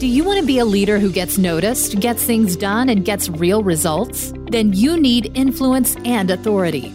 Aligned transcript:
Do 0.00 0.06
you 0.06 0.24
want 0.24 0.40
to 0.40 0.46
be 0.46 0.60
a 0.60 0.64
leader 0.64 0.98
who 0.98 1.12
gets 1.12 1.36
noticed, 1.36 2.00
gets 2.00 2.24
things 2.24 2.56
done, 2.56 2.88
and 2.88 3.04
gets 3.04 3.28
real 3.28 3.62
results? 3.62 4.32
Then 4.50 4.72
you 4.72 4.98
need 4.98 5.30
influence 5.36 5.94
and 6.06 6.30
authority. 6.30 6.90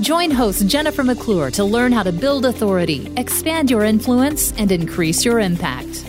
Join 0.00 0.32
host 0.32 0.66
Jennifer 0.66 1.04
McClure 1.04 1.52
to 1.52 1.62
learn 1.62 1.92
how 1.92 2.02
to 2.02 2.10
build 2.10 2.44
authority, 2.44 3.08
expand 3.16 3.70
your 3.70 3.84
influence, 3.84 4.50
and 4.58 4.72
increase 4.72 5.24
your 5.24 5.38
impact. 5.38 6.04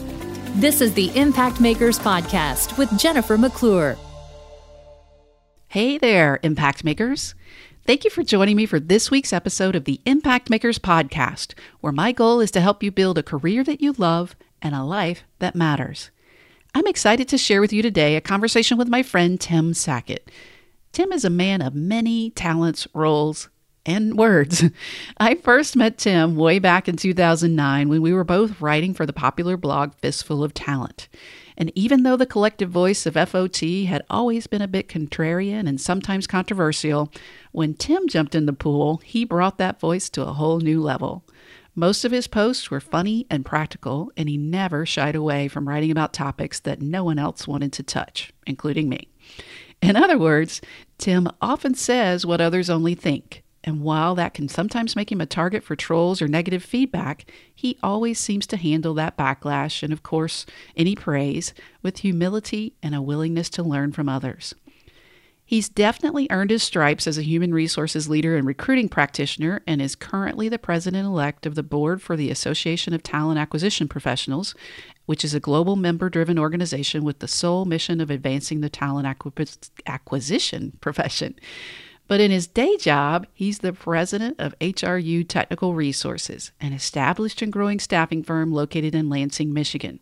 This 0.55 0.81
is 0.81 0.95
the 0.95 1.15
Impact 1.15 1.61
Makers 1.61 1.99
Podcast 1.99 2.75
with 2.79 2.89
Jennifer 2.97 3.37
McClure. 3.37 3.95
Hey 5.67 5.99
there, 5.99 6.39
Impact 6.41 6.83
Makers. 6.83 7.35
Thank 7.85 8.03
you 8.03 8.09
for 8.09 8.23
joining 8.23 8.55
me 8.55 8.65
for 8.65 8.79
this 8.79 9.11
week's 9.11 9.31
episode 9.31 9.75
of 9.75 9.85
the 9.85 10.01
Impact 10.05 10.49
Makers 10.49 10.79
Podcast, 10.79 11.53
where 11.81 11.93
my 11.93 12.11
goal 12.11 12.39
is 12.39 12.49
to 12.49 12.61
help 12.61 12.81
you 12.81 12.89
build 12.89 13.19
a 13.19 13.23
career 13.23 13.63
that 13.63 13.79
you 13.79 13.91
love 13.91 14.35
and 14.59 14.73
a 14.73 14.83
life 14.83 15.23
that 15.37 15.53
matters. 15.53 16.09
I'm 16.77 16.87
excited 16.87 17.29
to 17.29 17.37
share 17.37 17.61
with 17.61 17.71
you 17.71 17.81
today 17.81 18.17
a 18.17 18.21
conversation 18.21 18.77
with 18.77 18.89
my 18.89 19.01
friend 19.01 19.39
Tim 19.39 19.73
Sackett. 19.73 20.29
Tim 20.91 21.13
is 21.13 21.23
a 21.23 21.29
man 21.29 21.61
of 21.61 21.73
many 21.73 22.31
talents, 22.31 22.85
roles, 22.93 23.47
and 23.85 24.17
words. 24.17 24.61
I 25.17 25.35
first 25.35 25.77
met 25.77 25.97
Tim 25.97 26.35
way 26.35 26.59
back 26.59 26.89
in 26.89 26.97
2009 26.97 27.87
when 27.87 28.01
we 28.01 28.11
were 28.11 28.25
both 28.25 28.59
writing 28.59 28.93
for 28.93 29.05
the 29.05 29.13
popular 29.13 29.55
blog 29.55 29.93
Fistful 30.01 30.43
of 30.43 30.53
Talent. 30.53 31.07
And 31.55 31.71
even 31.75 32.03
though 32.03 32.17
the 32.17 32.25
collective 32.25 32.71
voice 32.71 33.05
of 33.05 33.13
FOT 33.13 33.61
had 33.87 34.03
always 34.09 34.45
been 34.45 34.61
a 34.61 34.67
bit 34.67 34.89
contrarian 34.89 35.69
and 35.69 35.79
sometimes 35.79 36.27
controversial, 36.27 37.09
when 37.53 37.75
Tim 37.75 38.09
jumped 38.09 38.35
in 38.35 38.47
the 38.47 38.51
pool, 38.51 38.97
he 38.97 39.23
brought 39.23 39.57
that 39.59 39.79
voice 39.79 40.09
to 40.09 40.23
a 40.23 40.33
whole 40.33 40.59
new 40.59 40.81
level. 40.81 41.23
Most 41.77 42.05
of 42.05 42.13
his 42.13 42.27
posts 42.27 42.71
were 42.71 42.79
funny 42.79 43.27
and 43.29 43.45
practical, 43.45 44.09
and 44.15 44.29
he 44.29 44.37
never 44.37 44.85
shied 44.85 45.15
away 45.15 45.49
from 45.49 45.67
writing 45.67 45.91
about 45.91 46.13
topics 46.13 46.61
that 46.61 46.81
no 46.81 47.03
one 47.03 47.19
else 47.19 47.49
wanted 47.49 47.73
to 47.73 47.83
touch, 47.83 48.31
including 48.47 48.87
me. 48.87 49.09
In 49.81 49.97
other 49.97 50.17
words, 50.17 50.61
Tim 50.97 51.27
often 51.41 51.75
says 51.75 52.25
what 52.25 52.39
others 52.39 52.69
only 52.69 52.95
think. 52.95 53.43
And 53.65 53.81
while 53.81 54.15
that 54.15 54.33
can 54.33 54.47
sometimes 54.47 54.95
make 54.95 55.11
him 55.11 55.19
a 55.19 55.25
target 55.25 55.63
for 55.63 55.75
trolls 55.75 56.21
or 56.21 56.29
negative 56.29 56.63
feedback, 56.63 57.29
he 57.53 57.77
always 57.83 58.19
seems 58.19 58.47
to 58.47 58.57
handle 58.57 58.93
that 58.93 59.17
backlash 59.17 59.83
and, 59.83 59.91
of 59.91 60.01
course, 60.01 60.45
any 60.77 60.95
praise 60.95 61.53
with 61.81 61.97
humility 61.97 62.75
and 62.81 62.95
a 62.95 63.01
willingness 63.01 63.49
to 63.49 63.63
learn 63.63 63.91
from 63.91 64.07
others. 64.07 64.55
He's 65.47 65.69
definitely 65.69 66.27
earned 66.31 66.49
his 66.49 66.63
stripes 66.63 67.05
as 67.05 67.19
a 67.19 67.23
human 67.23 67.53
resources 67.53 68.09
leader 68.09 68.35
and 68.35 68.47
recruiting 68.47 68.89
practitioner 68.89 69.61
and 69.67 69.79
is 69.79 69.95
currently 69.95 70.49
the 70.49 70.57
president 70.57 71.05
elect 71.05 71.45
of 71.45 71.53
the 71.53 71.61
board 71.61 72.01
for 72.01 72.17
the 72.17 72.31
Association 72.31 72.95
of 72.95 73.03
Talent 73.03 73.37
Acquisition 73.37 73.87
Professionals, 73.87 74.55
which 75.05 75.23
is 75.23 75.35
a 75.35 75.39
global 75.39 75.75
member 75.75 76.09
driven 76.09 76.39
organization 76.39 77.03
with 77.03 77.19
the 77.19 77.27
sole 77.27 77.65
mission 77.65 78.01
of 78.01 78.09
advancing 78.09 78.61
the 78.61 78.69
talent 78.69 79.07
acquisition 79.85 80.77
profession. 80.81 81.35
But 82.07 82.21
in 82.21 82.31
his 82.31 82.47
day 82.47 82.77
job, 82.77 83.27
he's 83.31 83.59
the 83.59 83.73
president 83.73 84.39
of 84.39 84.57
HRU 84.59 85.27
Technical 85.27 85.75
Resources, 85.75 86.51
an 86.59 86.73
established 86.73 87.43
and 87.43 87.53
growing 87.53 87.79
staffing 87.79 88.23
firm 88.23 88.51
located 88.51 88.95
in 88.95 89.09
Lansing, 89.09 89.53
Michigan. 89.53 89.99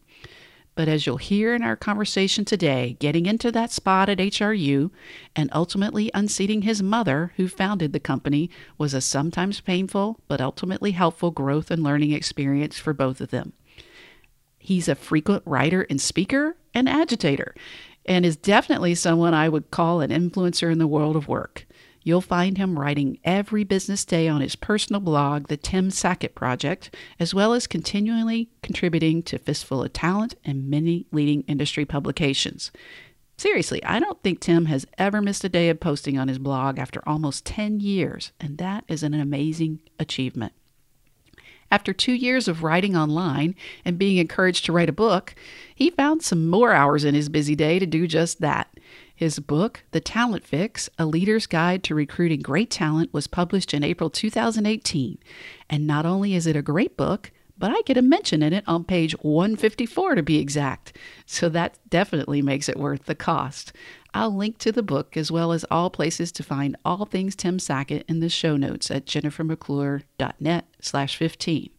But 0.75 0.87
as 0.87 1.05
you'll 1.05 1.17
hear 1.17 1.53
in 1.53 1.61
our 1.61 1.75
conversation 1.75 2.45
today, 2.45 2.97
getting 2.99 3.27
into 3.27 3.51
that 3.51 3.71
spot 3.71 4.09
at 4.09 4.17
HRU 4.17 4.89
and 5.35 5.49
ultimately 5.53 6.09
unseating 6.13 6.63
his 6.63 6.81
mother, 6.81 7.33
who 7.37 7.47
founded 7.47 7.93
the 7.93 7.99
company, 7.99 8.49
was 8.77 8.93
a 8.93 9.01
sometimes 9.01 9.59
painful 9.59 10.19
but 10.27 10.41
ultimately 10.41 10.91
helpful 10.91 11.29
growth 11.29 11.69
and 11.69 11.83
learning 11.83 12.11
experience 12.11 12.79
for 12.79 12.93
both 12.93 13.21
of 13.21 13.29
them. 13.29 13.53
He's 14.57 14.87
a 14.87 14.95
frequent 14.95 15.43
writer 15.45 15.85
and 15.89 16.01
speaker 16.01 16.55
and 16.73 16.89
agitator, 16.89 17.53
and 18.05 18.25
is 18.25 18.35
definitely 18.35 18.95
someone 18.95 19.33
I 19.33 19.49
would 19.49 19.69
call 19.69 20.01
an 20.01 20.09
influencer 20.09 20.71
in 20.71 20.79
the 20.79 20.87
world 20.87 21.15
of 21.15 21.27
work. 21.27 21.67
You'll 22.03 22.21
find 22.21 22.57
him 22.57 22.77
writing 22.77 23.17
every 23.23 23.63
business 23.63 24.03
day 24.03 24.27
on 24.27 24.41
his 24.41 24.57
personal 24.57 24.99
blog, 24.99 25.47
The 25.47 25.57
Tim 25.57 25.89
Sackett 25.89 26.35
Project, 26.35 26.93
as 27.19 27.33
well 27.33 27.53
as 27.53 27.65
continually 27.65 28.49
contributing 28.61 29.23
to 29.23 29.39
Fistful 29.39 29.83
of 29.83 29.93
Talent 29.93 30.35
and 30.43 30.69
many 30.69 31.05
leading 31.11 31.43
industry 31.43 31.85
publications. 31.85 32.71
Seriously, 33.37 33.83
I 33.83 33.99
don't 33.99 34.21
think 34.21 34.39
Tim 34.39 34.65
has 34.65 34.85
ever 34.97 35.21
missed 35.21 35.43
a 35.43 35.49
day 35.49 35.69
of 35.69 35.79
posting 35.79 36.17
on 36.19 36.27
his 36.27 36.39
blog 36.39 36.77
after 36.77 37.01
almost 37.07 37.45
10 37.45 37.79
years, 37.79 38.31
and 38.39 38.57
that 38.57 38.83
is 38.87 39.01
an 39.01 39.13
amazing 39.13 39.79
achievement. 39.97 40.53
After 41.71 41.91
two 41.91 42.13
years 42.13 42.47
of 42.47 42.61
writing 42.61 42.95
online 42.95 43.55
and 43.83 43.97
being 43.97 44.17
encouraged 44.17 44.65
to 44.65 44.71
write 44.71 44.89
a 44.89 44.93
book, 44.93 45.33
he 45.73 45.89
found 45.89 46.21
some 46.21 46.47
more 46.47 46.71
hours 46.71 47.03
in 47.03 47.15
his 47.15 47.29
busy 47.29 47.55
day 47.55 47.79
to 47.79 47.87
do 47.87 48.05
just 48.07 48.41
that. 48.41 48.67
His 49.15 49.39
book, 49.39 49.83
The 49.91 50.01
Talent 50.01 50.43
Fix 50.43 50.89
A 50.97 51.05
Leader's 51.05 51.45
Guide 51.45 51.83
to 51.83 51.95
Recruiting 51.95 52.41
Great 52.41 52.71
Talent, 52.71 53.13
was 53.13 53.27
published 53.27 53.73
in 53.73 53.83
April 53.83 54.09
2018. 54.09 55.19
And 55.69 55.85
not 55.85 56.05
only 56.05 56.33
is 56.33 56.47
it 56.47 56.55
a 56.55 56.61
great 56.61 56.97
book, 56.97 57.31
but 57.57 57.71
I 57.71 57.81
get 57.85 57.97
a 57.97 58.01
mention 58.01 58.41
in 58.41 58.53
it 58.53 58.63
on 58.67 58.83
page 58.83 59.13
154 59.21 60.15
to 60.15 60.23
be 60.23 60.39
exact. 60.39 60.97
So 61.25 61.47
that 61.49 61.77
definitely 61.89 62.41
makes 62.41 62.67
it 62.67 62.77
worth 62.77 63.05
the 63.05 63.15
cost. 63.15 63.71
I'll 64.15 64.35
link 64.35 64.57
to 64.59 64.71
the 64.71 64.83
book 64.83 65.15
as 65.15 65.31
well 65.31 65.51
as 65.51 65.65
all 65.69 65.89
places 65.89 66.31
to 66.33 66.43
find 66.43 66.75
all 66.83 67.05
things 67.05 67.35
Tim 67.35 67.59
Sackett 67.59 68.05
in 68.09 68.19
the 68.19 68.29
show 68.29 68.57
notes 68.57 68.89
at 68.89 69.05
jennifermcclure.net 69.05 70.65
slash 70.81 71.17
15. 71.17 71.69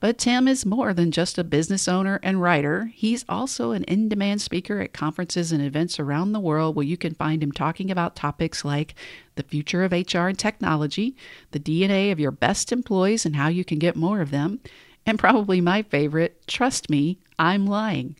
But 0.00 0.16
Tim 0.16 0.48
is 0.48 0.64
more 0.64 0.94
than 0.94 1.10
just 1.10 1.36
a 1.36 1.44
business 1.44 1.86
owner 1.86 2.18
and 2.22 2.40
writer. 2.40 2.90
He's 2.94 3.26
also 3.28 3.72
an 3.72 3.84
in 3.84 4.08
demand 4.08 4.40
speaker 4.40 4.80
at 4.80 4.94
conferences 4.94 5.52
and 5.52 5.62
events 5.62 6.00
around 6.00 6.32
the 6.32 6.40
world 6.40 6.74
where 6.74 6.86
you 6.86 6.96
can 6.96 7.14
find 7.14 7.42
him 7.42 7.52
talking 7.52 7.90
about 7.90 8.16
topics 8.16 8.64
like 8.64 8.94
the 9.34 9.42
future 9.42 9.84
of 9.84 9.92
HR 9.92 10.28
and 10.28 10.38
technology, 10.38 11.14
the 11.50 11.60
DNA 11.60 12.10
of 12.10 12.18
your 12.18 12.30
best 12.30 12.72
employees 12.72 13.26
and 13.26 13.36
how 13.36 13.48
you 13.48 13.62
can 13.62 13.78
get 13.78 13.94
more 13.94 14.22
of 14.22 14.30
them, 14.30 14.60
and 15.04 15.18
probably 15.18 15.60
my 15.60 15.82
favorite, 15.82 16.46
Trust 16.46 16.88
Me, 16.88 17.18
I'm 17.38 17.66
Lying. 17.66 18.16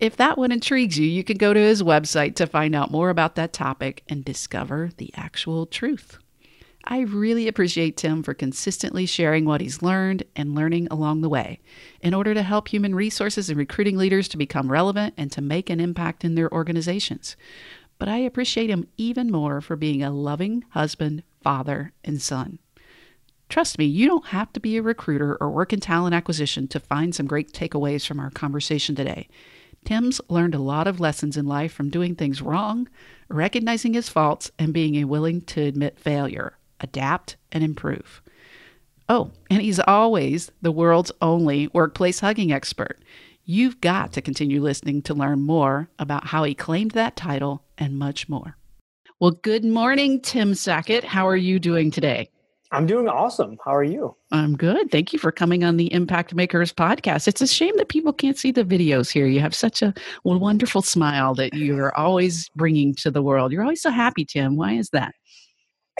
If 0.00 0.16
that 0.16 0.38
one 0.38 0.50
intrigues 0.50 0.98
you, 0.98 1.06
you 1.06 1.22
can 1.22 1.36
go 1.36 1.52
to 1.52 1.60
his 1.60 1.82
website 1.82 2.36
to 2.36 2.46
find 2.46 2.74
out 2.74 2.90
more 2.90 3.10
about 3.10 3.34
that 3.34 3.52
topic 3.52 4.02
and 4.08 4.24
discover 4.24 4.90
the 4.96 5.10
actual 5.14 5.66
truth. 5.66 6.18
I 6.84 7.00
really 7.00 7.46
appreciate 7.46 7.96
Tim 7.96 8.22
for 8.22 8.34
consistently 8.34 9.06
sharing 9.06 9.44
what 9.44 9.60
he's 9.60 9.82
learned 9.82 10.24
and 10.34 10.54
learning 10.54 10.88
along 10.90 11.20
the 11.20 11.28
way 11.28 11.60
in 12.00 12.12
order 12.12 12.34
to 12.34 12.42
help 12.42 12.68
human 12.68 12.94
resources 12.94 13.48
and 13.48 13.56
recruiting 13.58 13.96
leaders 13.96 14.26
to 14.28 14.36
become 14.36 14.70
relevant 14.70 15.14
and 15.16 15.30
to 15.32 15.40
make 15.40 15.70
an 15.70 15.78
impact 15.78 16.24
in 16.24 16.34
their 16.34 16.52
organizations. 16.52 17.36
But 17.98 18.08
I 18.08 18.18
appreciate 18.18 18.68
him 18.68 18.88
even 18.96 19.30
more 19.30 19.60
for 19.60 19.76
being 19.76 20.02
a 20.02 20.10
loving 20.10 20.64
husband, 20.70 21.22
father, 21.40 21.92
and 22.02 22.20
son. 22.20 22.58
Trust 23.48 23.78
me, 23.78 23.84
you 23.84 24.08
don't 24.08 24.26
have 24.26 24.52
to 24.54 24.60
be 24.60 24.76
a 24.76 24.82
recruiter 24.82 25.36
or 25.40 25.50
work 25.50 25.72
in 25.72 25.78
talent 25.78 26.14
acquisition 26.14 26.66
to 26.68 26.80
find 26.80 27.14
some 27.14 27.26
great 27.26 27.52
takeaways 27.52 28.04
from 28.04 28.18
our 28.18 28.30
conversation 28.30 28.96
today. 28.96 29.28
Tim's 29.84 30.20
learned 30.28 30.54
a 30.54 30.58
lot 30.58 30.88
of 30.88 31.00
lessons 31.00 31.36
in 31.36 31.46
life 31.46 31.72
from 31.72 31.90
doing 31.90 32.16
things 32.16 32.42
wrong, 32.42 32.88
recognizing 33.28 33.94
his 33.94 34.08
faults, 34.08 34.50
and 34.58 34.72
being 34.72 35.06
willing 35.06 35.42
to 35.42 35.60
admit 35.62 35.98
failure 35.98 36.56
adapt, 36.82 37.36
and 37.50 37.64
improve. 37.64 38.22
Oh, 39.08 39.30
and 39.50 39.62
he's 39.62 39.80
always 39.80 40.50
the 40.62 40.72
world's 40.72 41.12
only 41.20 41.68
workplace 41.68 42.20
hugging 42.20 42.52
expert. 42.52 43.02
You've 43.44 43.80
got 43.80 44.12
to 44.12 44.22
continue 44.22 44.62
listening 44.62 45.02
to 45.02 45.14
learn 45.14 45.40
more 45.40 45.88
about 45.98 46.26
how 46.26 46.44
he 46.44 46.54
claimed 46.54 46.92
that 46.92 47.16
title 47.16 47.62
and 47.76 47.98
much 47.98 48.28
more. 48.28 48.56
Well, 49.20 49.32
good 49.32 49.64
morning, 49.64 50.20
Tim 50.20 50.54
Sackett. 50.54 51.04
How 51.04 51.28
are 51.28 51.36
you 51.36 51.58
doing 51.58 51.90
today? 51.90 52.28
I'm 52.72 52.86
doing 52.86 53.06
awesome. 53.06 53.58
How 53.62 53.74
are 53.74 53.84
you? 53.84 54.16
I'm 54.30 54.56
good. 54.56 54.90
Thank 54.90 55.12
you 55.12 55.18
for 55.18 55.30
coming 55.30 55.62
on 55.62 55.76
the 55.76 55.92
Impact 55.92 56.34
Makers 56.34 56.72
podcast. 56.72 57.28
It's 57.28 57.42
a 57.42 57.46
shame 57.46 57.76
that 57.76 57.90
people 57.90 58.14
can't 58.14 58.38
see 58.38 58.50
the 58.50 58.64
videos 58.64 59.12
here. 59.12 59.26
You 59.26 59.40
have 59.40 59.54
such 59.54 59.82
a 59.82 59.92
wonderful 60.24 60.80
smile 60.80 61.34
that 61.34 61.52
you're 61.52 61.94
always 61.96 62.48
bringing 62.56 62.94
to 62.94 63.10
the 63.10 63.22
world. 63.22 63.52
You're 63.52 63.62
always 63.62 63.82
so 63.82 63.90
happy, 63.90 64.24
Tim. 64.24 64.56
Why 64.56 64.72
is 64.72 64.88
that? 64.90 65.14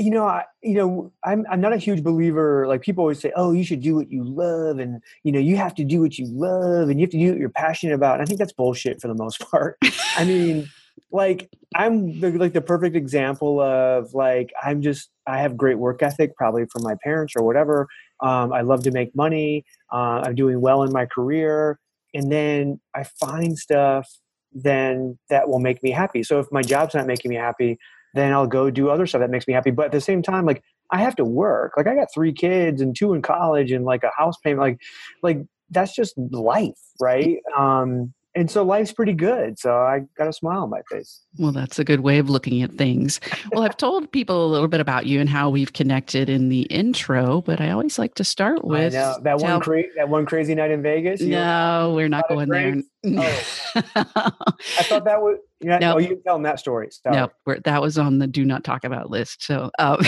You 0.02 0.10
know, 0.10 0.26
I, 0.26 0.44
you 0.62 0.74
know, 0.74 1.12
I'm 1.24 1.46
I'm 1.50 1.60
not 1.60 1.72
a 1.72 1.78
huge 1.78 2.02
believer. 2.02 2.66
Like 2.66 2.82
people 2.82 3.02
always 3.02 3.20
say, 3.20 3.32
"Oh, 3.36 3.52
you 3.52 3.64
should 3.64 3.80
do 3.80 3.94
what 3.94 4.10
you 4.10 4.24
love," 4.24 4.78
and 4.78 5.00
you 5.22 5.32
know, 5.32 5.38
you 5.38 5.56
have 5.56 5.74
to 5.76 5.84
do 5.84 6.00
what 6.00 6.18
you 6.18 6.26
love, 6.26 6.88
and 6.88 6.98
you 6.98 7.04
have 7.04 7.10
to 7.10 7.18
do 7.18 7.30
what 7.30 7.38
you're 7.38 7.48
passionate 7.48 7.94
about. 7.94 8.14
And 8.14 8.22
I 8.22 8.24
think 8.26 8.38
that's 8.38 8.52
bullshit 8.52 9.00
for 9.00 9.08
the 9.08 9.14
most 9.14 9.40
part. 9.50 9.78
I 10.16 10.24
mean, 10.24 10.68
like 11.10 11.50
I'm 11.74 12.20
the, 12.20 12.32
like 12.32 12.52
the 12.52 12.60
perfect 12.60 12.96
example 12.96 13.60
of 13.60 14.12
like 14.14 14.52
I'm 14.62 14.82
just 14.82 15.10
I 15.26 15.38
have 15.38 15.56
great 15.56 15.78
work 15.78 16.02
ethic, 16.02 16.36
probably 16.36 16.66
from 16.66 16.82
my 16.82 16.96
parents 17.02 17.34
or 17.36 17.44
whatever. 17.44 17.88
Um, 18.20 18.52
I 18.52 18.62
love 18.62 18.82
to 18.84 18.90
make 18.90 19.14
money. 19.14 19.64
Uh, 19.92 20.22
I'm 20.24 20.34
doing 20.34 20.60
well 20.60 20.82
in 20.82 20.92
my 20.92 21.06
career, 21.06 21.78
and 22.14 22.30
then 22.30 22.80
I 22.94 23.04
find 23.04 23.56
stuff 23.56 24.08
then 24.54 25.18
that 25.30 25.48
will 25.48 25.60
make 25.60 25.82
me 25.82 25.90
happy. 25.90 26.22
So 26.22 26.38
if 26.38 26.46
my 26.52 26.62
job's 26.62 26.94
not 26.94 27.06
making 27.06 27.30
me 27.30 27.36
happy, 27.36 27.78
then 28.14 28.32
I'll 28.32 28.46
go 28.46 28.70
do 28.70 28.88
other 28.90 29.06
stuff 29.06 29.20
that 29.20 29.30
makes 29.30 29.46
me 29.46 29.54
happy. 29.54 29.70
But 29.70 29.86
at 29.86 29.92
the 29.92 30.00
same 30.00 30.22
time, 30.22 30.44
like 30.46 30.62
I 30.90 30.98
have 30.98 31.16
to 31.16 31.24
work. 31.24 31.72
Like 31.76 31.86
I 31.86 31.94
got 31.94 32.08
three 32.14 32.32
kids 32.32 32.80
and 32.80 32.96
two 32.96 33.14
in 33.14 33.22
college 33.22 33.72
and 33.72 33.84
like 33.84 34.04
a 34.04 34.10
house 34.16 34.36
payment. 34.42 34.60
Like, 34.60 34.80
like 35.22 35.38
that's 35.70 35.94
just 35.94 36.16
life, 36.18 36.78
right? 37.00 37.38
Um, 37.56 38.12
and 38.34 38.50
so 38.50 38.62
life's 38.62 38.92
pretty 38.92 39.12
good. 39.12 39.58
So 39.58 39.76
I 39.76 40.02
got 40.16 40.28
a 40.28 40.32
smile 40.32 40.62
on 40.62 40.70
my 40.70 40.80
face. 40.90 41.22
Well, 41.38 41.52
that's 41.52 41.78
a 41.78 41.84
good 41.84 42.00
way 42.00 42.18
of 42.18 42.30
looking 42.30 42.62
at 42.62 42.72
things. 42.72 43.20
Well, 43.52 43.62
I've 43.62 43.76
told 43.76 44.10
people 44.10 44.46
a 44.46 44.48
little 44.48 44.68
bit 44.68 44.80
about 44.80 45.06
you 45.06 45.20
and 45.20 45.28
how 45.28 45.50
we've 45.50 45.72
connected 45.72 46.28
in 46.28 46.48
the 46.48 46.62
intro, 46.62 47.42
but 47.42 47.60
I 47.60 47.70
always 47.70 47.98
like 47.98 48.14
to 48.14 48.24
start 48.24 48.64
with 48.64 48.92
that 48.94 49.22
tell, 49.22 49.38
one 49.38 49.60
cra- 49.60 49.82
that 49.96 50.08
one 50.08 50.24
crazy 50.26 50.54
night 50.54 50.70
in 50.70 50.82
Vegas. 50.82 51.20
No, 51.20 51.92
we're 51.94 52.08
not 52.08 52.28
going 52.28 52.48
there. 52.48 52.82
Oh. 53.04 53.90
I 53.96 54.82
thought 54.84 55.04
that 55.06 55.20
was. 55.20 55.38
Yeah, 55.60 55.78
no, 55.78 55.94
oh, 55.94 55.98
you 55.98 56.20
tell 56.24 56.36
them 56.36 56.44
that 56.44 56.60
story. 56.60 56.88
No, 57.04 57.30
that 57.46 57.82
was 57.82 57.98
on 57.98 58.18
the 58.18 58.28
do 58.28 58.44
not 58.44 58.62
talk 58.62 58.84
about 58.84 59.10
list. 59.10 59.42
So, 59.44 59.72
um, 59.80 59.98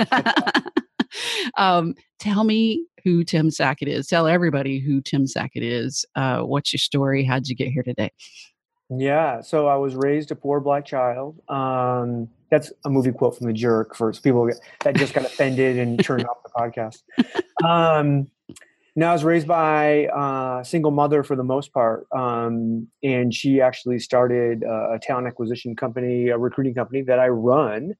um, 1.56 1.94
tell 2.18 2.44
me 2.44 2.86
who 3.04 3.24
Tim 3.24 3.50
Sackett 3.50 3.88
is. 3.88 4.06
Tell 4.06 4.26
everybody 4.26 4.78
who 4.78 5.00
Tim 5.00 5.26
Sackett 5.26 5.62
is. 5.62 6.04
Uh, 6.14 6.40
what's 6.40 6.72
your 6.72 6.78
story? 6.78 7.24
How'd 7.24 7.48
you 7.48 7.56
get 7.56 7.68
here 7.68 7.82
today? 7.82 8.10
Yeah, 8.90 9.40
so 9.40 9.68
I 9.68 9.76
was 9.76 9.94
raised 9.94 10.30
a 10.30 10.36
poor 10.36 10.60
black 10.60 10.84
child. 10.84 11.40
Um, 11.48 12.28
that's 12.50 12.72
a 12.84 12.90
movie 12.90 13.12
quote 13.12 13.38
from 13.38 13.46
The 13.46 13.52
Jerk 13.52 13.96
for 13.96 14.12
people 14.12 14.50
that 14.80 14.96
just 14.96 15.14
got 15.14 15.24
offended 15.24 15.78
and 15.78 16.02
turned 16.04 16.26
off 16.26 16.42
the 16.42 16.50
podcast. 16.50 17.02
Um, 17.64 18.26
now 18.96 19.10
I 19.10 19.12
was 19.12 19.22
raised 19.22 19.46
by 19.46 20.08
a 20.12 20.64
single 20.64 20.90
mother 20.90 21.22
for 21.22 21.36
the 21.36 21.44
most 21.44 21.72
part, 21.72 22.08
um, 22.10 22.88
and 23.02 23.32
she 23.32 23.60
actually 23.60 24.00
started 24.00 24.64
a, 24.64 24.94
a 24.94 24.98
talent 25.00 25.28
acquisition 25.28 25.76
company, 25.76 26.28
a 26.28 26.36
recruiting 26.36 26.74
company 26.74 27.02
that 27.02 27.20
I 27.20 27.28
run. 27.28 27.94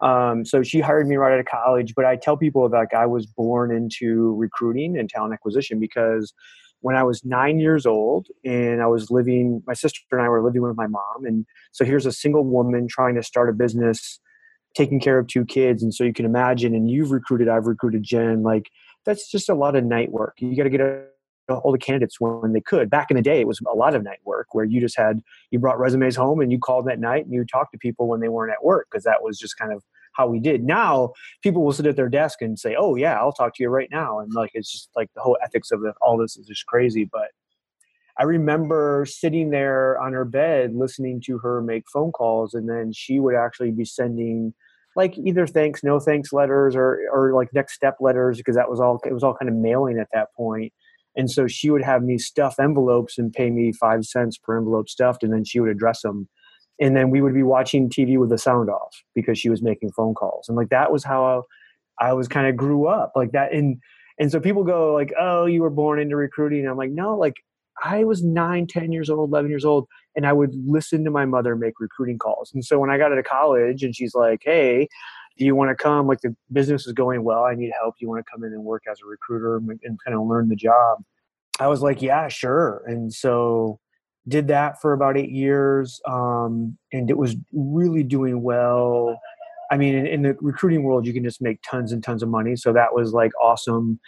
Um, 0.00 0.44
so 0.44 0.62
she 0.62 0.80
hired 0.80 1.06
me 1.06 1.16
right 1.16 1.32
out 1.32 1.40
of 1.40 1.46
college. 1.46 1.94
But 1.94 2.04
I 2.04 2.16
tell 2.16 2.36
people 2.36 2.68
that 2.68 2.76
like, 2.76 2.94
I 2.94 3.06
was 3.06 3.26
born 3.26 3.74
into 3.74 4.34
recruiting 4.36 4.98
and 4.98 5.08
talent 5.08 5.32
acquisition 5.32 5.78
because 5.78 6.32
when 6.80 6.96
I 6.96 7.02
was 7.02 7.24
nine 7.24 7.60
years 7.60 7.86
old 7.86 8.26
and 8.44 8.82
I 8.82 8.86
was 8.86 9.10
living, 9.10 9.62
my 9.66 9.72
sister 9.72 10.00
and 10.12 10.20
I 10.20 10.28
were 10.28 10.42
living 10.42 10.62
with 10.62 10.76
my 10.76 10.86
mom. 10.86 11.24
And 11.24 11.46
so 11.72 11.84
here's 11.84 12.04
a 12.04 12.12
single 12.12 12.44
woman 12.44 12.88
trying 12.88 13.14
to 13.14 13.22
start 13.22 13.48
a 13.48 13.54
business, 13.54 14.20
taking 14.74 15.00
care 15.00 15.18
of 15.18 15.26
two 15.26 15.46
kids. 15.46 15.82
And 15.82 15.94
so 15.94 16.04
you 16.04 16.12
can 16.12 16.26
imagine, 16.26 16.74
and 16.74 16.90
you've 16.90 17.10
recruited, 17.10 17.48
I've 17.48 17.66
recruited 17.66 18.02
Jen, 18.02 18.42
like 18.42 18.68
that's 19.06 19.30
just 19.30 19.48
a 19.48 19.54
lot 19.54 19.76
of 19.76 19.84
night 19.84 20.12
work. 20.12 20.34
You 20.40 20.54
got 20.56 20.64
to 20.64 20.70
get 20.70 20.80
a 20.80 21.04
all 21.48 21.72
the 21.72 21.78
candidates 21.78 22.20
when 22.20 22.52
they 22.52 22.60
could. 22.60 22.88
Back 22.88 23.10
in 23.10 23.16
the 23.16 23.22
day, 23.22 23.40
it 23.40 23.46
was 23.46 23.60
a 23.70 23.76
lot 23.76 23.94
of 23.94 24.02
night 24.02 24.20
work 24.24 24.48
where 24.52 24.64
you 24.64 24.80
just 24.80 24.96
had 24.96 25.20
you 25.50 25.58
brought 25.58 25.78
resumes 25.78 26.16
home 26.16 26.40
and 26.40 26.50
you 26.50 26.58
called 26.58 26.86
that 26.86 27.00
night 27.00 27.24
and 27.24 27.34
you 27.34 27.44
talked 27.44 27.72
to 27.72 27.78
people 27.78 28.08
when 28.08 28.20
they 28.20 28.28
weren't 28.28 28.52
at 28.52 28.64
work 28.64 28.88
because 28.90 29.04
that 29.04 29.22
was 29.22 29.38
just 29.38 29.58
kind 29.58 29.72
of 29.72 29.82
how 30.14 30.26
we 30.26 30.40
did. 30.40 30.64
Now 30.64 31.12
people 31.42 31.64
will 31.64 31.72
sit 31.72 31.86
at 31.86 31.96
their 31.96 32.08
desk 32.08 32.40
and 32.40 32.58
say, 32.58 32.76
"Oh 32.78 32.94
yeah, 32.94 33.18
I'll 33.18 33.32
talk 33.32 33.54
to 33.56 33.62
you 33.62 33.68
right 33.68 33.88
now," 33.90 34.20
and 34.20 34.32
like 34.32 34.50
it's 34.54 34.70
just 34.70 34.88
like 34.96 35.10
the 35.14 35.20
whole 35.20 35.36
ethics 35.42 35.70
of 35.70 35.80
the, 35.80 35.92
all 36.00 36.16
this 36.16 36.36
is 36.36 36.46
just 36.46 36.66
crazy. 36.66 37.04
But 37.04 37.30
I 38.18 38.22
remember 38.22 39.06
sitting 39.08 39.50
there 39.50 39.98
on 40.00 40.12
her 40.12 40.24
bed 40.24 40.74
listening 40.74 41.20
to 41.26 41.38
her 41.38 41.60
make 41.60 41.84
phone 41.92 42.12
calls, 42.12 42.54
and 42.54 42.68
then 42.68 42.92
she 42.92 43.20
would 43.20 43.34
actually 43.34 43.72
be 43.72 43.84
sending 43.84 44.54
like 44.96 45.18
either 45.18 45.46
thanks, 45.46 45.82
no 45.82 45.98
thanks 45.98 46.32
letters, 46.32 46.76
or 46.76 47.00
or 47.12 47.34
like 47.34 47.52
next 47.52 47.74
step 47.74 47.96
letters 48.00 48.38
because 48.38 48.56
that 48.56 48.70
was 48.70 48.80
all 48.80 49.00
it 49.04 49.12
was 49.12 49.24
all 49.24 49.34
kind 49.34 49.48
of 49.48 49.56
mailing 49.56 49.98
at 49.98 50.08
that 50.12 50.28
point 50.36 50.72
and 51.16 51.30
so 51.30 51.46
she 51.46 51.70
would 51.70 51.82
have 51.82 52.02
me 52.02 52.18
stuff 52.18 52.56
envelopes 52.58 53.18
and 53.18 53.32
pay 53.32 53.50
me 53.50 53.72
five 53.72 54.04
cents 54.04 54.36
per 54.38 54.56
envelope 54.56 54.88
stuffed, 54.88 55.22
and 55.22 55.32
then 55.32 55.44
she 55.44 55.60
would 55.60 55.70
address 55.70 56.02
them. 56.02 56.28
And 56.80 56.96
then 56.96 57.10
we 57.10 57.20
would 57.20 57.34
be 57.34 57.44
watching 57.44 57.88
TV 57.88 58.18
with 58.18 58.30
the 58.30 58.38
sound 58.38 58.68
off 58.68 59.02
because 59.14 59.38
she 59.38 59.48
was 59.48 59.62
making 59.62 59.92
phone 59.92 60.14
calls. 60.14 60.48
And 60.48 60.56
like 60.56 60.70
that 60.70 60.90
was 60.90 61.04
how 61.04 61.44
I, 62.00 62.12
was 62.12 62.26
kind 62.26 62.48
of 62.48 62.56
grew 62.56 62.88
up 62.88 63.12
like 63.14 63.32
that. 63.32 63.52
And 63.52 63.78
and 64.18 64.30
so 64.30 64.40
people 64.40 64.64
go 64.64 64.92
like, 64.92 65.12
"Oh, 65.18 65.46
you 65.46 65.62
were 65.62 65.70
born 65.70 66.00
into 66.00 66.16
recruiting." 66.16 66.60
And 66.60 66.68
I'm 66.68 66.76
like, 66.76 66.90
"No, 66.90 67.16
like 67.16 67.34
I 67.82 68.04
was 68.04 68.22
nine, 68.22 68.66
ten 68.66 68.92
years 68.92 69.10
old, 69.10 69.30
11 69.30 69.50
years 69.50 69.64
old, 69.64 69.88
and 70.14 70.26
I 70.26 70.32
would 70.32 70.54
listen 70.66 71.04
to 71.04 71.10
my 71.10 71.24
mother 71.24 71.56
make 71.56 71.80
recruiting 71.80 72.18
calls. 72.18 72.52
And 72.54 72.64
so 72.64 72.78
when 72.78 72.90
I 72.90 72.98
got 72.98 73.12
out 73.12 73.18
of 73.18 73.24
college 73.24 73.82
and 73.82 73.94
she's 73.96 74.14
like, 74.14 74.42
hey, 74.44 74.88
do 75.36 75.44
you 75.44 75.54
want 75.56 75.70
to 75.70 75.74
come? 75.74 76.06
Like 76.06 76.20
the 76.20 76.34
business 76.52 76.86
is 76.86 76.92
going 76.92 77.24
well. 77.24 77.44
I 77.44 77.54
need 77.54 77.72
help. 77.80 77.96
You 77.98 78.08
want 78.08 78.24
to 78.24 78.30
come 78.30 78.44
in 78.44 78.52
and 78.52 78.62
work 78.62 78.84
as 78.90 79.00
a 79.02 79.06
recruiter 79.06 79.56
and, 79.56 79.80
and 79.82 79.98
kind 80.04 80.16
of 80.16 80.26
learn 80.26 80.48
the 80.48 80.56
job? 80.56 80.98
I 81.58 81.66
was 81.68 81.82
like, 81.82 82.02
yeah, 82.02 82.28
sure. 82.28 82.82
And 82.86 83.12
so 83.12 83.80
did 84.26 84.48
that 84.48 84.80
for 84.80 84.92
about 84.92 85.16
eight 85.16 85.30
years. 85.30 86.00
Um, 86.06 86.78
and 86.92 87.10
it 87.10 87.18
was 87.18 87.36
really 87.52 88.02
doing 88.02 88.42
well. 88.42 89.20
I 89.70 89.76
mean, 89.76 89.94
in, 89.94 90.06
in, 90.06 90.22
the 90.22 90.36
recruiting 90.40 90.82
world, 90.82 91.06
you 91.06 91.12
can 91.12 91.24
just 91.24 91.42
make 91.42 91.60
tons 91.68 91.92
and 91.92 92.02
tons 92.02 92.22
of 92.22 92.28
money. 92.28 92.56
So 92.56 92.72
that 92.72 92.94
was 92.94 93.12
like 93.12 93.32
awesome. 93.42 93.98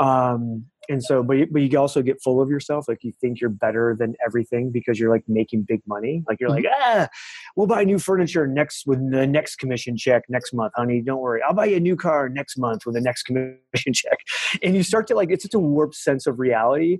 Um, 0.00 0.66
and 0.88 1.02
so 1.02 1.22
but 1.22 1.34
you, 1.34 1.46
but 1.50 1.62
you 1.62 1.78
also 1.78 2.02
get 2.02 2.22
full 2.22 2.40
of 2.40 2.50
yourself 2.50 2.88
like 2.88 3.02
you 3.02 3.12
think 3.20 3.40
you're 3.40 3.50
better 3.50 3.96
than 3.98 4.14
everything 4.24 4.70
because 4.70 4.98
you're 4.98 5.10
like 5.10 5.24
making 5.28 5.62
big 5.62 5.80
money. 5.86 6.22
Like 6.28 6.40
you're 6.40 6.50
like 6.50 6.64
mm-hmm. 6.64 7.02
ah 7.02 7.08
we'll 7.56 7.66
buy 7.66 7.84
new 7.84 7.98
furniture 7.98 8.46
next 8.46 8.86
with 8.86 8.98
the 9.10 9.26
next 9.26 9.56
commission 9.56 9.96
check 9.96 10.24
next 10.28 10.52
month 10.52 10.72
honey. 10.76 11.00
Don't 11.00 11.20
worry. 11.20 11.40
I'll 11.46 11.54
buy 11.54 11.66
you 11.66 11.76
a 11.76 11.80
new 11.80 11.96
car 11.96 12.28
next 12.28 12.58
month 12.58 12.86
with 12.86 12.94
the 12.94 13.00
next 13.00 13.24
commission 13.24 13.58
check. 13.92 14.18
And 14.62 14.74
you 14.74 14.82
start 14.82 15.06
to 15.08 15.14
like 15.14 15.30
it's 15.30 15.44
such 15.44 15.54
a 15.54 15.58
warped 15.58 15.96
sense 15.96 16.26
of 16.26 16.38
reality. 16.38 16.98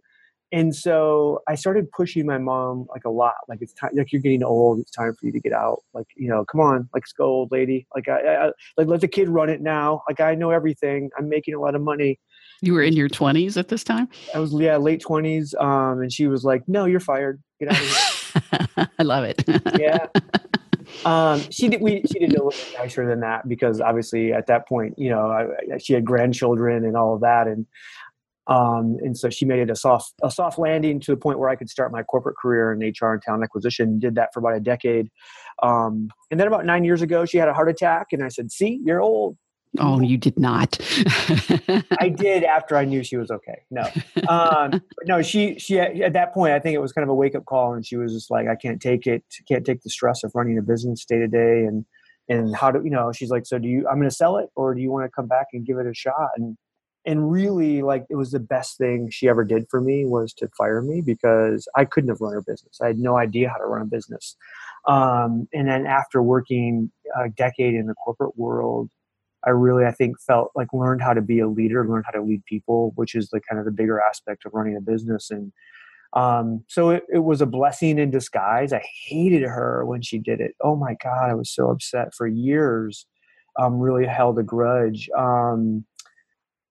And 0.52 0.73
so 0.73 1.41
i 1.49 1.56
started 1.56 1.91
pushing 1.91 2.26
my 2.26 2.38
mom 2.38 2.87
like 2.91 3.05
a 3.05 3.11
lot. 3.11 3.35
Like 3.49 3.58
it's 3.61 3.73
time 3.73 3.91
like 3.94 4.12
you're 4.12 4.23
getting 4.23 4.44
old. 4.44 4.79
It's 4.79 4.91
time 4.91 5.14
for 5.14 5.26
you 5.26 5.32
to 5.32 5.41
get 5.41 5.52
out. 5.52 5.82
Like 5.93 6.06
you 6.17 6.29
know 6.29 6.44
come 6.44 6.61
on. 6.61 6.88
Like 6.94 7.02
let's 7.02 7.12
go 7.12 7.25
old 7.25 7.52
lady. 7.52 7.87
Like 7.94 8.08
I, 8.08 8.46
I 8.46 8.52
like 8.76 8.87
let 8.87 9.00
the 9.00 9.08
kid 9.08 9.29
run 9.29 9.50
it 9.50 9.61
now. 9.61 10.02
Like 10.08 10.20
i 10.20 10.35
know 10.35 10.50
everything. 10.50 11.11
I'm 11.19 11.29
making 11.29 11.55
a 11.55 11.61
lot 11.61 11.75
of 11.75 11.82
money 11.82 12.19
you 12.60 12.74
were 12.74 12.82
in 12.82 12.94
your 12.94 13.08
20s 13.08 13.56
at 13.56 13.68
this 13.68 13.84
time? 13.84 14.08
I 14.34 14.38
was, 14.38 14.52
yeah, 14.54 14.76
late 14.76 15.02
20s. 15.02 15.60
Um, 15.60 16.00
and 16.00 16.12
she 16.12 16.26
was 16.26 16.44
like, 16.44 16.62
no, 16.66 16.84
you're 16.84 17.00
fired. 17.00 17.42
Get 17.60 17.70
out 17.70 17.80
of 17.80 18.72
here. 18.76 18.88
I 18.98 19.02
love 19.02 19.24
it. 19.24 19.44
yeah. 19.78 20.06
Um, 21.04 21.40
she 21.50 21.68
did, 21.68 21.80
we, 21.80 22.02
she 22.10 22.18
did 22.18 22.30
a 22.30 22.32
little 22.32 22.50
bit 22.50 22.74
nicer 22.78 23.06
than 23.06 23.20
that 23.20 23.48
because 23.48 23.80
obviously 23.80 24.32
at 24.32 24.46
that 24.46 24.66
point, 24.68 24.98
you 24.98 25.10
know, 25.10 25.30
I, 25.30 25.78
she 25.78 25.92
had 25.92 26.04
grandchildren 26.04 26.84
and 26.84 26.96
all 26.96 27.14
of 27.14 27.20
that. 27.20 27.46
And, 27.46 27.66
um, 28.46 28.96
and 29.02 29.16
so 29.16 29.30
she 29.30 29.44
made 29.44 29.60
it 29.60 29.70
a 29.70 29.76
soft, 29.76 30.14
a 30.22 30.30
soft 30.30 30.58
landing 30.58 31.00
to 31.00 31.12
the 31.12 31.16
point 31.16 31.38
where 31.38 31.48
I 31.48 31.56
could 31.56 31.68
start 31.68 31.92
my 31.92 32.02
corporate 32.02 32.36
career 32.36 32.72
in 32.72 32.78
HR 32.78 33.12
and 33.12 33.22
talent 33.22 33.42
acquisition. 33.42 33.98
Did 33.98 34.14
that 34.14 34.32
for 34.32 34.40
about 34.40 34.54
a 34.54 34.60
decade. 34.60 35.10
Um, 35.62 36.08
and 36.30 36.38
then 36.38 36.46
about 36.46 36.64
nine 36.64 36.84
years 36.84 37.02
ago, 37.02 37.24
she 37.24 37.38
had 37.38 37.48
a 37.48 37.54
heart 37.54 37.68
attack 37.68 38.08
and 38.12 38.22
I 38.22 38.28
said, 38.28 38.50
see, 38.50 38.80
you're 38.84 39.00
old. 39.00 39.36
Oh, 39.78 40.00
you 40.00 40.16
did 40.16 40.38
not. 40.38 40.78
I 42.00 42.08
did 42.16 42.44
after 42.44 42.76
I 42.76 42.84
knew 42.84 43.02
she 43.02 43.16
was 43.16 43.30
okay. 43.30 43.62
No, 43.70 43.88
um, 44.28 44.82
no, 45.04 45.22
she 45.22 45.58
she 45.58 45.80
at 45.80 46.12
that 46.12 46.32
point 46.32 46.52
I 46.52 46.60
think 46.60 46.74
it 46.74 46.80
was 46.80 46.92
kind 46.92 47.02
of 47.02 47.08
a 47.08 47.14
wake 47.14 47.34
up 47.34 47.44
call, 47.44 47.74
and 47.74 47.84
she 47.84 47.96
was 47.96 48.12
just 48.12 48.30
like, 48.30 48.46
I 48.46 48.54
can't 48.54 48.80
take 48.80 49.06
it, 49.06 49.24
can't 49.48 49.64
take 49.64 49.82
the 49.82 49.90
stress 49.90 50.22
of 50.22 50.32
running 50.34 50.58
a 50.58 50.62
business 50.62 51.04
day 51.04 51.19
to 51.19 51.28
day, 51.28 51.64
and 51.64 51.84
and 52.28 52.54
how 52.54 52.70
do 52.70 52.82
you 52.84 52.90
know? 52.90 53.12
She's 53.12 53.31
like, 53.31 53.46
so 53.46 53.58
do 53.58 53.69
you? 53.69 53.88
I'm 53.88 53.96
going 53.96 54.08
to 54.08 54.14
sell 54.14 54.36
it, 54.36 54.48
or 54.54 54.74
do 54.74 54.81
you 54.81 54.90
want 54.90 55.06
to 55.06 55.10
come 55.10 55.26
back 55.26 55.46
and 55.52 55.66
give 55.66 55.78
it 55.78 55.86
a 55.86 55.94
shot? 55.94 56.31
And 56.36 56.56
and 57.06 57.31
really, 57.31 57.82
like, 57.82 58.06
it 58.08 58.16
was 58.16 58.31
the 58.31 58.40
best 58.40 58.78
thing 58.78 59.10
she 59.10 59.28
ever 59.28 59.44
did 59.44 59.66
for 59.70 59.81
me 59.81 60.06
was 60.06 60.32
to 60.34 60.48
fire 60.56 60.81
me 60.81 61.02
because 61.02 61.69
I 61.76 61.84
couldn't 61.84 62.08
have 62.08 62.20
run 62.20 62.32
her 62.32 62.43
business. 62.43 62.78
I 62.82 62.86
had 62.86 62.98
no 62.98 63.19
idea 63.19 63.50
how 63.50 63.58
to 63.58 63.66
run 63.66 63.82
a 63.82 63.86
business. 63.86 64.36
Um, 64.88 65.46
and 65.52 65.69
then 65.69 65.86
after 65.86 66.22
working 66.22 66.90
a 67.14 67.28
decade 67.28 67.74
in 67.74 67.86
the 67.86 67.94
corporate 67.94 68.38
world 68.38 68.88
I 69.46 69.51
really, 69.51 69.84
I 69.84 69.93
think, 69.93 70.20
felt 70.20 70.51
like 70.55 70.69
learned 70.72 71.03
how 71.03 71.13
to 71.13 71.20
be 71.20 71.41
a 71.41 71.48
leader, 71.48 71.86
learned 71.86 72.05
how 72.06 72.19
to 72.19 72.24
lead 72.24 72.44
people, 72.46 72.93
which 72.96 73.15
is 73.15 73.31
the 73.31 73.41
kind 73.41 73.58
of 73.58 73.65
the 73.65 73.70
bigger 73.70 74.01
aspect 74.01 74.44
of 74.44 74.55
running 74.55 74.77
a 74.77 74.81
business. 74.81 75.31
And 75.31 75.53
um, 76.15 76.65
so 76.69 76.91
it, 76.91 77.05
it 77.13 77.24
was 77.24 77.41
a 77.41 77.46
blessing 77.46 77.98
in 77.98 78.10
disguise. 78.10 78.72
I 78.72 78.82
hated 79.06 79.43
her 79.43 79.84
when 79.84 80.03
she 80.03 80.19
did 80.19 80.41
it. 80.41 80.55
Oh 80.60 80.77
my 80.77 80.96
God, 81.03 81.31
I 81.31 81.34
was 81.34 81.51
so 81.51 81.70
upset 81.70 82.15
for 82.15 82.27
years. 82.27 83.06
Um, 83.58 83.79
really 83.79 84.06
held 84.06 84.39
a 84.39 84.43
grudge. 84.43 85.08
Um, 85.17 85.84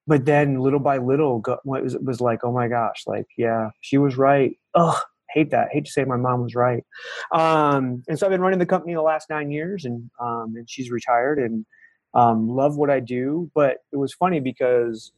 but 0.05 0.25
then 0.25 0.59
little 0.59 0.79
by 0.79 0.97
little, 0.97 1.41
it 1.47 1.59
was, 1.65 1.97
was 1.97 2.19
like, 2.19 2.43
oh 2.43 2.51
my 2.51 2.67
gosh, 2.67 3.03
like, 3.07 3.27
yeah, 3.37 3.69
she 3.79 3.97
was 3.97 4.17
right. 4.17 4.57
Ugh, 4.75 5.01
hate 5.29 5.51
that. 5.51 5.69
Hate 5.71 5.85
to 5.85 5.91
say 5.91 6.03
my 6.03 6.17
mom 6.17 6.41
was 6.41 6.55
right. 6.55 6.83
Um, 7.31 8.03
and 8.07 8.17
so 8.17 8.25
I've 8.25 8.31
been 8.31 8.41
running 8.41 8.59
the 8.59 8.65
company 8.65 8.93
the 8.93 9.01
last 9.01 9.29
nine 9.29 9.51
years, 9.51 9.85
and 9.85 10.09
um, 10.21 10.53
and 10.55 10.69
she's 10.69 10.91
retired, 10.91 11.39
and 11.39 11.65
um, 12.13 12.49
love 12.49 12.77
what 12.77 12.89
I 12.89 12.99
do. 12.99 13.49
But 13.55 13.77
it 13.91 13.97
was 13.97 14.13
funny 14.13 14.39
because, 14.39 15.11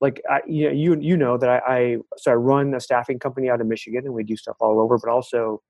like, 0.00 0.20
I, 0.28 0.40
you 0.46 0.66
know, 0.66 0.72
you 0.72 1.00
you 1.00 1.16
know 1.16 1.36
that 1.38 1.48
I, 1.48 1.60
I 1.66 1.96
so 2.16 2.32
I 2.32 2.34
run 2.34 2.74
a 2.74 2.80
staffing 2.80 3.18
company 3.18 3.48
out 3.50 3.60
of 3.60 3.66
Michigan, 3.66 4.04
and 4.04 4.14
we 4.14 4.24
do 4.24 4.36
stuff 4.36 4.56
all 4.60 4.80
over. 4.80 4.98
But 4.98 5.10
also, 5.10 5.62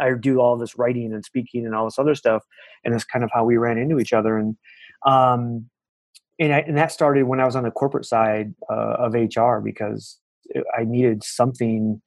I 0.00 0.12
do 0.14 0.40
all 0.40 0.56
this 0.56 0.78
writing 0.78 1.12
and 1.12 1.24
speaking 1.24 1.66
and 1.66 1.74
all 1.74 1.84
this 1.84 1.98
other 1.98 2.14
stuff, 2.14 2.44
and 2.84 2.94
that's 2.94 3.04
kind 3.04 3.24
of 3.24 3.30
how 3.32 3.44
we 3.44 3.56
ran 3.56 3.78
into 3.78 3.98
each 3.98 4.12
other. 4.12 4.36
And 4.38 4.56
um, 5.06 5.68
and, 6.38 6.54
I, 6.54 6.58
and 6.60 6.76
that 6.76 6.92
started 6.92 7.24
when 7.24 7.40
I 7.40 7.44
was 7.44 7.56
on 7.56 7.64
the 7.64 7.70
corporate 7.70 8.04
side 8.04 8.54
uh, 8.70 8.96
of 8.98 9.14
HR 9.14 9.58
because 9.58 10.18
I 10.76 10.84
needed 10.84 11.24
something 11.24 12.00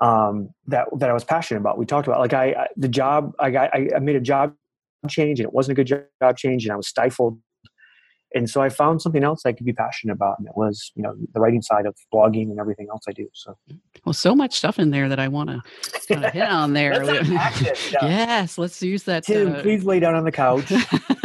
um, 0.00 0.50
that 0.66 0.86
that 0.98 1.10
I 1.10 1.12
was 1.12 1.24
passionate 1.24 1.60
about. 1.60 1.78
We 1.78 1.86
talked 1.86 2.06
about 2.06 2.20
like 2.20 2.32
I, 2.32 2.46
I 2.46 2.66
the 2.76 2.88
job 2.88 3.32
I 3.38 3.50
got 3.50 3.74
I, 3.74 3.88
I 3.94 3.98
made 4.00 4.16
a 4.16 4.20
job 4.20 4.54
change 5.08 5.38
and 5.38 5.46
it 5.46 5.52
wasn't 5.52 5.78
a 5.78 5.84
good 5.84 6.06
job 6.20 6.36
change 6.36 6.64
and 6.64 6.72
I 6.72 6.76
was 6.76 6.88
stifled 6.88 7.38
and 8.34 8.50
so 8.50 8.60
I 8.60 8.68
found 8.68 9.00
something 9.00 9.22
else 9.24 9.46
I 9.46 9.52
could 9.52 9.64
be 9.64 9.72
passionate 9.72 10.12
about, 10.12 10.38
and 10.38 10.46
it 10.48 10.56
was 10.56 10.92
you 10.94 11.02
know 11.02 11.14
the 11.32 11.40
writing 11.40 11.62
side 11.62 11.86
of 11.86 11.96
blogging 12.12 12.50
and 12.50 12.58
everything 12.58 12.88
else 12.90 13.04
I 13.08 13.12
do. 13.12 13.28
So, 13.32 13.56
well, 14.04 14.12
so 14.12 14.34
much 14.34 14.56
stuff 14.56 14.78
in 14.78 14.90
there 14.90 15.08
that 15.08 15.20
I 15.20 15.28
want 15.28 15.50
to 15.50 15.62
hit 16.30 16.42
on 16.42 16.72
there. 16.72 17.04
yes, 18.02 18.58
let's 18.58 18.82
use 18.82 19.04
that. 19.04 19.24
Tim, 19.24 19.54
uh, 19.54 19.62
please 19.62 19.84
lay 19.84 20.00
down 20.00 20.14
on 20.14 20.24
the 20.24 20.32
couch. 20.32 20.72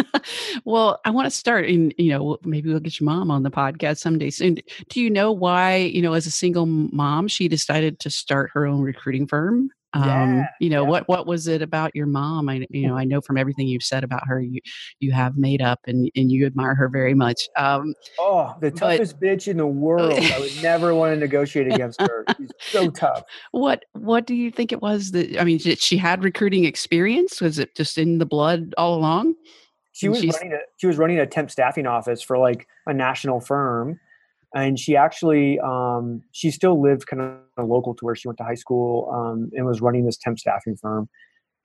well, 0.66 1.00
I 1.06 1.10
want 1.10 1.26
to 1.26 1.32
start 1.32 1.66
in, 1.66 1.94
you 1.98 2.12
know, 2.12 2.38
maybe 2.44 2.70
we'll 2.70 2.80
get 2.80 3.00
your 3.00 3.06
mom 3.06 3.32
on 3.32 3.44
the 3.44 3.52
podcast 3.52 3.98
someday 3.98 4.30
soon. 4.30 4.58
Do 4.90 5.02
you 5.02 5.10
know 5.10 5.32
why, 5.32 5.78
you 5.78 6.02
know, 6.02 6.14
as 6.14 6.26
a 6.26 6.32
single 6.32 6.66
mom, 6.66 7.28
she 7.28 7.48
decided 7.48 8.00
to 8.00 8.10
start 8.10 8.52
her 8.54 8.66
own 8.66 8.82
recruiting 8.82 9.28
firm? 9.28 9.72
Um 9.94 10.04
yeah, 10.38 10.46
you 10.60 10.70
know 10.70 10.84
yeah. 10.84 10.90
what 10.90 11.10
what 11.10 11.26
was 11.26 11.48
it 11.48 11.62
about 11.62 11.96
your 11.96 12.06
mom? 12.06 12.48
I 12.48 12.66
you 12.70 12.88
know 12.88 12.98
i 12.98 13.04
know 13.04 13.22
from 13.22 13.38
everything 13.38 13.68
you've 13.68 13.84
said 13.84 14.04
about 14.04 14.28
her 14.28 14.42
you 14.42 14.60
you 15.00 15.12
have 15.12 15.38
made 15.38 15.62
up 15.62 15.80
and 15.88 16.12
and 16.16 16.32
you 16.32 16.46
admire 16.46 16.76
her 16.76 16.90
very 16.90 17.14
much 17.14 17.50
um 17.58 17.94
oh 18.20 18.56
the 18.62 18.72
but- 18.72 18.80
toughest 18.80 19.20
bitch 19.20 19.48
in 19.48 19.58
the 19.58 19.68
world. 19.68 20.14
I 20.14 20.40
would 20.40 20.62
never 20.62 20.94
want 20.94 21.14
to 21.14 21.20
negotiate 21.20 21.72
against 21.74 22.00
her. 22.10 22.26
She's 22.38 22.52
so 22.60 22.90
tough. 22.90 23.24
What 23.52 23.86
what 23.94 24.28
do 24.28 24.36
you 24.36 24.52
think 24.52 24.72
it 24.72 24.82
was 24.82 25.12
that 25.12 25.40
i 25.40 25.44
mean 25.44 25.58
did 25.58 25.82
she 25.82 25.98
had 25.98 26.24
recruiting 26.24 26.66
experience? 26.66 27.42
Was 27.42 27.60
it 27.60 27.76
just 27.76 27.98
in 27.98 28.20
the 28.20 28.26
blood 28.26 28.74
all 28.78 28.96
along? 28.96 29.36
She 29.92 30.08
was 30.08 30.26
running 30.26 30.54
a 30.54 30.60
she 30.78 30.88
was 30.88 30.98
running 30.98 31.20
a 31.20 31.26
temp 31.26 31.52
staffing 31.52 31.88
office 31.88 32.22
for 32.22 32.38
like 32.38 32.68
a 32.86 32.94
national 32.94 33.42
firm 33.42 34.00
and 34.56 34.80
she 34.80 34.96
actually 34.96 35.60
um, 35.60 36.22
she 36.32 36.52
still 36.52 36.82
lived 36.82 37.06
kind 37.08 37.22
of 37.22 37.70
local 37.70 37.94
to 37.96 38.06
where 38.06 38.16
she 38.16 38.28
went 38.28 38.38
to 38.38 38.44
high 38.44 38.56
school 38.56 39.10
um, 39.14 39.50
and 39.54 39.66
was 39.66 39.82
running 39.82 40.06
this 40.06 40.18
temp 40.18 40.40
staffing 40.40 40.76
firm. 40.76 41.10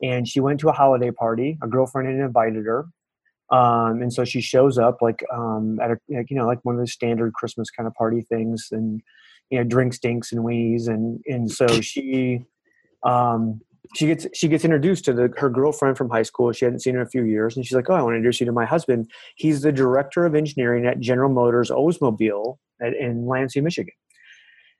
And 0.02 0.28
she 0.28 0.40
went 0.40 0.60
to 0.60 0.68
a 0.68 0.72
holiday 0.72 1.10
party. 1.10 1.56
A 1.62 1.68
girlfriend 1.68 2.08
had 2.08 2.18
invited 2.18 2.64
her. 2.66 2.86
Um, 3.50 4.02
and 4.02 4.12
so 4.12 4.24
she 4.24 4.40
shows 4.40 4.76
up 4.78 5.00
like 5.00 5.24
um, 5.32 5.78
at 5.80 5.92
a 5.92 5.96
like, 6.08 6.30
you 6.30 6.36
know 6.36 6.46
like 6.46 6.60
one 6.62 6.74
of 6.74 6.80
the 6.80 6.86
standard 6.86 7.34
christmas 7.34 7.70
kind 7.70 7.86
of 7.86 7.92
party 7.94 8.22
things 8.22 8.68
and 8.72 9.02
you 9.50 9.58
know 9.58 9.64
drinks 9.64 9.98
dinks 9.98 10.32
and 10.32 10.42
weenies 10.42 10.88
and 10.88 11.20
and 11.26 11.50
so 11.52 11.66
she 11.82 12.42
um, 13.02 13.60
she 13.94 14.06
gets 14.06 14.26
she 14.34 14.48
gets 14.48 14.64
introduced 14.64 15.04
to 15.04 15.12
the, 15.12 15.32
her 15.36 15.50
girlfriend 15.50 15.96
from 15.96 16.10
high 16.10 16.22
school. 16.22 16.52
She 16.52 16.64
hadn't 16.64 16.80
seen 16.80 16.94
her 16.94 17.02
in 17.02 17.06
a 17.06 17.10
few 17.10 17.24
years, 17.24 17.56
and 17.56 17.64
she's 17.64 17.76
like, 17.76 17.88
"Oh, 17.90 17.94
I 17.94 18.02
want 18.02 18.14
to 18.14 18.16
introduce 18.16 18.40
you 18.40 18.46
to 18.46 18.52
my 18.52 18.64
husband. 18.64 19.10
He's 19.36 19.60
the 19.60 19.72
director 19.72 20.24
of 20.24 20.34
engineering 20.34 20.86
at 20.86 21.00
General 21.00 21.30
Motors 21.30 21.70
Oldsmobile 21.70 22.58
at, 22.82 22.94
in 22.94 23.26
Lansing, 23.26 23.64
Michigan." 23.64 23.94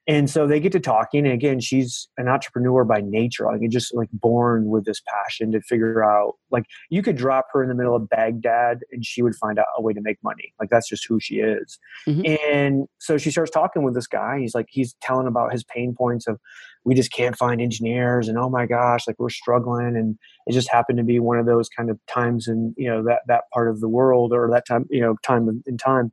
And 0.06 0.28
so 0.28 0.46
they 0.46 0.60
get 0.60 0.72
to 0.72 0.80
talking, 0.80 1.24
and 1.24 1.32
again, 1.32 1.60
she's 1.60 2.08
an 2.18 2.28
entrepreneur 2.28 2.84
by 2.84 3.00
nature. 3.00 3.46
Like, 3.46 3.62
just 3.70 3.94
like 3.94 4.10
born 4.12 4.66
with 4.66 4.84
this 4.84 5.00
passion 5.08 5.50
to 5.52 5.62
figure 5.62 6.04
out. 6.04 6.34
Like, 6.50 6.64
you 6.90 7.02
could 7.02 7.16
drop 7.16 7.46
her 7.54 7.62
in 7.62 7.70
the 7.70 7.74
middle 7.74 7.96
of 7.96 8.08
Baghdad, 8.10 8.80
and 8.92 9.04
she 9.04 9.22
would 9.22 9.34
find 9.34 9.58
out 9.58 9.66
a 9.76 9.82
way 9.82 9.94
to 9.94 10.02
make 10.02 10.18
money. 10.22 10.52
Like, 10.60 10.68
that's 10.68 10.88
just 10.88 11.06
who 11.08 11.20
she 11.20 11.36
is. 11.36 11.78
Mhm. 12.06 12.38
And 12.52 12.88
so 12.98 13.16
she 13.16 13.30
starts 13.30 13.50
talking 13.50 13.82
with 13.82 13.94
this 13.94 14.06
guy. 14.06 14.40
He's 14.40 14.54
like, 14.54 14.66
he's 14.68 14.94
telling 15.00 15.26
about 15.26 15.52
his 15.52 15.64
pain 15.64 15.94
points 15.96 16.26
of 16.26 16.38
we 16.84 16.94
just 16.94 17.10
can't 17.10 17.36
find 17.36 17.62
engineers 17.62 18.28
and 18.28 18.36
oh 18.36 18.50
my 18.50 18.66
gosh 18.66 19.06
like 19.06 19.16
we're 19.18 19.30
struggling 19.30 19.96
and 19.96 20.18
it 20.46 20.52
just 20.52 20.70
happened 20.70 20.98
to 20.98 21.02
be 21.02 21.18
one 21.18 21.38
of 21.38 21.46
those 21.46 21.68
kind 21.68 21.88
of 21.88 21.98
times 22.06 22.46
in 22.46 22.74
you 22.76 22.88
know 22.88 23.02
that 23.02 23.20
that 23.26 23.44
part 23.54 23.68
of 23.68 23.80
the 23.80 23.88
world 23.88 24.34
or 24.34 24.50
that 24.50 24.66
time 24.66 24.84
you 24.90 25.00
know 25.00 25.16
time 25.22 25.62
in 25.66 25.78
time 25.78 26.12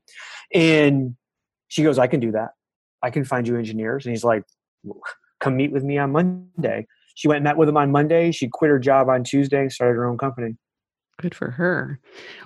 and 0.53 1.15
she 1.71 1.83
goes 1.83 1.97
i 1.97 2.05
can 2.05 2.19
do 2.19 2.31
that. 2.31 2.49
I 3.01 3.09
can 3.09 3.25
find 3.25 3.47
you 3.47 3.57
engineers. 3.57 4.05
And 4.05 4.13
he's 4.13 4.23
like 4.23 4.43
come 5.39 5.57
meet 5.57 5.71
with 5.71 5.83
me 5.83 5.97
on 5.97 6.11
monday. 6.11 6.85
She 7.15 7.27
went 7.27 7.37
and 7.37 7.43
met 7.43 7.57
with 7.57 7.69
him 7.69 7.77
on 7.77 7.91
monday. 7.91 8.31
She 8.31 8.49
quit 8.51 8.69
her 8.69 8.79
job 8.79 9.09
on 9.09 9.23
tuesday 9.23 9.61
and 9.61 9.71
started 9.71 9.95
her 9.95 10.05
own 10.05 10.17
company 10.17 10.57
good 11.21 11.35
for 11.35 11.51
her 11.51 11.99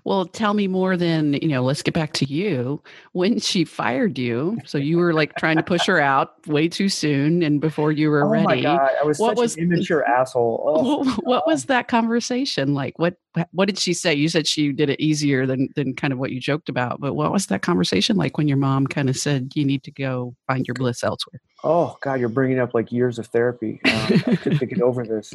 well 0.03 0.25
tell 0.25 0.53
me 0.53 0.67
more 0.67 0.97
than 0.97 1.33
you 1.33 1.47
know 1.47 1.63
let's 1.63 1.81
get 1.81 1.93
back 1.93 2.13
to 2.13 2.25
you 2.25 2.81
when 3.13 3.39
she 3.39 3.63
fired 3.63 4.17
you 4.17 4.57
so 4.65 4.77
you 4.77 4.97
were 4.97 5.13
like 5.13 5.33
trying 5.35 5.55
to 5.55 5.63
push 5.63 5.85
her 5.87 5.99
out 5.99 6.45
way 6.47 6.67
too 6.67 6.89
soon 6.89 7.41
and 7.41 7.61
before 7.61 7.91
you 7.91 8.09
were 8.09 8.25
oh 8.25 8.41
my 8.41 8.51
ready 8.51 8.61
god 8.63 8.91
i 9.01 9.03
was 9.03 9.17
What 9.19 9.37
such 9.37 9.37
was- 9.37 9.57
an 9.57 9.63
immature 9.63 10.03
asshole 10.03 10.63
oh, 10.77 11.03
What, 11.21 11.45
what 11.45 11.47
was 11.47 11.65
that 11.65 11.87
conversation 11.87 12.73
like? 12.73 12.97
What 12.97 13.15
what 13.51 13.65
did 13.67 13.77
she 13.77 13.93
say? 13.93 14.13
You 14.13 14.29
said 14.29 14.47
she 14.47 14.71
did 14.71 14.89
it 14.89 14.99
easier 14.99 15.45
than 15.45 15.69
than 15.75 15.93
kind 15.93 16.11
of 16.11 16.19
what 16.19 16.31
you 16.31 16.39
joked 16.39 16.69
about, 16.69 16.99
but 16.99 17.13
what 17.13 17.31
was 17.31 17.47
that 17.47 17.61
conversation 17.61 18.15
like 18.15 18.37
when 18.37 18.47
your 18.47 18.57
mom 18.57 18.87
kind 18.87 19.09
of 19.09 19.17
said 19.17 19.51
you 19.55 19.65
need 19.65 19.83
to 19.83 19.91
go 19.91 20.35
find 20.47 20.65
your 20.65 20.73
bliss 20.73 21.03
elsewhere? 21.03 21.39
Oh 21.63 21.97
God, 22.01 22.19
you're 22.19 22.29
bringing 22.29 22.59
up 22.59 22.73
like 22.73 22.91
years 22.91 23.19
of 23.19 23.27
therapy 23.27 23.79
um, 23.85 24.07
to, 24.19 24.57
to 24.57 24.65
get 24.65 24.81
over 24.81 25.05
this. 25.05 25.33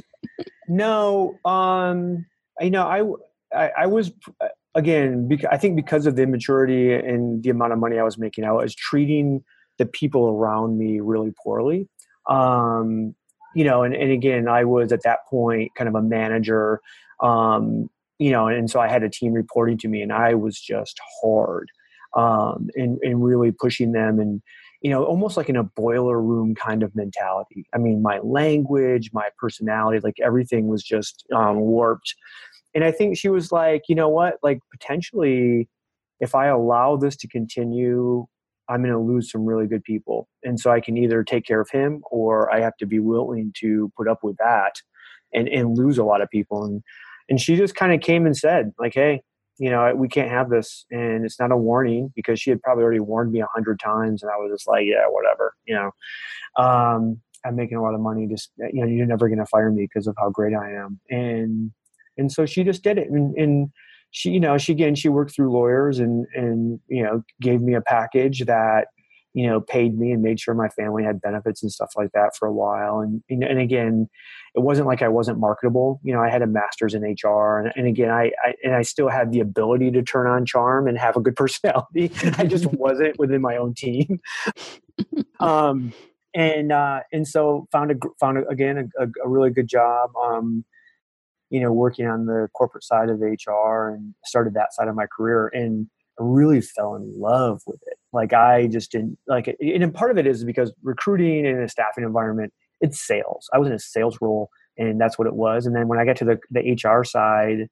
No, 0.69 1.39
um, 1.45 2.27
you 2.61 2.71
know, 2.71 2.87
I, 2.87 3.03
I, 3.55 3.71
I 3.79 3.87
was 3.87 4.13
again. 4.75 5.29
Bec- 5.29 5.51
I 5.51 5.57
think 5.57 5.77
because 5.77 6.07
of 6.07 6.17
the 6.17 6.23
immaturity 6.23 6.93
and 6.93 7.43
the 7.43 7.51
amount 7.51 7.73
of 7.73 7.79
money 7.79 7.99
I 7.99 8.03
was 8.03 8.19
making, 8.19 8.45
I 8.45 8.53
was 8.53 8.75
treating 8.75 9.43
the 9.79 9.87
people 9.87 10.29
around 10.29 10.79
me 10.79 11.01
really 11.01 11.33
poorly. 11.43 11.89
Um, 12.29 13.15
you 13.55 13.65
know, 13.65 13.83
and, 13.83 13.95
and 13.95 14.13
again, 14.13 14.49
I 14.49 14.65
was 14.65 14.93
at 14.93 15.03
that 15.03 15.21
point 15.29 15.73
kind 15.77 15.89
of 15.89 15.95
a 15.95 16.03
manager. 16.03 16.81
Um, 17.21 17.89
you 18.19 18.31
know, 18.31 18.49
and 18.49 18.71
so 18.71 18.81
I 18.81 18.89
had 18.89 19.03
a 19.03 19.09
team 19.09 19.33
reporting 19.33 19.79
to 19.79 19.89
me, 19.89 20.03
and 20.03 20.13
I 20.13 20.35
was 20.35 20.61
just 20.61 21.01
hard 21.23 21.71
um, 22.15 22.69
and, 22.75 22.99
and 23.03 23.25
really 23.25 23.51
pushing 23.51 23.93
them 23.93 24.19
and 24.19 24.43
you 24.83 24.91
know, 24.91 25.05
almost 25.05 25.37
like 25.37 25.49
in 25.49 25.57
a 25.57 25.65
boiler 25.65 26.21
room 26.21 26.55
kind 26.55 26.83
of 26.83 26.95
mentality. 26.97 27.67
I 27.75 27.79
mean, 27.79 28.01
my 28.01 28.19
language, 28.21 29.11
my 29.13 29.29
personality, 29.39 30.01
like 30.03 30.17
everything 30.23 30.69
was 30.69 30.83
just 30.83 31.25
um, 31.35 31.61
warped. 31.61 32.15
And 32.75 32.85
I 32.85 32.93
think 32.93 33.17
she 33.17 33.29
was 33.29 33.51
like, 33.51 33.83
you 33.89 33.95
know 33.95 34.09
what, 34.09 34.39
like 34.43 34.61
potentially, 34.71 35.69
if 36.21 36.35
I 36.35 36.47
allow 36.47 36.97
this 36.97 37.17
to 37.17 37.29
continue, 37.29 38.27
I'm 38.69 38.83
going 38.83 38.93
to 38.93 38.99
lose 38.99 39.31
some 39.33 39.45
really 39.45 39.67
good 39.67 39.83
people. 39.83 40.29
And 40.45 40.61
so 40.61 40.71
I 40.71 40.81
can 40.81 40.97
either 40.97 41.25
take 41.25 41.45
care 41.45 41.61
of 41.61 41.71
him 41.71 42.03
or 42.11 42.53
I 42.55 42.61
have 42.61 42.77
to 42.77 42.87
be 42.87 43.01
willing 43.01 43.53
to 43.61 43.91
put 43.97 44.07
up 44.07 44.23
with 44.23 44.37
that 44.37 44.75
and, 45.35 45.49
and 45.49 45.77
lose 45.77 45.99
a 45.99 46.05
lot 46.05 46.21
of 46.21 46.31
people. 46.31 46.65
And, 46.65 46.83
and 47.29 47.41
she 47.41 47.57
just 47.57 47.75
kind 47.75 47.93
of 47.93 48.01
came 48.01 48.27
and 48.27 48.37
said, 48.37 48.73
like, 48.79 48.95
hey, 48.95 49.23
you 49.59 49.71
know, 49.71 49.93
we 49.95 50.09
can't 50.09 50.31
have 50.31 50.51
this. 50.51 50.87
And 50.91 51.25
it's 51.25 51.41
not 51.41 51.53
a 51.53 51.57
warning 51.57 52.13
because 52.15 52.41
she 52.41 52.51
had 52.51 52.63
probably 52.63 52.85
already 52.85 53.01
warned 53.01 53.33
me 53.33 53.41
a 53.41 53.49
hundred 53.53 53.81
times. 53.81 54.23
And 54.23 54.31
I 54.31 54.37
was 54.37 54.53
just 54.53 54.69
like, 54.69 54.85
yeah, 54.87 55.07
whatever, 55.09 55.55
you 55.65 55.75
know, 55.75 55.91
um, 56.63 57.21
I'm 57.45 57.57
making 57.57 57.77
a 57.77 57.83
lot 57.83 57.95
of 57.95 58.01
money. 58.01 58.27
Just, 58.29 58.53
you 58.59 58.85
know, 58.85 58.87
you're 58.87 59.07
never 59.07 59.29
going 59.29 59.39
to 59.39 59.47
fire 59.47 59.71
me 59.71 59.83
because 59.83 60.07
of 60.07 60.15
how 60.19 60.31
great 60.31 60.55
I 60.55 60.73
am. 60.75 61.01
And, 61.11 61.73
and 62.17 62.31
so 62.31 62.47
she 62.47 62.65
just 62.65 62.83
did 62.83 62.99
it. 62.99 63.09
And, 63.11 63.35
and 63.37 63.71
she, 64.11 64.31
you 64.31 64.41
know, 64.41 64.59
she, 64.59 64.73
again, 64.73 64.95
she 64.95 65.09
worked 65.09 65.35
through 65.35 65.53
lawyers 65.53 65.99
and, 65.99 66.27
and, 66.35 66.81
you 66.89 67.03
know, 67.03 67.23
gave 67.41 67.61
me 67.61 67.75
a 67.75 67.81
package 67.81 68.45
that, 68.47 68.89
you 69.33 69.47
know, 69.47 69.61
paid 69.61 69.97
me 69.99 70.11
and 70.11 70.23
made 70.23 70.41
sure 70.41 70.55
my 70.55 70.69
family 70.69 71.05
had 71.05 71.21
benefits 71.21 71.63
and 71.63 71.71
stuff 71.71 71.93
like 71.97 72.11
that 72.13 72.37
for 72.37 72.49
a 72.49 72.53
while. 72.53 73.01
And, 73.01 73.23
and, 73.31 73.45
and 73.45 73.61
again, 73.61 74.09
it 74.55 74.61
wasn't 74.61 74.89
like 74.89 75.03
I 75.03 75.09
wasn't 75.09 75.39
marketable. 75.39 76.01
You 76.03 76.13
know, 76.13 76.21
I 76.21 76.29
had 76.29 76.43
a 76.43 76.47
master's 76.47 76.95
in 76.95 77.03
HR, 77.03 77.61
and, 77.61 77.73
and 77.77 77.87
again, 77.87 78.11
I, 78.11 78.33
I 78.45 78.55
and 78.65 78.75
I 78.75 78.83
still 78.83 79.09
had 79.09 79.31
the 79.31 79.41
ability 79.41 79.93
to 79.93 80.03
turn 80.03 80.27
on 80.27 80.45
charm 80.45 80.89
and 80.89 80.99
have 80.99 81.17
a 81.17 81.21
good 81.21 81.37
personality. 81.37 82.11
I 82.37 82.47
just 82.47 82.67
wasn't 82.73 83.19
within 83.19 83.41
my 83.41 83.57
own 83.57 83.75
team. 83.75 84.21
um, 85.41 85.93
and 86.35 86.73
uh, 86.73 87.01
and 87.13 87.27
so 87.27 87.69
found 87.71 87.93
a 87.93 87.95
found 88.19 88.39
a, 88.39 88.49
again 88.49 88.91
a, 88.99 89.05
a 89.25 89.29
really 89.29 89.51
good 89.51 89.69
job. 89.69 90.11
Um, 90.17 90.65
you 91.51 91.61
know, 91.61 91.73
working 91.73 92.07
on 92.07 92.27
the 92.27 92.49
corporate 92.55 92.85
side 92.85 93.11
of 93.11 93.21
HR 93.21 93.91
and 93.91 94.15
started 94.25 94.55
that 94.55 94.73
side 94.73 94.89
of 94.89 94.95
my 94.95 95.07
career 95.07 95.49
and 95.49 95.89
I 96.19 96.23
really 96.25 96.61
fell 96.61 96.95
in 96.95 97.13
love 97.19 97.63
with 97.67 97.81
it. 97.87 97.99
Like 98.13 98.33
I 98.33 98.67
just 98.67 98.93
didn't 98.93 99.19
like 99.27 99.49
it. 99.49 99.57
And 99.61 99.93
part 99.95 100.11
of 100.11 100.19
it 100.19 100.27
is 100.27 100.45
because 100.45 100.73
recruiting 100.83 101.47
in 101.47 101.61
a 101.61 101.69
staffing 101.69 102.05
environment, 102.05 102.53
it's 102.81 103.01
sales. 103.05 103.49
I 103.53 103.59
was 103.59 103.69
in 103.69 103.75
a 103.75 103.79
sales 103.79 104.19
role 104.21 104.51
and 104.77 105.01
that's 105.01 105.19
what 105.19 105.27
it 105.27 105.35
was. 105.35 105.67
And 105.67 105.75
then 105.75 105.89
when 105.89 105.99
I 105.99 106.05
got 106.05 106.17
to 106.17 106.25
the, 106.25 106.39
the 106.51 106.73
HR 106.73 107.05
side 107.05 107.69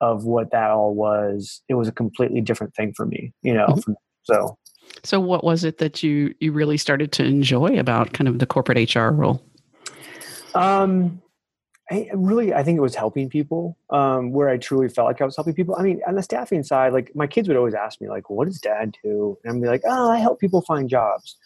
of 0.00 0.24
what 0.24 0.50
that 0.52 0.70
all 0.70 0.94
was, 0.94 1.62
it 1.68 1.74
was 1.74 1.88
a 1.88 1.92
completely 1.92 2.40
different 2.40 2.74
thing 2.74 2.92
for 2.94 3.06
me, 3.06 3.32
you 3.42 3.54
know? 3.54 3.66
Mhm. 3.66 3.94
So 4.22 4.58
So 5.02 5.20
what 5.20 5.42
was 5.42 5.64
it 5.64 5.78
that 5.78 6.02
you 6.02 6.34
you 6.40 6.52
really 6.52 6.76
started 6.76 7.12
to 7.12 7.24
enjoy 7.24 7.78
about 7.78 8.12
kind 8.12 8.28
of 8.28 8.38
the 8.38 8.46
corporate 8.46 8.94
HR 8.94 9.08
role? 9.08 9.42
Um, 10.54 11.20
I 11.90 12.08
really, 12.14 12.52
I 12.52 12.64
think 12.64 12.76
it 12.76 12.82
was 12.82 12.96
helping 12.96 13.28
people. 13.28 13.76
Um, 13.90 14.32
where 14.32 14.48
I 14.48 14.56
truly 14.56 14.88
felt 14.88 15.06
like 15.06 15.20
I 15.20 15.24
was 15.24 15.36
helping 15.36 15.54
people. 15.54 15.76
I 15.78 15.82
mean, 15.82 16.00
on 16.06 16.16
the 16.16 16.22
staffing 16.22 16.62
side, 16.64 16.92
like 16.92 17.14
my 17.14 17.26
kids 17.26 17.48
would 17.48 17.56
always 17.56 17.74
ask 17.74 18.00
me, 18.00 18.08
like, 18.08 18.28
"What 18.28 18.46
does 18.46 18.60
Dad 18.60 18.96
do?" 19.04 19.38
And 19.44 19.52
I'm 19.52 19.60
be 19.60 19.68
like, 19.68 19.82
"Oh, 19.84 20.10
I 20.10 20.18
help 20.18 20.40
people 20.40 20.62
find 20.62 20.88
jobs." 20.88 21.36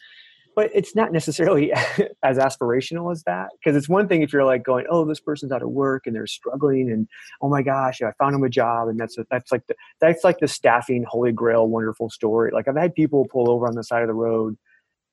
But 0.57 0.71
it's 0.75 0.97
not 0.97 1.13
necessarily 1.13 1.73
as 2.23 2.39
aspirational 2.39 3.13
as 3.13 3.23
that 3.25 3.51
because 3.53 3.77
it's 3.77 3.89
one 3.89 4.09
thing 4.09 4.23
if 4.23 4.33
you're 4.33 4.45
like 4.45 4.63
going, 4.65 4.87
"Oh, 4.91 5.05
this 5.05 5.21
person's 5.21 5.53
out 5.53 5.63
of 5.63 5.71
work 5.71 6.07
and 6.07 6.17
they're 6.17 6.27
struggling," 6.27 6.91
and 6.91 7.07
"Oh 7.43 7.51
my 7.51 7.63
gosh, 7.63 8.01
I 8.01 8.13
found 8.19 8.35
them 8.35 8.45
a 8.45 8.49
job," 8.49 8.89
and 8.89 8.99
that's 8.99 9.17
that's 9.31 9.53
like 9.53 9.67
the 9.67 9.75
that's 10.01 10.25
like 10.25 10.39
the 10.39 10.49
staffing 10.49 11.05
holy 11.07 11.33
grail 11.33 11.69
wonderful 11.69 12.09
story. 12.09 12.51
Like 12.53 12.67
I've 12.67 12.77
had 12.77 12.95
people 12.95 13.27
pull 13.31 13.51
over 13.51 13.67
on 13.69 13.75
the 13.75 13.85
side 13.85 14.03
of 14.03 14.09
the 14.09 14.15
road 14.15 14.57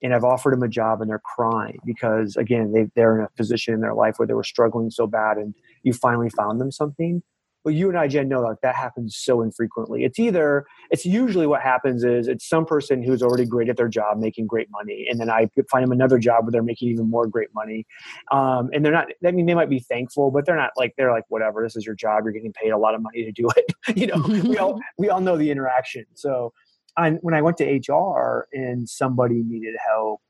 and 0.01 0.13
I've 0.13 0.23
offered 0.23 0.53
them 0.53 0.63
a 0.63 0.67
job 0.67 1.01
and 1.01 1.09
they're 1.09 1.19
crying 1.19 1.79
because 1.85 2.35
again 2.35 2.71
they 2.71 2.87
they're 2.95 3.19
in 3.19 3.25
a 3.25 3.29
position 3.35 3.73
in 3.73 3.81
their 3.81 3.93
life 3.93 4.15
where 4.17 4.27
they 4.27 4.33
were 4.33 4.43
struggling 4.43 4.91
so 4.91 5.07
bad 5.07 5.37
and 5.37 5.53
you 5.83 5.93
finally 5.93 6.29
found 6.29 6.61
them 6.61 6.71
something. 6.71 7.23
but 7.63 7.73
you 7.73 7.89
and 7.89 7.97
I, 7.97 8.07
Jen, 8.07 8.29
know 8.29 8.41
like 8.41 8.61
that 8.61 8.75
happens 8.75 9.17
so 9.17 9.41
infrequently. 9.41 10.05
It's 10.05 10.19
either 10.19 10.65
it's 10.89 11.05
usually 11.05 11.47
what 11.47 11.61
happens 11.61 12.03
is 12.05 12.27
it's 12.29 12.47
some 12.47 12.65
person 12.65 13.03
who's 13.03 13.21
already 13.21 13.45
great 13.45 13.67
at 13.67 13.75
their 13.75 13.89
job, 13.89 14.19
making 14.19 14.47
great 14.47 14.69
money, 14.71 15.05
and 15.09 15.19
then 15.19 15.29
I 15.29 15.49
find 15.69 15.83
them 15.83 15.91
another 15.91 16.17
job 16.17 16.45
where 16.45 16.51
they're 16.51 16.63
making 16.63 16.89
even 16.89 17.09
more 17.09 17.27
great 17.27 17.49
money, 17.53 17.85
um, 18.31 18.69
and 18.71 18.85
they're 18.85 18.93
not. 18.93 19.07
I 19.25 19.31
mean, 19.31 19.47
they 19.47 19.53
might 19.53 19.69
be 19.69 19.79
thankful, 19.79 20.31
but 20.31 20.45
they're 20.45 20.55
not 20.55 20.71
like 20.77 20.93
they're 20.97 21.11
like 21.11 21.25
whatever. 21.27 21.61
This 21.61 21.75
is 21.75 21.85
your 21.85 21.95
job. 21.95 22.23
You're 22.23 22.31
getting 22.31 22.53
paid 22.53 22.69
a 22.69 22.77
lot 22.77 22.95
of 22.95 23.01
money 23.01 23.25
to 23.25 23.31
do 23.33 23.49
it. 23.57 23.73
you 23.97 24.07
know, 24.07 24.23
we 24.49 24.57
all 24.57 24.79
we 24.97 25.09
all 25.09 25.19
know 25.19 25.35
the 25.35 25.51
interaction. 25.51 26.05
So, 26.13 26.53
I, 26.97 27.11
when 27.21 27.33
I 27.33 27.41
went 27.41 27.57
to 27.57 27.65
HR 27.65 28.47
and 28.51 28.89
somebody 28.89 29.43
needed 29.43 29.75
help 29.85 30.21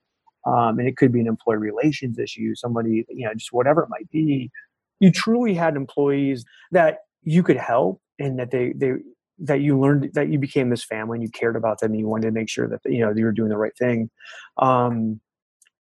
um, 0.45 0.79
and 0.79 0.87
it 0.87 0.97
could 0.97 1.11
be 1.11 1.19
an 1.19 1.27
employee 1.27 1.57
relations 1.57 2.19
issue, 2.19 2.55
somebody, 2.55 3.05
you 3.09 3.25
know, 3.25 3.33
just 3.33 3.51
whatever 3.51 3.83
it 3.83 3.89
might 3.89 4.09
be. 4.11 4.51
You 4.99 5.11
truly 5.11 5.53
had 5.53 5.75
employees 5.75 6.45
that 6.71 6.99
you 7.23 7.43
could 7.43 7.57
help 7.57 8.01
and 8.19 8.39
that 8.39 8.51
they, 8.51 8.73
they, 8.75 8.93
that 9.39 9.61
you 9.61 9.79
learned 9.79 10.11
that 10.13 10.29
you 10.29 10.39
became 10.39 10.69
this 10.69 10.83
family 10.83 11.17
and 11.17 11.23
you 11.23 11.29
cared 11.29 11.55
about 11.55 11.79
them 11.79 11.91
and 11.91 11.99
you 11.99 12.07
wanted 12.07 12.25
to 12.25 12.31
make 12.31 12.49
sure 12.49 12.67
that 12.67 12.79
you 12.85 12.99
know 12.99 13.13
you 13.15 13.23
were 13.23 13.31
doing 13.31 13.49
the 13.49 13.57
right 13.57 13.77
thing 13.77 14.09
um, 14.57 15.19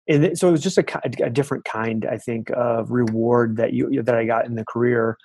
and 0.08 0.38
so 0.38 0.48
it 0.48 0.52
was 0.52 0.62
just 0.62 0.78
a, 0.78 0.84
a, 1.22 1.30
different 1.30 1.64
kind 1.64 2.06
i 2.10 2.16
think 2.16 2.50
of 2.50 2.90
reward 2.90 3.56
that 3.56 3.72
you 3.72 4.02
that 4.02 4.14
i 4.14 4.25
got 4.25 4.46
in 4.46 4.54
the 4.54 4.64
career. 4.64 5.16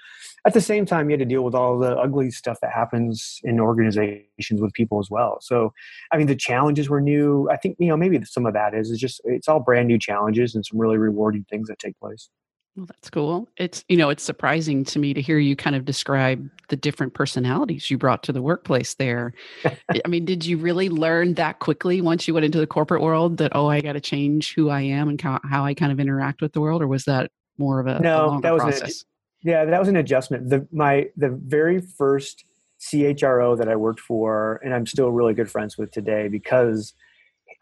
At 0.43 0.55
the 0.55 0.61
same 0.61 0.87
time 0.87 1.07
you 1.07 1.13
had 1.13 1.19
to 1.19 1.25
deal 1.25 1.43
with 1.43 1.53
all 1.53 1.77
the 1.77 1.95
ugly 1.95 2.31
stuff 2.31 2.57
that 2.61 2.71
happens 2.71 3.39
in 3.43 3.59
organizations 3.59 4.59
with 4.59 4.73
people 4.73 4.99
as 4.99 5.09
well. 5.09 5.37
So 5.41 5.73
i 6.11 6.17
mean 6.17 6.27
the 6.27 6.35
challenges 6.35 6.89
were 6.89 7.01
new. 7.01 7.49
I 7.49 7.57
think 7.57 7.77
you 7.79 7.87
know 7.87 7.97
maybe 7.97 8.23
some 8.25 8.45
of 8.45 8.53
that 8.53 8.73
is 8.73 8.89
is 8.89 8.99
just 8.99 9.21
it's 9.23 9.47
all 9.47 9.59
brand 9.59 9.87
new 9.87 9.99
challenges 9.99 10.55
and 10.55 10.65
some 10.65 10.79
really 10.79 10.97
rewarding 10.97 11.45
things 11.49 11.67
that 11.67 11.79
take 11.79 11.99
place 11.99 12.29
well, 12.75 12.85
that's 12.85 13.09
cool. 13.09 13.49
It's 13.57 13.83
you 13.89 13.97
know, 13.97 14.09
it's 14.09 14.23
surprising 14.23 14.85
to 14.85 14.99
me 14.99 15.13
to 15.13 15.21
hear 15.21 15.37
you 15.37 15.57
kind 15.57 15.75
of 15.75 15.83
describe 15.83 16.49
the 16.69 16.77
different 16.77 17.13
personalities 17.13 17.91
you 17.91 17.97
brought 17.97 18.23
to 18.23 18.31
the 18.31 18.41
workplace 18.41 18.93
there. 18.93 19.33
I 19.65 20.07
mean, 20.07 20.23
did 20.23 20.45
you 20.45 20.57
really 20.57 20.89
learn 20.89 21.33
that 21.33 21.59
quickly 21.59 21.99
once 21.99 22.27
you 22.27 22.33
went 22.33 22.45
into 22.45 22.59
the 22.59 22.67
corporate 22.67 23.01
world 23.01 23.37
that 23.37 23.51
oh, 23.55 23.67
I 23.67 23.81
got 23.81 23.93
to 23.93 24.01
change 24.01 24.53
who 24.53 24.69
I 24.69 24.81
am 24.81 25.09
and 25.09 25.19
how, 25.21 25.65
I 25.65 25.73
kind 25.73 25.91
of 25.91 25.99
interact 25.99 26.41
with 26.41 26.53
the 26.53 26.61
world, 26.61 26.81
or 26.81 26.87
was 26.87 27.03
that 27.05 27.29
more 27.57 27.81
of 27.81 27.87
a 27.87 27.99
no? 27.99 28.37
A 28.37 28.41
that 28.41 28.53
was 28.53 28.61
process? 28.61 29.03
yeah, 29.43 29.65
that 29.65 29.79
was 29.79 29.89
an 29.89 29.97
adjustment. 29.97 30.49
The 30.49 30.65
my 30.71 31.09
the 31.17 31.29
very 31.29 31.81
first 31.81 32.45
CHRO 32.79 33.57
that 33.57 33.67
I 33.67 33.75
worked 33.75 33.99
for, 33.99 34.61
and 34.63 34.73
I'm 34.73 34.85
still 34.85 35.09
really 35.09 35.33
good 35.33 35.51
friends 35.51 35.77
with 35.77 35.91
today 35.91 36.29
because 36.29 36.93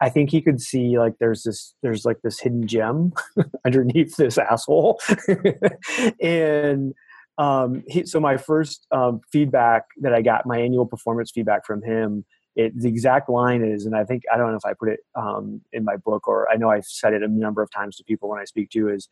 I 0.00 0.08
think 0.08 0.30
he 0.30 0.40
could 0.40 0.60
see 0.60 0.98
like 0.98 1.14
there's 1.20 1.42
this 1.42 1.74
there's 1.82 2.04
like 2.04 2.22
this 2.22 2.40
hidden 2.40 2.66
gem 2.66 3.12
underneath 3.66 4.16
this 4.16 4.38
asshole, 4.38 5.00
and 6.22 6.94
um, 7.38 7.84
he, 7.86 8.06
so 8.06 8.20
my 8.20 8.36
first 8.36 8.86
um, 8.90 9.20
feedback 9.30 9.84
that 10.00 10.12
I 10.12 10.22
got, 10.22 10.46
my 10.46 10.58
annual 10.58 10.86
performance 10.86 11.30
feedback 11.30 11.64
from 11.64 11.82
him, 11.82 12.24
it, 12.56 12.78
the 12.78 12.88
exact 12.88 13.28
line 13.28 13.62
is, 13.62 13.86
and 13.86 13.96
I 13.96 14.04
think 14.04 14.24
I 14.32 14.36
don't 14.36 14.50
know 14.50 14.56
if 14.56 14.64
I 14.64 14.74
put 14.74 14.88
it 14.88 15.00
um, 15.14 15.60
in 15.72 15.84
my 15.84 15.96
book 15.96 16.26
or 16.26 16.50
I 16.50 16.56
know 16.56 16.70
I've 16.70 16.84
said 16.86 17.12
it 17.12 17.22
a 17.22 17.28
number 17.28 17.62
of 17.62 17.70
times 17.70 17.96
to 17.96 18.04
people 18.04 18.28
when 18.28 18.40
I 18.40 18.44
speak 18.44 18.70
to 18.70 18.88
is, 18.88 19.08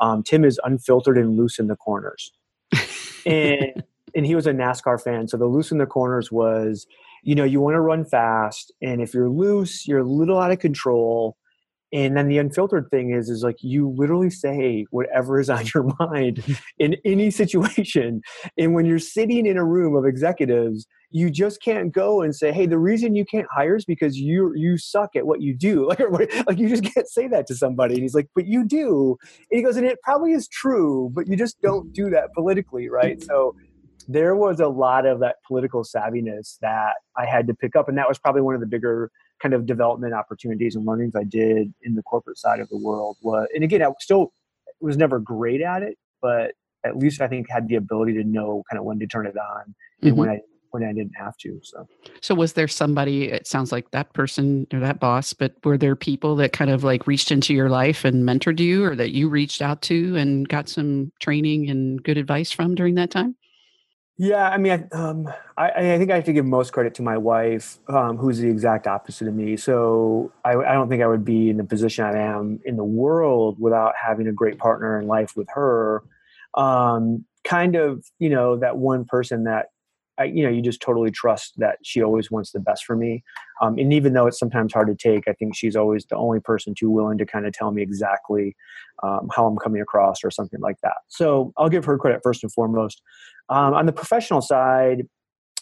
um, 0.00 0.22
Tim 0.22 0.44
is 0.44 0.60
unfiltered 0.64 1.18
and 1.18 1.36
loose 1.36 1.58
in 1.58 1.66
the 1.66 1.76
corners, 1.76 2.32
and 3.26 3.82
and 4.14 4.24
he 4.24 4.34
was 4.34 4.46
a 4.46 4.52
NASCAR 4.52 5.02
fan, 5.02 5.28
so 5.28 5.36
the 5.36 5.46
loose 5.46 5.70
in 5.70 5.78
the 5.78 5.86
corners 5.86 6.32
was 6.32 6.86
you 7.22 7.34
know 7.34 7.44
you 7.44 7.60
want 7.60 7.74
to 7.74 7.80
run 7.80 8.04
fast 8.04 8.72
and 8.82 9.00
if 9.00 9.14
you're 9.14 9.30
loose 9.30 9.86
you're 9.86 10.00
a 10.00 10.04
little 10.04 10.38
out 10.38 10.50
of 10.50 10.58
control 10.58 11.36
and 11.92 12.16
then 12.16 12.28
the 12.28 12.38
unfiltered 12.38 12.90
thing 12.90 13.12
is 13.12 13.28
is 13.28 13.42
like 13.42 13.56
you 13.60 13.94
literally 13.96 14.30
say 14.30 14.84
whatever 14.90 15.40
is 15.40 15.50
on 15.50 15.64
your 15.74 15.90
mind 15.98 16.44
in 16.78 16.96
any 17.04 17.30
situation 17.30 18.20
and 18.56 18.74
when 18.74 18.86
you're 18.86 18.98
sitting 18.98 19.46
in 19.46 19.56
a 19.56 19.64
room 19.64 19.94
of 19.96 20.04
executives 20.04 20.86
you 21.10 21.30
just 21.30 21.62
can't 21.62 21.92
go 21.92 22.20
and 22.20 22.34
say 22.34 22.52
hey 22.52 22.66
the 22.66 22.78
reason 22.78 23.14
you 23.14 23.24
can't 23.24 23.46
hire 23.50 23.76
is 23.76 23.84
because 23.84 24.16
you 24.16 24.52
you 24.54 24.76
suck 24.76 25.16
at 25.16 25.26
what 25.26 25.40
you 25.40 25.54
do. 25.54 25.90
Like, 26.08 26.46
like 26.46 26.58
you 26.58 26.68
just 26.68 26.84
can't 26.84 27.08
say 27.08 27.28
that 27.28 27.46
to 27.48 27.54
somebody 27.54 27.94
and 27.94 28.02
he's 28.02 28.14
like 28.14 28.28
but 28.34 28.46
you 28.46 28.64
do. 28.64 29.16
And 29.50 29.58
he 29.58 29.62
goes 29.62 29.76
and 29.76 29.86
it 29.86 29.98
probably 30.02 30.32
is 30.32 30.48
true 30.48 31.10
but 31.14 31.26
you 31.26 31.36
just 31.36 31.60
don't 31.60 31.92
do 31.92 32.10
that 32.10 32.32
politically 32.34 32.88
right? 32.88 33.22
So 33.22 33.54
there 34.08 34.34
was 34.34 34.58
a 34.58 34.68
lot 34.68 35.04
of 35.04 35.20
that 35.20 35.36
political 35.46 35.84
savviness 35.84 36.58
that 36.60 36.94
I 37.16 37.26
had 37.26 37.46
to 37.46 37.54
pick 37.54 37.76
up. 37.76 37.88
And 37.88 37.98
that 37.98 38.08
was 38.08 38.18
probably 38.18 38.40
one 38.40 38.54
of 38.54 38.60
the 38.60 38.66
bigger 38.66 39.10
kind 39.40 39.54
of 39.54 39.66
development 39.66 40.14
opportunities 40.14 40.74
and 40.74 40.86
learnings 40.86 41.14
I 41.14 41.24
did 41.24 41.72
in 41.82 41.94
the 41.94 42.02
corporate 42.02 42.38
side 42.38 42.58
of 42.58 42.68
the 42.70 42.78
world. 42.78 43.18
Was, 43.22 43.46
and 43.54 43.62
again, 43.62 43.82
I 43.82 43.90
still 44.00 44.32
was 44.80 44.96
never 44.96 45.18
great 45.18 45.60
at 45.60 45.82
it, 45.82 45.98
but 46.22 46.52
at 46.84 46.96
least 46.96 47.20
I 47.20 47.28
think 47.28 47.50
had 47.50 47.68
the 47.68 47.74
ability 47.74 48.14
to 48.14 48.24
know 48.24 48.62
kind 48.70 48.78
of 48.78 48.86
when 48.86 48.98
to 49.00 49.06
turn 49.06 49.26
it 49.26 49.36
on 49.36 49.74
and 50.02 50.10
mm-hmm. 50.12 50.18
when 50.18 50.28
I 50.30 50.40
when 50.70 50.84
I 50.84 50.92
didn't 50.92 51.16
have 51.16 51.36
to. 51.38 51.58
So, 51.62 51.88
so 52.20 52.34
was 52.34 52.52
there 52.52 52.68
somebody? 52.68 53.30
It 53.30 53.46
sounds 53.46 53.72
like 53.72 53.90
that 53.92 54.12
person 54.12 54.66
or 54.72 54.80
that 54.80 55.00
boss, 55.00 55.32
but 55.32 55.54
were 55.64 55.78
there 55.78 55.96
people 55.96 56.36
that 56.36 56.52
kind 56.52 56.70
of 56.70 56.84
like 56.84 57.06
reached 57.06 57.30
into 57.30 57.54
your 57.54 57.70
life 57.70 58.04
and 58.04 58.28
mentored 58.28 58.60
you, 58.60 58.84
or 58.84 58.94
that 58.94 59.10
you 59.10 59.30
reached 59.30 59.62
out 59.62 59.80
to 59.82 60.16
and 60.16 60.48
got 60.48 60.68
some 60.68 61.10
training 61.20 61.70
and 61.70 62.02
good 62.02 62.18
advice 62.18 62.52
from 62.52 62.74
during 62.74 62.96
that 62.96 63.10
time? 63.10 63.34
Yeah, 64.20 64.48
I 64.48 64.58
mean, 64.58 64.88
um, 64.90 65.28
I, 65.56 65.70
I, 65.70 65.98
think 65.98 66.10
I 66.10 66.16
have 66.16 66.24
to 66.24 66.32
give 66.32 66.44
most 66.44 66.72
credit 66.72 66.92
to 66.96 67.02
my 67.02 67.16
wife, 67.16 67.78
um, 67.88 68.16
who's 68.16 68.38
the 68.38 68.48
exact 68.48 68.88
opposite 68.88 69.28
of 69.28 69.34
me. 69.34 69.56
So 69.56 70.32
I, 70.44 70.56
I, 70.56 70.72
don't 70.72 70.88
think 70.88 71.04
I 71.04 71.06
would 71.06 71.24
be 71.24 71.50
in 71.50 71.56
the 71.56 71.62
position 71.62 72.04
I 72.04 72.18
am 72.18 72.58
in 72.64 72.76
the 72.76 72.84
world 72.84 73.60
without 73.60 73.94
having 73.94 74.26
a 74.26 74.32
great 74.32 74.58
partner 74.58 75.00
in 75.00 75.06
life 75.06 75.36
with 75.36 75.46
her. 75.54 76.02
Um, 76.54 77.26
kind 77.44 77.76
of, 77.76 78.04
you 78.18 78.28
know, 78.28 78.56
that 78.56 78.76
one 78.76 79.04
person 79.04 79.44
that 79.44 79.66
I, 80.18 80.24
you 80.24 80.42
know, 80.42 80.50
you 80.50 80.60
just 80.62 80.80
totally 80.80 81.10
trust 81.10 81.54
that 81.58 81.78
she 81.82 82.02
always 82.02 82.30
wants 82.30 82.52
the 82.52 82.60
best 82.60 82.84
for 82.84 82.96
me. 82.96 83.22
Um, 83.60 83.78
and 83.78 83.92
even 83.92 84.12
though 84.12 84.26
it's 84.26 84.38
sometimes 84.38 84.72
hard 84.72 84.88
to 84.88 84.94
take, 84.94 85.28
I 85.28 85.32
think 85.32 85.54
she's 85.54 85.76
always 85.76 86.04
the 86.06 86.16
only 86.16 86.40
person 86.40 86.74
too 86.74 86.90
willing 86.90 87.18
to 87.18 87.26
kind 87.26 87.46
of 87.46 87.52
tell 87.52 87.70
me 87.70 87.82
exactly 87.82 88.56
um, 89.02 89.28
how 89.34 89.46
I'm 89.46 89.56
coming 89.56 89.80
across 89.80 90.24
or 90.24 90.30
something 90.30 90.60
like 90.60 90.76
that. 90.82 90.96
So 91.08 91.52
I'll 91.56 91.68
give 91.68 91.84
her 91.84 91.98
credit 91.98 92.20
first 92.22 92.42
and 92.42 92.52
foremost. 92.52 93.02
Um, 93.48 93.74
on 93.74 93.86
the 93.86 93.92
professional 93.92 94.40
side, 94.40 95.06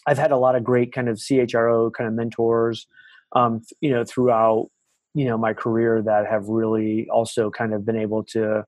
I've 0.07 0.17
had 0.17 0.31
a 0.31 0.37
lot 0.37 0.55
of 0.55 0.63
great 0.63 0.93
kind 0.93 1.09
of 1.09 1.17
CHRO 1.17 1.91
kind 1.93 2.07
of 2.07 2.13
mentors, 2.13 2.87
um, 3.33 3.61
you 3.81 3.91
know, 3.91 4.03
throughout 4.05 4.69
you 5.13 5.25
know 5.25 5.37
my 5.37 5.51
career 5.51 6.01
that 6.03 6.27
have 6.27 6.47
really 6.47 7.07
also 7.09 7.49
kind 7.49 7.73
of 7.73 7.85
been 7.85 7.97
able 7.97 8.23
to 8.23 8.63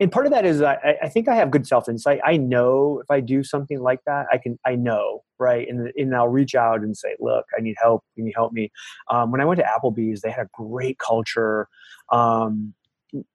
and 0.00 0.10
part 0.10 0.26
of 0.26 0.32
that 0.32 0.46
is 0.46 0.62
I, 0.62 0.96
I 1.02 1.08
think 1.08 1.28
I 1.28 1.34
have 1.34 1.50
good 1.50 1.66
self 1.66 1.88
insight. 1.88 2.20
I 2.24 2.38
know 2.38 3.00
if 3.00 3.10
I 3.10 3.20
do 3.20 3.44
something 3.44 3.80
like 3.80 4.00
that, 4.06 4.26
I 4.32 4.38
can 4.38 4.58
I 4.64 4.74
know 4.74 5.22
right, 5.38 5.68
and 5.68 5.92
and 5.96 6.16
I'll 6.16 6.28
reach 6.28 6.54
out 6.54 6.80
and 6.80 6.96
say, 6.96 7.16
look, 7.20 7.44
I 7.56 7.60
need 7.60 7.76
help. 7.80 8.02
Can 8.16 8.26
you 8.26 8.32
help 8.34 8.52
me? 8.52 8.72
Um, 9.10 9.30
when 9.30 9.40
I 9.40 9.44
went 9.44 9.60
to 9.60 9.66
Applebee's, 9.66 10.22
they 10.22 10.30
had 10.30 10.46
a 10.46 10.48
great 10.52 10.98
culture. 10.98 11.68
Um, 12.10 12.74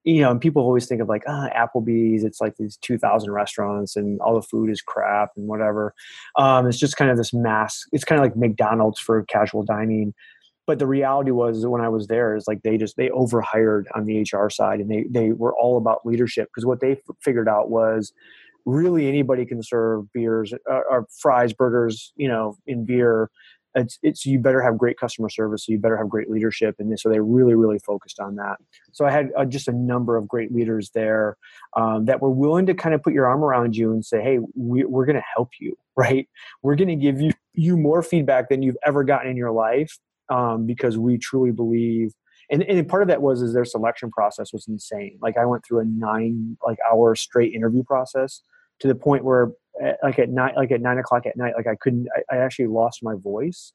you 0.06 0.22
know, 0.22 0.32
and 0.32 0.40
people 0.40 0.62
always 0.62 0.88
think 0.88 1.02
of 1.02 1.10
like 1.10 1.24
ah, 1.28 1.50
Applebee's. 1.56 2.24
It's 2.24 2.42
like 2.42 2.56
these 2.58 2.78
two 2.78 2.98
thousand 2.98 3.32
restaurants, 3.32 3.96
and 3.96 4.20
all 4.22 4.34
the 4.34 4.42
food 4.42 4.72
is 4.72 4.82
crap 4.82 5.32
and 5.38 5.48
whatever. 5.48 5.94
Um, 6.36 6.68
it's 6.68 6.80
just 6.80 6.98
kind 6.98 7.12
of 7.12 7.18
this 7.18 7.34
mass. 7.34 7.84
It's 7.92 8.06
kind 8.06 8.20
of 8.20 8.26
like 8.26 8.36
McDonald's 8.36 9.00
for 9.00 9.24
casual 9.26 9.64
dining 9.64 10.14
but 10.68 10.80
the 10.80 10.88
reality 10.88 11.32
was 11.32 11.66
when 11.66 11.82
I 11.82 11.90
was 11.90 12.08
there 12.08 12.36
is 12.36 12.48
like 12.48 12.64
they 12.64 12.78
just 12.78 12.98
they 12.98 13.10
overhired 13.10 13.88
on 13.96 14.06
the 14.06 14.22
HR 14.22 14.50
side 14.50 14.80
and 14.80 14.90
they 14.90 15.06
they 15.10 15.32
were 15.32 15.56
all 15.56 15.78
about 15.78 16.06
leadership 16.06 16.50
because 16.50 16.66
what 16.66 16.82
they 16.82 16.94
f- 16.94 17.16
figured 17.22 17.48
out 17.48 17.70
was 17.70 18.14
really 18.66 19.08
anybody 19.08 19.46
can 19.46 19.62
serve 19.62 20.12
beers 20.12 20.54
uh, 20.54 20.82
or 20.90 21.08
fries 21.20 21.54
burgers 21.54 22.14
you 22.16 22.28
know 22.28 22.58
in 22.66 22.86
beer. 22.86 23.30
It's 23.78 24.00
it's 24.02 24.26
you 24.26 24.40
better 24.40 24.62
have 24.62 24.78
great 24.78 24.98
customer 24.98 25.30
service 25.30 25.66
so 25.66 25.74
you 25.74 25.78
better 25.80 25.98
have 25.98 26.08
great 26.08 26.30
leadership 26.30 26.76
and 26.80 26.98
so 26.98 27.10
they 27.10 27.20
really 27.20 27.56
really 27.56 27.80
focused 27.80 28.20
on 28.20 28.36
that. 28.38 28.58
So 28.94 29.06
i 29.06 29.12
had 29.12 29.32
uh, 29.38 29.46
just 29.46 29.68
a 29.68 29.74
number 29.74 30.16
of 30.16 30.28
great 30.28 30.54
leaders 30.54 30.92
there 30.92 31.36
um, 31.76 32.06
that 32.06 32.22
were 32.22 32.30
willing 32.30 32.66
to 32.68 32.74
kind 32.74 32.96
of 32.96 33.04
put 33.04 33.14
your 33.14 33.28
arm 33.28 33.44
around 33.44 33.76
you 33.76 33.92
and 33.92 34.04
say 34.04 34.22
hey 34.22 34.40
we, 34.56 34.86
we're 34.86 35.06
going 35.06 35.18
to 35.18 35.24
help 35.36 35.50
you 35.60 35.78
right? 35.98 36.28
We're 36.62 36.76
going 36.76 36.88
to 36.90 36.96
give 36.96 37.22
you 37.22 37.32
you 37.54 37.78
more 37.78 38.02
feedback 38.02 38.50
than 38.50 38.62
you've 38.62 38.78
ever 38.86 39.04
gotten 39.04 39.30
in 39.30 39.38
your 39.38 39.52
life 39.52 39.98
um, 40.30 40.66
because 40.66 40.98
we 40.98 41.18
truly 41.18 41.52
believe 41.52 42.14
and, 42.50 42.64
and 42.64 42.88
part 42.88 43.02
of 43.02 43.08
that 43.08 43.22
was 43.22 43.42
is 43.42 43.54
their 43.54 43.66
selection 43.66 44.12
process 44.12 44.54
was 44.54 44.68
insane. 44.68 45.18
Like 45.22 45.38
i 45.38 45.46
went 45.46 45.66
through 45.66 45.80
a 45.80 45.86
nine 45.86 46.58
like 46.66 46.78
hour 46.90 47.16
straight 47.16 47.54
interview 47.54 47.84
process 47.84 48.42
to 48.80 48.88
the 48.88 48.96
point 48.96 49.24
where 49.24 49.52
eh, 49.82 49.94
like 50.04 50.20
at 50.20 50.30
night 50.30 50.56
like 50.56 50.72
at 50.72 50.82
nine 50.82 50.98
o'clock 50.98 51.26
at 51.26 51.38
night 51.38 51.54
like 51.56 51.68
i 51.68 51.76
couldn't 51.76 52.08
i, 52.16 52.36
I 52.36 52.40
actually 52.40 52.68
lost 52.68 53.04
my 53.04 53.16
voice 53.16 53.74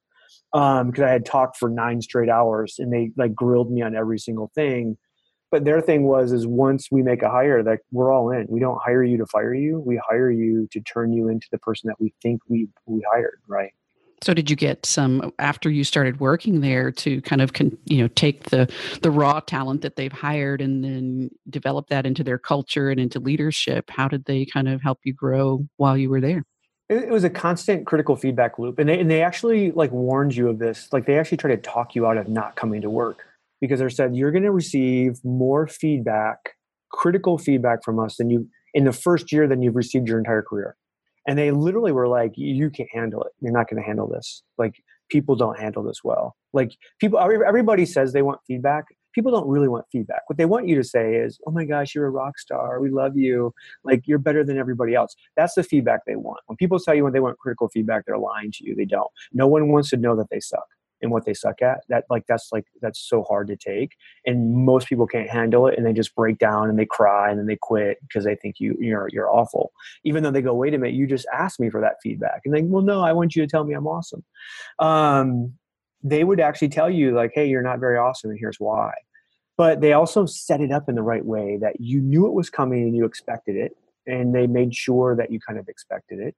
um 0.53 0.91
because 0.91 1.05
i 1.05 1.11
had 1.11 1.25
talked 1.25 1.57
for 1.57 1.69
nine 1.69 2.01
straight 2.03 2.29
hours 2.29 2.77
and 2.79 2.93
they 2.93 3.11
like 3.17 3.35
grilled 3.35 3.71
me 3.71 3.83
on 3.83 3.95
every 3.95 4.19
single 4.19 4.51
thing. 4.55 4.97
But 5.51 5.65
their 5.65 5.81
thing 5.81 6.05
was 6.05 6.31
is 6.31 6.47
once 6.47 6.89
we 6.93 7.03
make 7.03 7.23
a 7.23 7.29
hire 7.29 7.61
that 7.65 7.81
we're 7.91 8.13
all 8.13 8.31
in. 8.31 8.47
We 8.49 8.61
don't 8.61 8.81
hire 8.81 9.03
you 9.03 9.17
to 9.17 9.27
fire 9.27 9.53
you. 9.53 9.81
We 9.81 10.01
hire 10.09 10.31
you 10.31 10.69
to 10.71 10.81
turn 10.81 11.13
you 11.13 11.27
into 11.29 11.49
the 11.51 11.59
person 11.59 11.89
that 11.89 12.01
we 12.01 12.15
think 12.23 12.41
we 12.49 12.69
we 12.87 13.05
hired 13.11 13.41
right 13.49 13.73
so 14.23 14.35
did 14.35 14.51
you 14.51 14.57
get 14.57 14.85
some 14.85 15.33
after 15.39 15.71
you 15.71 15.85
started 15.85 16.21
working 16.21 16.61
there 16.61 16.91
to 16.93 17.21
kind 17.23 17.41
of 17.41 17.53
you 17.87 18.03
know 18.03 18.09
take 18.09 18.51
the 18.51 18.71
the 19.03 19.11
raw 19.11 19.41
talent 19.41 19.83
that 19.83 19.97
they've 19.97 20.13
hired 20.13 20.61
and 20.61 20.85
then 20.85 21.31
develop 21.49 21.89
that 21.89 22.07
into 22.07 22.23
their 22.23 22.39
culture 22.39 22.91
and 22.91 23.01
into 23.01 23.19
leadership? 23.19 23.91
How 23.91 24.09
did 24.09 24.25
they 24.25 24.47
kind 24.47 24.69
of 24.69 24.83
help 24.83 24.99
you 25.05 25.13
grow 25.13 25.67
while 25.77 25.97
you 25.97 26.11
were 26.11 26.21
there? 26.21 26.45
it, 26.91 27.05
it 27.05 27.11
was 27.11 27.25
a 27.25 27.31
constant 27.31 27.87
critical 27.87 28.17
feedback 28.17 28.59
loop 28.59 28.79
and 28.79 28.89
they, 28.89 28.99
and 28.99 29.11
they 29.11 29.23
actually 29.23 29.71
like 29.71 29.93
warned 29.93 30.35
you 30.35 30.49
of 30.49 30.59
this 30.59 30.89
like 30.93 31.07
they 31.07 31.19
actually 31.19 31.39
try 31.39 31.51
to 31.51 31.57
talk 31.57 31.95
you 31.95 32.07
out 32.07 32.19
of 32.19 32.29
not 32.29 32.57
coming 32.57 32.83
to 32.83 32.91
work 32.91 33.23
because 33.61 33.81
they 33.81 33.89
said 33.89 34.15
you're 34.15 34.33
going 34.33 34.43
to 34.43 34.51
receive 34.51 35.19
more 35.25 35.67
feedback 35.67 36.57
critical 36.91 37.39
feedback 37.39 37.83
from 37.83 37.99
us 37.99 38.17
than 38.17 38.29
you 38.29 38.47
in 38.75 38.85
the 38.85 38.93
first 38.93 39.33
year 39.33 39.49
than 39.49 39.63
you've 39.63 39.77
received 39.77 40.09
your 40.09 40.19
entire 40.19 40.43
career 40.43 40.77
and 41.27 41.39
they 41.39 41.51
literally 41.51 41.93
were 41.93 42.09
like 42.09 42.33
you 42.37 42.71
can't 42.71 42.89
handle 42.93 43.23
it 43.23 43.33
you're 43.41 43.53
not 43.53 43.69
going 43.69 43.81
to 43.81 43.87
handle 43.87 44.07
this 44.07 44.43
like 44.59 44.83
people 45.11 45.35
don't 45.37 45.59
handle 45.59 45.83
this 45.83 46.03
well 46.05 46.37
like 46.53 46.73
people 47.01 47.19
everybody 47.19 47.85
says 47.85 48.13
they 48.13 48.23
want 48.23 48.41
feedback 48.47 48.85
people 49.13 49.33
don't 49.33 49.49
really 49.49 49.69
want 49.69 49.85
feedback. 49.91 50.23
What 50.29 50.37
they 50.37 50.45
want 50.45 50.69
you 50.69 50.77
to 50.77 50.85
say 50.85 51.15
is, 51.15 51.39
"Oh 51.47 51.51
my 51.51 51.65
gosh, 51.65 51.95
you're 51.95 52.07
a 52.07 52.11
rock 52.11 52.39
star. 52.39 52.81
We 52.81 52.91
love 52.91 53.17
you. 53.17 53.53
Like 53.85 54.03
you're 54.07 54.19
better 54.19 54.45
than 54.45 54.59
everybody 54.59 54.95
else." 54.95 55.15
That's 55.37 55.55
the 55.55 55.63
feedback 55.63 56.01
they 56.07 56.17
want. 56.17 56.41
When 56.47 56.57
people 56.57 56.79
tell 56.79 56.95
you 56.95 57.05
when 57.05 57.13
they 57.13 57.21
want 57.21 57.39
critical 57.39 57.69
feedback, 57.69 58.05
they're 58.07 58.19
lying 58.19 58.53
to 58.53 58.65
you. 58.65 58.75
They 58.75 58.85
don't. 58.85 59.11
No 59.33 59.47
one 59.47 59.69
wants 59.69 59.91
to 59.91 59.97
know 59.97 60.17
that 60.17 60.31
they 60.31 60.41
suck 60.41 60.67
and 61.03 61.11
what 61.11 61.25
they 61.25 61.35
suck 61.35 61.63
at. 61.63 61.81
That 61.89 62.05
like 62.11 62.25
that's 62.29 62.49
like 62.53 62.67
that's 62.81 63.01
so 63.01 63.23
hard 63.23 63.49
to 63.49 63.57
take, 63.57 63.97
and 64.27 64.55
most 64.65 64.89
people 64.89 65.07
can't 65.07 65.31
handle 65.31 65.67
it, 65.67 65.77
and 65.77 65.87
they 65.87 65.93
just 65.93 66.15
break 66.15 66.39
down 66.39 66.69
and 66.69 66.79
they 66.79 66.87
cry 66.87 67.31
and 67.31 67.39
then 67.39 67.47
they 67.47 67.59
quit 67.61 67.99
because 68.03 68.25
they 68.25 68.37
think 68.37 68.57
you 68.59 68.77
you're 68.81 69.09
you're 69.13 69.31
awful. 69.31 69.73
Even 70.05 70.23
though 70.23 70.31
they 70.31 70.43
go, 70.43 70.55
"Wait 70.55 70.75
a 70.75 70.79
minute, 70.79 70.95
you 70.95 71.07
just 71.07 71.27
asked 71.33 71.61
me 71.61 71.71
for 71.71 71.81
that 71.81 71.97
feedback," 72.03 72.43
and 72.45 72.55
they, 72.55 72.63
"Well, 72.63 72.83
no, 72.83 73.03
I 73.03 73.13
want 73.13 73.37
you 73.37 73.43
to 73.43 73.49
tell 73.49 73.65
me 73.65 73.75
I'm 73.75 73.87
awesome." 73.87 74.25
Um, 74.79 75.55
they 76.03 76.25
would 76.25 76.41
actually 76.41 76.69
tell 76.69 76.91
you 76.91 77.15
like 77.15 77.33
hey 77.35 77.47
you're 77.47 77.63
not 77.63 77.79
very 77.79 77.97
awesome 77.97 78.31
and 78.31 78.39
here's 78.39 78.59
why 78.59 78.93
but 79.57 79.81
they 79.81 79.93
also 79.93 80.25
set 80.25 80.61
it 80.61 80.73
up 80.73 80.89
in 80.89 80.95
the 80.95 81.03
right 81.03 81.25
way 81.25 81.59
that 81.61 81.81
you 81.81 82.01
knew 82.01 82.27
it 82.27 82.33
was 82.33 82.49
coming 82.49 82.85
and 82.85 82.97
you 82.97 83.05
expected 83.05 83.57
it 83.57 83.77
and 84.07 84.35
they 84.35 84.47
made 84.47 84.75
sure 84.75 85.15
that 85.15 85.31
you 85.31 85.39
kind 85.39 85.59
of 85.59 85.69
expected 85.69 86.19
it 86.19 86.35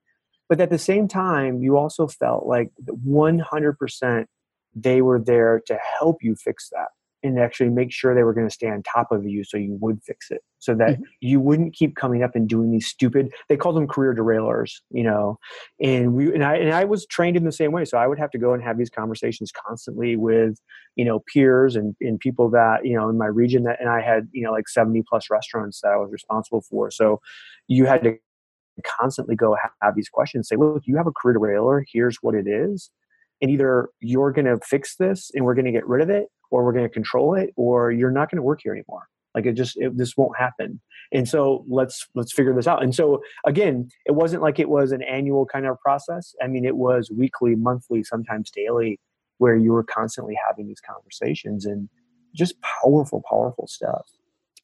but 0.48 0.60
at 0.60 0.70
the 0.70 0.78
same 0.78 1.06
time 1.06 1.62
you 1.62 1.76
also 1.76 2.06
felt 2.06 2.46
like 2.46 2.70
100% 3.06 4.26
they 4.74 5.02
were 5.02 5.20
there 5.20 5.60
to 5.66 5.78
help 5.98 6.18
you 6.22 6.34
fix 6.34 6.68
that 6.70 6.88
and 7.22 7.38
actually 7.38 7.70
make 7.70 7.92
sure 7.92 8.14
they 8.14 8.24
were 8.24 8.32
going 8.32 8.48
to 8.48 8.52
stay 8.52 8.68
on 8.68 8.82
top 8.82 9.12
of 9.12 9.24
you 9.24 9.44
so 9.44 9.56
you 9.56 9.76
would 9.80 10.02
fix 10.02 10.30
it 10.30 10.42
so 10.58 10.74
that 10.74 10.90
mm-hmm. 10.90 11.02
you 11.20 11.40
wouldn't 11.40 11.74
keep 11.74 11.94
coming 11.94 12.22
up 12.22 12.34
and 12.34 12.48
doing 12.48 12.70
these 12.70 12.86
stupid 12.86 13.32
they 13.48 13.56
call 13.56 13.72
them 13.72 13.86
career 13.86 14.14
derailers 14.14 14.80
you 14.90 15.02
know 15.02 15.38
and 15.80 16.14
we 16.14 16.32
and 16.34 16.44
I 16.44 16.56
and 16.56 16.72
I 16.72 16.84
was 16.84 17.06
trained 17.06 17.36
in 17.36 17.44
the 17.44 17.52
same 17.52 17.72
way 17.72 17.84
so 17.84 17.98
I 17.98 18.06
would 18.06 18.18
have 18.18 18.30
to 18.32 18.38
go 18.38 18.52
and 18.52 18.62
have 18.62 18.78
these 18.78 18.90
conversations 18.90 19.52
constantly 19.52 20.16
with 20.16 20.58
you 20.96 21.04
know 21.04 21.22
peers 21.32 21.76
and, 21.76 21.94
and 22.00 22.18
people 22.18 22.50
that 22.50 22.84
you 22.84 22.96
know 22.96 23.08
in 23.08 23.18
my 23.18 23.26
region 23.26 23.64
that 23.64 23.80
and 23.80 23.88
I 23.88 24.00
had 24.00 24.28
you 24.32 24.44
know 24.44 24.52
like 24.52 24.68
70 24.68 25.02
plus 25.08 25.30
restaurants 25.30 25.80
that 25.82 25.92
I 25.92 25.96
was 25.96 26.10
responsible 26.10 26.62
for 26.62 26.90
so 26.90 27.20
you 27.68 27.86
had 27.86 28.02
to 28.04 28.16
constantly 28.84 29.36
go 29.36 29.54
have, 29.60 29.70
have 29.82 29.94
these 29.94 30.08
questions 30.08 30.48
say 30.48 30.56
look 30.56 30.82
you 30.86 30.96
have 30.96 31.06
a 31.06 31.12
career 31.12 31.34
derailer 31.34 31.84
here's 31.92 32.16
what 32.22 32.34
it 32.34 32.46
is 32.48 32.90
and 33.42 33.50
either 33.50 33.90
you're 34.00 34.30
going 34.30 34.46
to 34.46 34.58
fix 34.64 34.96
this 34.96 35.30
and 35.34 35.44
we're 35.44 35.54
going 35.54 35.66
to 35.66 35.72
get 35.72 35.86
rid 35.86 36.00
of 36.00 36.08
it 36.08 36.28
or 36.50 36.64
we're 36.64 36.72
going 36.72 36.86
to 36.86 36.92
control 36.92 37.34
it 37.34 37.50
or 37.56 37.90
you're 37.90 38.12
not 38.12 38.30
going 38.30 38.36
to 38.36 38.42
work 38.42 38.60
here 38.62 38.72
anymore. 38.72 39.08
Like 39.34 39.46
it 39.46 39.54
just 39.54 39.76
it, 39.78 39.96
this 39.96 40.16
won't 40.16 40.38
happen. 40.38 40.80
And 41.10 41.28
so 41.28 41.64
let's 41.68 42.06
let's 42.14 42.32
figure 42.32 42.54
this 42.54 42.66
out. 42.66 42.82
And 42.82 42.94
so 42.94 43.22
again 43.46 43.88
it 44.06 44.12
wasn't 44.12 44.42
like 44.42 44.58
it 44.58 44.68
was 44.68 44.92
an 44.92 45.02
annual 45.02 45.46
kind 45.46 45.66
of 45.66 45.80
process. 45.80 46.34
I 46.42 46.46
mean 46.46 46.64
it 46.64 46.76
was 46.76 47.10
weekly 47.10 47.56
monthly 47.56 48.04
sometimes 48.04 48.50
daily 48.50 49.00
where 49.38 49.56
you 49.56 49.72
were 49.72 49.82
constantly 49.82 50.38
having 50.46 50.68
these 50.68 50.80
conversations 50.80 51.66
and 51.66 51.88
just 52.34 52.54
powerful 52.60 53.22
powerful 53.28 53.66
stuff. 53.66 54.06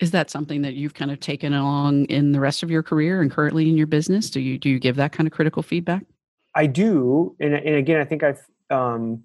Is 0.00 0.12
that 0.12 0.30
something 0.30 0.62
that 0.62 0.74
you've 0.74 0.94
kind 0.94 1.10
of 1.10 1.18
taken 1.18 1.52
along 1.54 2.04
in 2.04 2.30
the 2.30 2.38
rest 2.38 2.62
of 2.62 2.70
your 2.70 2.84
career 2.84 3.20
and 3.20 3.30
currently 3.30 3.68
in 3.68 3.76
your 3.76 3.88
business? 3.88 4.30
Do 4.30 4.40
you 4.40 4.58
do 4.58 4.68
you 4.68 4.78
give 4.78 4.96
that 4.96 5.12
kind 5.12 5.26
of 5.26 5.32
critical 5.32 5.62
feedback? 5.62 6.04
I 6.54 6.66
do. 6.66 7.34
And, 7.40 7.54
and 7.54 7.76
again 7.76 8.00
i 8.00 8.04
think 8.04 8.22
i've 8.22 8.42
um, 8.70 9.24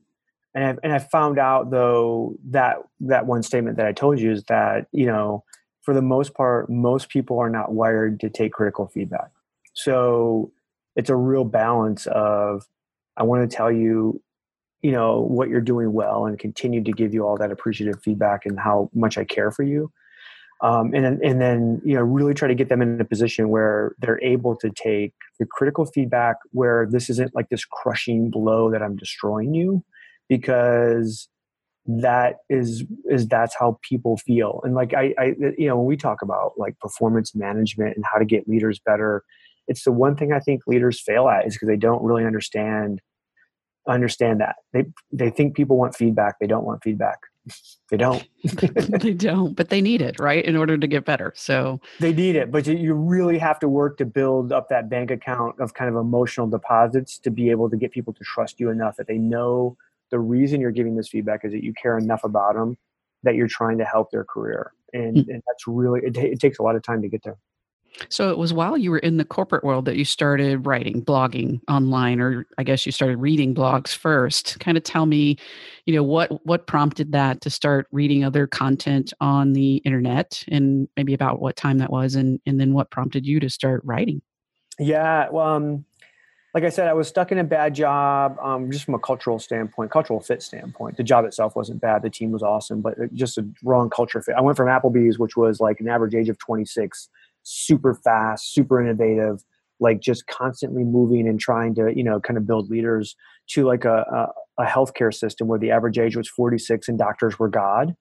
and 0.56 0.66
I've, 0.66 0.80
and 0.84 0.94
I 0.94 1.00
found 1.00 1.40
out 1.40 1.72
though 1.72 2.36
that 2.50 2.78
that 3.02 3.26
one 3.26 3.44
statement 3.44 3.78
that 3.78 3.88
I 3.88 3.92
told 3.92 4.20
you 4.20 4.32
is 4.32 4.44
that 4.46 4.88
you 4.92 5.06
know 5.06 5.44
for 5.82 5.94
the 5.94 6.02
most 6.02 6.34
part 6.34 6.70
most 6.70 7.10
people 7.10 7.40
are 7.40 7.50
not 7.50 7.74
wired 7.74 8.20
to 8.22 8.30
take 8.30 8.54
critical 8.54 8.88
feedback. 8.88 9.32
So 9.74 10.52
it's 10.96 11.10
a 11.10 11.16
real 11.16 11.44
balance 11.44 12.06
of 12.08 12.68
I 13.18 13.24
want 13.24 13.50
to 13.50 13.56
tell 13.56 13.72
you 13.72 14.22
you 14.82 14.92
know 14.92 15.22
what 15.22 15.50
you're 15.50 15.62
doing 15.62 15.94
well 15.94 16.26
and 16.26 16.38
continue 16.38 16.84
to 16.84 16.92
give 16.92 17.14
you 17.14 17.26
all 17.26 17.38
that 17.38 17.52
appreciative 17.52 18.02
feedback 18.04 18.46
and 18.46 18.60
how 18.60 18.90
much 18.94 19.18
I 19.18 19.24
care 19.24 19.52
for 19.52 19.64
you. 19.64 19.92
Um, 20.64 20.94
and 20.94 21.22
and 21.22 21.42
then 21.42 21.82
you 21.84 21.94
know 21.94 22.02
really 22.02 22.34
try 22.34 22.48
to 22.48 22.56
get 22.56 22.70
them 22.70 22.82
in 22.82 23.00
a 23.00 23.06
position 23.06 23.50
where 23.50 23.94
they're 24.00 24.24
able 24.24 24.56
to 24.58 24.72
take 24.72 25.14
the 25.40 25.46
critical 25.46 25.86
feedback 25.86 26.38
where 26.52 26.88
this 26.90 27.10
isn't 27.10 27.36
like 27.36 27.50
this 27.50 27.66
crushing 27.66 28.32
blow 28.32 28.72
that 28.72 28.82
I'm 28.82 28.96
destroying 28.96 29.54
you, 29.54 29.84
because 30.30 31.28
that 31.86 32.38
is 32.50 32.86
is 33.10 33.28
that's 33.28 33.56
how 33.60 33.78
people 33.88 34.18
feel. 34.18 34.62
And 34.64 34.74
like 34.74 34.94
I, 34.94 35.14
I 35.20 35.26
you 35.58 35.68
know 35.68 35.78
when 35.78 35.86
we 35.86 35.98
talk 35.98 36.22
about 36.22 36.54
like 36.58 36.80
performance 36.80 37.36
management 37.36 37.96
and 37.98 38.06
how 38.12 38.18
to 38.18 38.26
get 38.26 38.48
leaders 38.48 38.80
better 38.86 39.24
it's 39.68 39.84
the 39.84 39.92
one 39.92 40.16
thing 40.16 40.34
i 40.34 40.40
think 40.40 40.62
leaders 40.68 41.02
fail 41.02 41.28
at 41.30 41.48
is 41.48 41.54
because 41.54 41.68
they 41.68 41.78
don't 41.78 42.04
really 42.04 42.26
understand 42.26 43.02
understand 43.88 44.40
that. 44.42 44.58
They 44.72 44.86
they 45.12 45.30
think 45.30 45.56
people 45.56 45.78
want 45.78 45.96
feedback. 45.96 46.40
They 46.40 46.48
don't 46.48 46.66
want 46.66 46.84
feedback. 46.84 47.20
They 47.90 47.98
don't. 47.98 48.26
They 49.04 49.14
don't 49.14 49.54
but 49.56 49.70
they 49.70 49.82
need 49.82 50.02
it 50.02 50.20
right 50.20 50.44
in 50.44 50.56
order 50.56 50.78
to 50.78 50.88
get 50.88 51.06
better. 51.06 51.34
So 51.36 51.82
they 52.00 52.14
need 52.14 52.36
it 52.36 52.52
but 52.52 52.68
you 52.68 52.94
really 52.94 53.38
have 53.38 53.60
to 53.60 53.68
work 53.68 53.98
to 53.98 54.06
build 54.06 54.52
up 54.52 54.70
that 54.70 54.90
bank 54.90 55.12
account 55.12 55.60
of 55.60 55.74
kind 55.74 55.90
of 55.90 55.96
emotional 55.96 56.48
deposits 56.48 57.18
to 57.20 57.32
be 57.32 57.50
able 57.50 57.70
to 57.70 57.78
get 57.78 57.92
people 57.92 58.14
to 58.14 58.24
trust 58.24 58.60
you 58.60 58.70
enough 58.70 58.96
that 58.98 59.08
they 59.08 59.18
know 59.18 59.78
the 60.12 60.20
reason 60.20 60.62
you're 60.62 60.72
giving 60.72 60.96
this 60.96 61.10
feedback 61.10 61.44
is 61.44 61.52
that 61.52 61.64
you 61.64 61.74
care 61.74 61.98
enough 61.98 62.24
about 62.24 62.54
them 62.54 62.78
that 63.24 63.36
you're 63.36 63.48
trying 63.48 63.78
to 63.80 63.86
help 63.86 64.12
their 64.12 64.24
career. 64.24 64.72
And, 64.94 65.18
mm-hmm. 65.18 65.32
and 65.32 65.44
that's 65.48 65.66
really 65.68 66.02
it, 66.04 66.16
it, 66.16 66.40
takes 66.40 66.60
a 66.60 66.62
lot 66.62 66.76
of 66.76 66.84
time 66.84 67.02
to 67.02 67.08
get 67.08 67.24
there 67.24 67.38
so 68.10 68.30
it 68.30 68.38
was 68.38 68.54
while 68.54 68.78
you 68.78 68.92
were 68.92 69.00
in 69.00 69.18
the 69.18 69.26
corporate 69.26 69.64
world 69.64 69.86
that 69.86 69.96
you 69.96 70.06
started 70.06 70.66
writing 70.66 71.04
blogging 71.04 71.60
online 71.70 72.20
or 72.20 72.46
i 72.58 72.64
guess 72.64 72.86
you 72.86 72.92
started 72.92 73.18
reading 73.18 73.54
blogs 73.54 73.96
first 73.96 74.60
kind 74.60 74.78
of 74.78 74.84
tell 74.84 75.06
me 75.06 75.38
you 75.86 75.94
know 75.94 76.04
what 76.04 76.46
what 76.46 76.68
prompted 76.68 77.12
that 77.12 77.42
to 77.42 77.50
start 77.50 77.88
reading 77.92 78.24
other 78.24 78.48
content 78.48 79.14
on 79.20 79.54
the 79.54 79.78
internet 79.78 80.44
and 80.50 80.88
maybe 80.98 81.14
about 81.14 81.40
what 81.40 81.56
time 81.56 81.78
that 81.78 81.92
was 81.92 82.16
and 82.16 82.40
and 82.46 82.60
then 82.60 82.74
what 82.74 82.90
prompted 82.92 83.26
you 83.26 83.40
to 83.40 83.50
start 83.50 83.82
writing 83.84 84.22
yeah 84.80 85.30
well 85.30 85.48
um, 85.48 85.86
like 86.54 86.64
I 86.64 86.70
said, 86.70 86.88
I 86.88 86.94
was 86.94 87.08
stuck 87.08 87.32
in 87.32 87.40
a 87.40 87.44
bad 87.44 87.74
job, 87.74 88.38
um, 88.40 88.70
just 88.70 88.86
from 88.86 88.94
a 88.94 89.00
cultural 89.00 89.40
standpoint, 89.40 89.90
cultural 89.90 90.20
fit 90.20 90.44
standpoint. 90.44 90.98
The 90.98 91.04
job 91.04 91.26
itself 91.26 91.56
wasn't 91.56 91.82
bad; 91.82 92.04
the 92.04 92.12
team 92.12 92.32
was 92.32 92.44
awesome, 92.44 92.82
but 92.82 92.96
just 93.14 93.40
a 93.40 93.48
wrong 93.64 93.90
culture 93.90 94.22
fit. 94.22 94.36
I 94.36 94.42
went 94.42 94.56
from 94.56 94.68
Applebee's, 94.68 95.18
which 95.18 95.36
was 95.36 95.60
like 95.60 95.80
an 95.80 95.88
average 95.88 96.14
age 96.14 96.30
of 96.30 96.38
26, 96.38 97.10
super 97.44 97.94
fast, 97.94 98.54
super 98.54 98.82
innovative, 98.82 99.44
like 99.80 100.00
just 100.00 100.28
constantly 100.28 100.84
moving 100.84 101.28
and 101.28 101.40
trying 101.40 101.76
to, 101.76 101.94
you 101.96 102.04
know, 102.04 102.20
kind 102.20 102.38
of 102.38 102.48
build 102.48 102.70
leaders, 102.70 103.16
to 103.50 103.66
like 103.66 103.86
a, 103.86 104.34
a, 104.58 104.64
a 104.64 104.66
healthcare 104.66 105.14
system 105.14 105.48
where 105.48 105.60
the 105.60 105.72
average 105.72 105.98
age 105.98 106.16
was 106.16 106.30
46 106.30 106.88
and 106.88 106.98
doctors 106.98 107.38
were 107.38 107.50
God. 107.50 107.96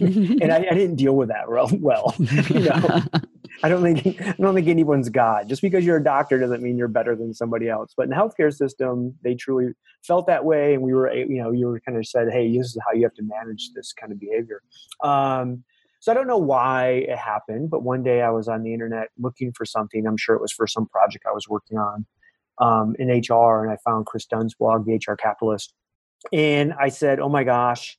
and 0.00 0.52
I, 0.52 0.66
I, 0.70 0.74
didn't 0.74 0.96
deal 0.96 1.14
with 1.14 1.28
that 1.28 1.48
well. 1.48 1.70
well 1.80 2.14
you 2.18 2.60
know, 2.60 3.02
I 3.62 3.68
don't 3.68 3.82
think 3.82 4.20
I 4.20 4.32
don't 4.32 4.54
think 4.54 4.66
anyone's 4.66 5.08
God. 5.08 5.48
Just 5.48 5.62
because 5.62 5.84
you're 5.84 5.98
a 5.98 6.02
doctor 6.02 6.38
doesn't 6.38 6.62
mean 6.62 6.76
you're 6.76 6.88
better 6.88 7.14
than 7.14 7.32
somebody 7.32 7.68
else. 7.68 7.92
But 7.96 8.04
in 8.04 8.10
the 8.10 8.16
healthcare 8.16 8.52
system, 8.52 9.14
they 9.22 9.34
truly 9.34 9.72
felt 10.04 10.26
that 10.26 10.44
way, 10.44 10.74
and 10.74 10.82
we 10.82 10.94
were, 10.94 11.12
you 11.12 11.40
know, 11.42 11.52
you 11.52 11.66
were 11.66 11.80
kind 11.80 11.96
of 11.96 12.06
said, 12.06 12.28
"Hey, 12.32 12.56
this 12.56 12.68
is 12.68 12.78
how 12.86 12.92
you 12.92 13.04
have 13.04 13.14
to 13.14 13.22
manage 13.22 13.70
this 13.74 13.92
kind 13.92 14.10
of 14.10 14.18
behavior." 14.18 14.62
Um, 15.02 15.64
so 16.00 16.12
I 16.12 16.14
don't 16.14 16.26
know 16.26 16.38
why 16.38 17.04
it 17.08 17.18
happened, 17.18 17.70
but 17.70 17.82
one 17.82 18.02
day 18.02 18.22
I 18.22 18.30
was 18.30 18.48
on 18.48 18.62
the 18.62 18.72
internet 18.72 19.08
looking 19.18 19.52
for 19.52 19.64
something. 19.64 20.06
I'm 20.06 20.16
sure 20.16 20.36
it 20.36 20.42
was 20.42 20.52
for 20.52 20.66
some 20.66 20.86
project 20.86 21.24
I 21.28 21.32
was 21.32 21.48
working 21.48 21.78
on 21.78 22.06
um, 22.60 22.94
in 22.98 23.08
HR, 23.08 23.64
and 23.64 23.72
I 23.72 23.76
found 23.84 24.06
Kris 24.06 24.26
Dunn's 24.26 24.54
blog, 24.54 24.86
The 24.86 24.94
HR 24.94 25.16
Capitalist, 25.16 25.74
and 26.32 26.72
I 26.80 26.88
said, 26.88 27.20
"Oh 27.20 27.28
my 27.28 27.44
gosh." 27.44 27.98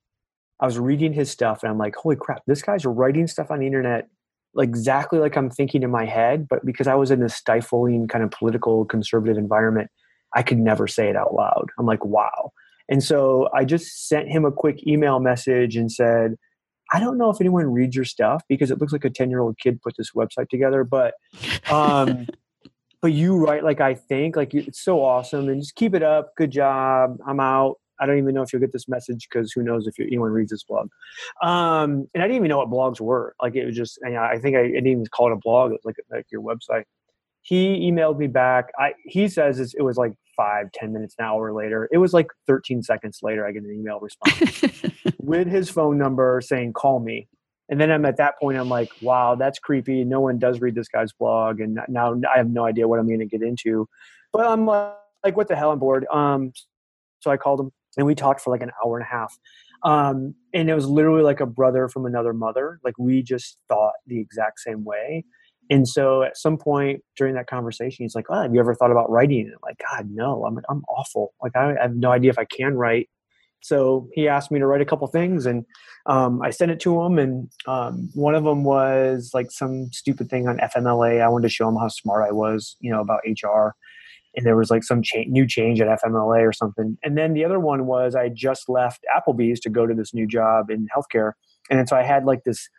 I 0.62 0.66
was 0.66 0.78
reading 0.78 1.14
his 1.14 1.32
stuff 1.32 1.64
and 1.64 1.72
I'm 1.72 1.78
like, 1.78 1.96
holy 1.96 2.18
crap, 2.18 2.42
this 2.46 2.62
guy's 2.62 2.86
writing 2.86 3.28
stuff 3.28 3.50
on 3.50 3.60
the 3.60 3.66
internet 3.66 4.10
exactly 4.58 5.20
like 5.20 5.38
I'm 5.38 5.50
thinking 5.50 5.84
in 5.84 5.92
my 5.92 6.06
head, 6.06 6.48
but 6.50 6.66
because 6.66 6.88
I 6.88 6.96
was 6.96 7.12
in 7.12 7.20
this 7.20 7.36
stifling 7.36 8.08
kind 8.08 8.24
of 8.24 8.32
political 8.32 8.86
conservative 8.86 9.38
environment, 9.38 9.90
I 10.36 10.44
could 10.44 10.58
never 10.58 10.88
say 10.88 11.10
it 11.10 11.16
out 11.16 11.34
loud. 11.34 11.68
I'm 11.78 11.86
like, 11.86 12.04
wow. 12.04 12.52
And 12.90 13.04
so 13.04 13.50
I 13.54 13.66
just 13.66 14.08
sent 14.08 14.30
him 14.30 14.46
a 14.46 14.52
quick 14.52 14.86
email 14.88 15.20
message 15.20 15.76
and 15.76 15.92
said, 15.92 16.36
I 16.92 17.00
don't 17.00 17.18
know 17.18 17.30
if 17.30 17.40
anyone 17.40 17.72
reads 17.72 17.96
your 17.96 18.06
stuff 18.06 18.44
because 18.48 18.72
it 18.72 18.80
looks 18.80 18.94
like 18.94 19.06
a 19.06 19.10
10 19.10 19.30
year 19.30 19.40
old 19.40 19.58
kid 19.58 19.82
put 19.82 19.96
this 19.98 20.12
website 20.12 20.50
together, 20.50 20.84
but, 20.84 21.14
um, 21.70 22.28
but 23.02 23.14
you 23.14 23.38
write 23.38 23.64
like 23.64 23.80
I 23.80 23.94
think, 23.94 24.36
like 24.36 24.54
it's 24.54 24.84
so 24.84 25.04
awesome 25.04 25.50
and 25.50 25.62
just 25.62 25.76
keep 25.76 25.94
it 25.94 26.04
up. 26.04 26.36
Good 26.36 26.52
job. 26.52 27.18
I'm 27.26 27.40
out. 27.40 27.76
I 28.00 28.06
don't 28.06 28.18
even 28.18 28.34
know 28.34 28.42
if 28.42 28.54
you'll 28.54 28.62
get 28.62 28.72
this 28.72 28.88
message 28.88 29.28
because 29.30 29.52
who 29.52 29.62
knows 29.62 29.86
if 29.86 30.00
anyone 30.00 30.32
reads 30.32 30.52
this 30.52 30.64
blog. 30.64 30.90
Um, 31.44 32.08
and 32.14 32.24
I 32.24 32.28
didn't 32.28 32.38
even 32.38 32.48
know 32.48 32.60
what 32.60 32.70
blogs 32.70 33.02
were. 33.02 33.36
Like 33.42 33.56
it 33.56 33.66
was 33.66 33.76
just, 33.76 34.00
I 34.06 34.40
think 34.40 34.56
I, 34.56 34.62
I 34.62 34.68
didn't 34.68 34.88
even 34.88 35.06
call 35.08 35.30
it 35.30 35.34
a 35.34 35.38
blog. 35.38 35.72
It 35.72 35.80
was 35.84 35.86
like 35.86 35.98
like 36.10 36.26
your 36.32 36.42
website. 36.42 36.84
he 37.42 37.90
emailed 37.92 38.18
me 38.18 38.28
back. 38.28 38.72
I 38.80 38.94
he 39.06 39.28
says 39.28 39.60
it 39.78 39.82
was 39.82 39.98
like 39.98 40.14
five, 40.40 40.72
ten 40.72 40.94
minutes, 40.94 41.16
an 41.20 41.26
hour 41.26 41.52
later. 41.54 41.90
It 41.92 41.98
was 41.98 42.14
like 42.14 42.28
13 42.48 42.82
seconds 42.82 43.20
later. 43.22 43.46
I 43.46 43.52
get 43.52 43.64
an 43.64 43.74
email 43.74 44.00
response 44.00 44.64
with 45.20 45.48
his 45.48 45.70
phone 45.70 45.98
number 45.98 46.40
saying, 46.42 46.74
"Call 46.74 47.02
me." 47.02 47.28
And 47.68 47.80
then 47.80 47.92
I'm 47.92 48.06
at 48.06 48.18
that 48.18 48.40
point. 48.40 48.58
I'm 48.58 48.70
like, 48.70 48.90
"Wow, 49.02 49.36
that's 49.36 49.60
creepy. 49.60 50.06
No 50.06 50.22
one 50.22 50.40
does 50.40 50.62
read 50.62 50.76
this 50.76 50.88
guy's 50.88 51.12
blog, 51.12 51.60
and 51.60 51.80
now 51.90 52.16
I 52.34 52.38
have 52.38 52.50
no 52.50 52.64
idea 52.64 52.88
what 52.88 53.00
I'm 53.00 53.08
going 53.08 53.20
to 53.20 53.26
get 53.26 53.42
into." 53.42 53.90
But 54.32 54.46
I'm 54.46 54.66
like, 54.66 54.94
like, 55.26 55.36
"What 55.36 55.50
the 55.50 55.58
hell?" 55.58 55.72
I'm 55.72 55.80
bored. 55.80 56.06
Um, 56.10 56.54
so 57.20 57.30
I 57.32 57.36
called 57.36 57.60
him, 57.60 57.72
and 57.98 58.08
we 58.08 58.16
talked 58.16 58.40
for 58.40 58.52
like 58.52 58.62
an 58.62 58.72
hour 58.84 58.98
and 58.98 59.06
a 59.06 59.10
half. 59.12 59.38
Um, 59.84 60.36
and 60.54 60.70
it 60.70 60.74
was 60.74 60.88
literally 60.88 61.24
like 61.24 61.42
a 61.42 61.46
brother 61.46 61.90
from 61.90 62.06
another 62.06 62.34
mother. 62.34 62.80
Like 62.84 62.98
we 62.98 63.22
just 63.22 63.58
thought 63.68 63.94
the 64.08 64.20
exact 64.20 64.60
same 64.60 64.86
way. 64.86 65.26
And 65.70 65.88
so 65.88 66.24
at 66.24 66.36
some 66.36 66.58
point 66.58 67.04
during 67.16 67.36
that 67.36 67.48
conversation, 67.48 68.04
he's 68.04 68.16
like, 68.16 68.26
"Oh, 68.30 68.42
have 68.42 68.54
you 68.54 68.60
ever 68.60 68.74
thought 68.74 68.92
about 68.92 69.10
writing?" 69.10 69.52
I'm 69.54 69.60
like, 69.62 69.80
"God, 69.92 70.10
no. 70.12 70.46
I'm 70.46 70.60
I'm 70.70 70.84
awful. 70.90 71.34
Like 71.44 71.56
I, 71.56 71.76
I 71.78 71.82
have 71.84 71.96
no 71.96 72.12
idea 72.12 72.32
if 72.32 72.40
I 72.40 72.46
can 72.46 72.76
write." 72.76 73.10
So 73.62 74.08
he 74.14 74.28
asked 74.28 74.52
me 74.52 74.60
to 74.60 74.66
write 74.66 74.82
a 74.82 74.86
couple 74.86 75.06
things, 75.08 75.46
and 75.46 75.66
um, 76.06 76.42
I 76.42 76.50
sent 76.50 76.72
it 76.72 76.80
to 76.82 77.02
him. 77.02 77.20
And 77.20 77.50
um, 77.68 78.10
one 78.14 78.36
of 78.36 78.44
them 78.44 78.64
was 78.64 79.32
like 79.34 79.52
some 79.52 79.92
stupid 79.92 80.30
thing 80.30 80.48
on 80.48 80.58
FMLA. 80.58 81.22
I 81.22 81.28
wanted 81.28 81.48
to 81.48 81.54
show 81.54 81.68
him 81.68 81.76
how 81.76 81.90
smart 81.90 82.28
I 82.28 82.32
was, 82.32 82.76
you 82.80 82.92
know, 82.92 83.02
about 83.02 83.22
HR. 83.26 83.76
And 84.36 84.46
there 84.46 84.56
was 84.56 84.70
like 84.70 84.84
some 84.84 85.02
cha- 85.02 85.24
new 85.28 85.46
change 85.48 85.82
at 85.82 86.00
FMLA 86.00 86.48
or 86.48 86.54
something. 86.54 86.98
And 87.04 87.18
then 87.18 87.34
the 87.34 87.44
other 87.44 87.60
one 87.60 87.86
was 87.86 88.16
I 88.16 88.30
just 88.30 88.70
left 88.70 89.04
Applebee's 89.16 89.60
to 89.62 89.70
go 89.70 89.86
to 89.86 89.94
this 89.94 90.14
new 90.14 90.28
job 90.28 90.70
in 90.70 90.88
healthcare, 90.96 91.34
and 91.70 91.88
so 91.90 91.96
I 91.96 92.04
had 92.04 92.26
like 92.26 92.44
this 92.46 92.70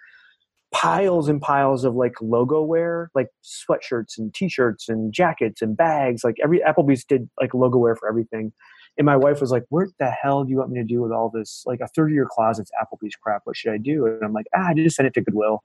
piles 0.72 1.28
and 1.28 1.40
piles 1.40 1.84
of 1.84 1.94
like 1.94 2.14
logo 2.20 2.62
wear, 2.62 3.10
like 3.14 3.28
sweatshirts 3.44 4.18
and 4.18 4.32
t-shirts 4.32 4.88
and 4.88 5.12
jackets 5.12 5.62
and 5.62 5.76
bags. 5.76 6.22
Like 6.24 6.36
every 6.42 6.60
Applebee's 6.60 7.04
did 7.04 7.28
like 7.40 7.54
logo 7.54 7.78
wear 7.78 7.96
for 7.96 8.08
everything. 8.08 8.52
And 8.98 9.06
my 9.06 9.16
wife 9.16 9.40
was 9.40 9.50
like, 9.50 9.64
"What 9.68 9.88
the 9.98 10.10
hell 10.10 10.44
do 10.44 10.50
you 10.50 10.58
want 10.58 10.70
me 10.70 10.80
to 10.80 10.86
do 10.86 11.00
with 11.00 11.12
all 11.12 11.30
this? 11.30 11.62
Like 11.66 11.80
a 11.80 11.88
third 11.88 12.10
of 12.10 12.14
your 12.14 12.26
closet's 12.26 12.70
Applebee's 12.80 13.16
crap. 13.16 13.42
What 13.44 13.56
should 13.56 13.72
I 13.72 13.78
do?" 13.78 14.06
And 14.06 14.22
I'm 14.22 14.32
like, 14.32 14.46
"Ah, 14.54 14.68
I 14.68 14.74
just 14.74 14.96
send 14.96 15.06
it 15.06 15.14
to 15.14 15.22
Goodwill." 15.22 15.62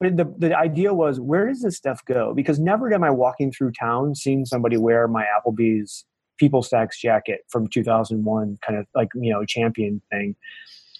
But 0.00 0.16
the 0.16 0.24
the 0.38 0.58
idea 0.58 0.92
was, 0.92 1.20
where 1.20 1.46
does 1.46 1.62
this 1.62 1.76
stuff 1.76 2.04
go? 2.04 2.34
Because 2.34 2.58
never 2.58 2.92
am 2.92 3.04
I 3.04 3.10
walking 3.10 3.52
through 3.52 3.72
town 3.72 4.14
seeing 4.14 4.44
somebody 4.44 4.76
wear 4.76 5.06
my 5.06 5.24
Applebee's 5.24 6.04
People 6.38 6.62
Stacks 6.62 7.00
jacket 7.00 7.40
from 7.48 7.68
2001, 7.68 8.58
kind 8.66 8.78
of 8.78 8.86
like 8.94 9.08
you 9.14 9.32
know 9.32 9.44
champion 9.44 10.02
thing 10.10 10.34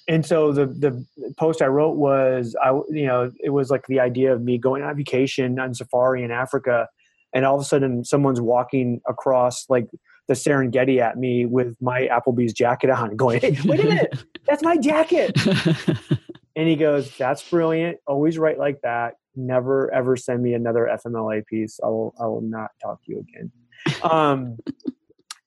and 0.08 0.24
so 0.24 0.52
the 0.52 0.66
the 0.66 1.04
post 1.36 1.62
I 1.62 1.66
wrote 1.66 1.96
was 1.96 2.56
I 2.62 2.70
you 2.88 3.06
know 3.06 3.32
it 3.42 3.50
was 3.50 3.70
like 3.70 3.86
the 3.86 4.00
idea 4.00 4.32
of 4.32 4.42
me 4.42 4.58
going 4.58 4.82
on 4.82 4.96
vacation 4.96 5.58
on 5.58 5.74
safari 5.74 6.22
in 6.22 6.30
Africa, 6.30 6.88
and 7.32 7.44
all 7.44 7.56
of 7.56 7.60
a 7.60 7.64
sudden 7.64 8.04
someone's 8.04 8.40
walking 8.40 9.00
across 9.08 9.68
like 9.68 9.88
the 10.28 10.34
Serengeti 10.34 11.00
at 11.00 11.18
me 11.18 11.44
with 11.44 11.76
my 11.80 12.08
Applebee's 12.08 12.52
jacket 12.52 12.90
on, 12.90 13.16
going, 13.16 13.40
"Hey, 13.40 13.56
wait 13.64 13.80
a 13.80 13.84
minute, 13.84 14.24
that's 14.46 14.62
my 14.62 14.76
jacket!" 14.76 15.36
and 16.56 16.68
he 16.68 16.76
goes, 16.76 17.16
"That's 17.16 17.48
brilliant. 17.48 17.98
Always 18.06 18.38
write 18.38 18.58
like 18.58 18.80
that. 18.82 19.14
Never 19.36 19.92
ever 19.92 20.16
send 20.16 20.42
me 20.42 20.54
another 20.54 20.88
FMLA 21.04 21.46
piece. 21.46 21.80
I 21.82 21.88
will 21.88 22.14
I 22.20 22.26
will 22.26 22.42
not 22.42 22.70
talk 22.82 23.02
to 23.04 23.12
you 23.12 23.20
again." 23.20 23.52
Um, 24.02 24.58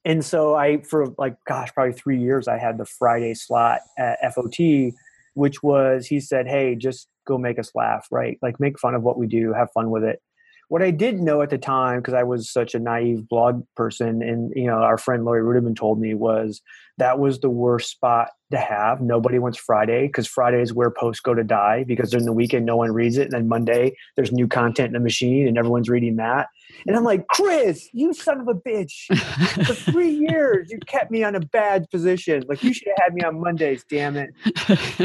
and 0.06 0.24
so 0.24 0.56
I, 0.56 0.82
for 0.82 1.14
like, 1.18 1.36
gosh, 1.46 1.74
probably 1.74 1.94
three 1.94 2.20
years, 2.20 2.48
I 2.48 2.58
had 2.58 2.78
the 2.78 2.86
Friday 2.86 3.34
slot 3.34 3.80
at 3.98 4.20
FOT, 4.34 4.94
which 5.34 5.62
was 5.62 6.08
he 6.08 6.20
said, 6.20 6.48
"Hey, 6.48 6.76
just 6.76 7.08
go 7.26 7.38
make 7.38 7.60
us 7.60 7.72
laugh, 7.76 8.08
right? 8.12 8.38
Like, 8.42 8.60
make 8.60 8.80
fun 8.80 8.96
of 8.96 9.04
what 9.04 9.18
we 9.18 9.28
do, 9.28 9.54
have 9.54 9.72
fun 9.74 9.90
with 9.90 10.04
it." 10.04 10.22
What 10.70 10.82
I 10.82 10.92
didn't 10.92 11.24
know 11.24 11.42
at 11.42 11.50
the 11.50 11.58
time, 11.58 12.00
because 12.00 12.14
I 12.14 12.24
was 12.24 12.52
such 12.52 12.76
a 12.76 12.80
naive 12.80 13.30
blog 13.30 13.64
person, 13.76 14.22
and 14.22 14.52
you 14.56 14.66
know, 14.68 14.78
our 14.78 14.98
friend 14.98 15.24
Laurie 15.26 15.42
Ruettimann 15.42 15.76
told 15.76 16.00
me 16.00 16.14
was 16.14 16.62
that 16.98 17.20
was 17.20 17.40
the 17.40 17.50
worst 17.50 17.92
spot 17.92 18.30
to 18.52 18.58
have. 18.58 19.02
Nobody 19.02 19.40
wants 19.40 19.58
Friday 19.58 20.08
because 20.08 20.28
Friday 20.28 20.62
is 20.62 20.74
where 20.74 20.92
posts 20.92 21.22
go 21.22 21.34
to 21.34 21.44
die 21.44 21.84
because 21.86 22.12
during 22.12 22.26
the 22.26 22.34
weekend 22.34 22.66
no 22.66 22.76
one 22.76 22.92
reads 22.92 23.18
it, 23.18 23.24
and 23.24 23.34
then 23.34 23.48
Monday 23.48 23.96
there's 24.16 24.32
new 24.32 24.48
content 24.48 24.88
in 24.88 24.94
the 24.94 25.00
machine 25.00 25.48
and 25.48 25.58
everyone's 25.58 25.90
reading 25.90 26.16
that. 26.18 26.48
And 26.86 26.96
I'm 26.96 27.04
like, 27.04 27.28
Kris, 27.28 27.90
you 27.94 28.14
son 28.14 28.42
of 28.42 28.48
a 28.48 28.54
bitch! 28.54 29.08
For 29.66 29.74
three 29.92 30.12
years 30.12 30.70
you 30.70 30.80
kept 30.86 31.12
me 31.12 31.24
on 31.24 31.36
a 31.36 31.40
bad 31.40 31.90
position. 31.90 32.44
Like 32.48 32.64
you 32.64 32.74
should 32.74 32.88
have 32.90 33.06
had 33.06 33.14
me 33.14 33.22
on 33.24 33.40
Mondays. 33.40 33.84
Damn 33.90 34.16
it. 34.18 34.30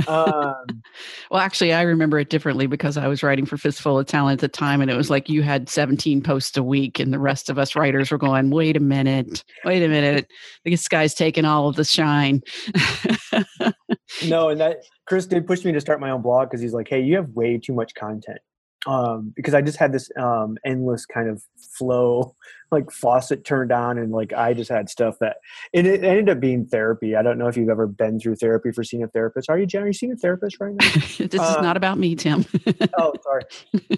Um, 0.09 0.83
well, 1.31 1.41
actually, 1.41 1.73
I 1.73 1.83
remember 1.83 2.19
it 2.19 2.29
differently 2.29 2.67
because 2.67 2.97
I 2.97 3.07
was 3.07 3.23
writing 3.23 3.47
for 3.47 3.57
Fistful 3.57 3.99
of 3.99 4.07
Talent 4.07 4.43
at 4.43 4.51
the 4.51 4.57
time, 4.57 4.81
and 4.81 4.91
it 4.91 4.97
was 4.97 5.11
like 5.11 5.29
you 5.29 5.43
had 5.43 5.69
17 5.69 6.23
posts 6.23 6.57
a 6.57 6.63
week, 6.63 6.99
and 6.99 7.13
the 7.13 7.19
rest 7.19 7.49
of 7.49 7.59
us 7.59 7.75
writers 7.77 8.11
were 8.11 8.19
going, 8.19 8.51
"Wait 8.51 8.77
a 8.77 8.81
minute, 8.81 9.45
wait 9.65 9.83
a 9.83 9.89
minute, 9.89 10.27
this 10.65 10.89
guy's 10.89 11.15
taking 11.15 11.45
all 11.45 11.69
of 11.69 11.77
the 11.77 11.85
shine." 11.85 12.43
no, 14.27 14.49
and 14.49 14.61
that 14.61 14.79
Kris 15.07 15.27
did 15.27 15.47
push 15.47 15.65
me 15.65 15.73
to 15.73 15.81
start 15.81 16.01
my 16.01 16.11
own 16.11 16.23
blog 16.23 16.49
because 16.49 16.61
he's 16.61 16.75
like, 16.75 16.89
"Hey, 16.89 17.01
you 17.01 17.17
have 17.17 17.31
way 17.31 17.59
too 17.59 17.73
much 17.73 17.95
content." 17.95 18.39
Um, 18.87 19.33
because 19.37 19.55
I 19.55 19.63
just 19.63 19.79
had 19.79 19.93
this 19.93 20.11
um, 20.19 20.59
endless 20.65 21.07
kind 21.07 21.29
of 21.29 21.43
flow, 21.79 22.35
like 22.73 22.91
faucet 22.91 23.45
turned 23.45 23.71
on, 23.71 23.99
and 23.99 24.11
like 24.11 24.33
I 24.33 24.55
just 24.55 24.71
had 24.71 24.89
stuff 24.89 25.17
that 25.21 25.37
and 25.73 25.87
it 25.87 26.03
ended 26.03 26.29
up 26.29 26.41
being 26.41 26.67
therapy. 26.67 27.15
I 27.15 27.23
don't 27.23 27.39
know 27.39 27.47
if 27.47 27.57
you've 27.57 27.69
ever 27.69 27.87
been 27.87 28.19
through 28.19 28.37
therapy 28.37 28.73
for 28.73 28.83
seeing 28.83 29.03
a 29.03 29.09
therapist. 29.09 29.49
Are 29.49 29.59
you, 29.59 29.67
Jen? 29.67 29.83
Are 29.83 29.87
you 29.87 29.93
seeing 29.93 30.13
a 30.13 30.17
therapist 30.17 30.59
right 30.61 30.75
now? 30.75 30.91
this 31.19 31.41
uh, 31.41 31.57
is 31.57 31.63
not 31.63 31.77
about 31.77 31.99
me, 31.99 32.17
Tim. 32.17 32.45
oh, 32.99 33.15
sorry. 33.23 33.43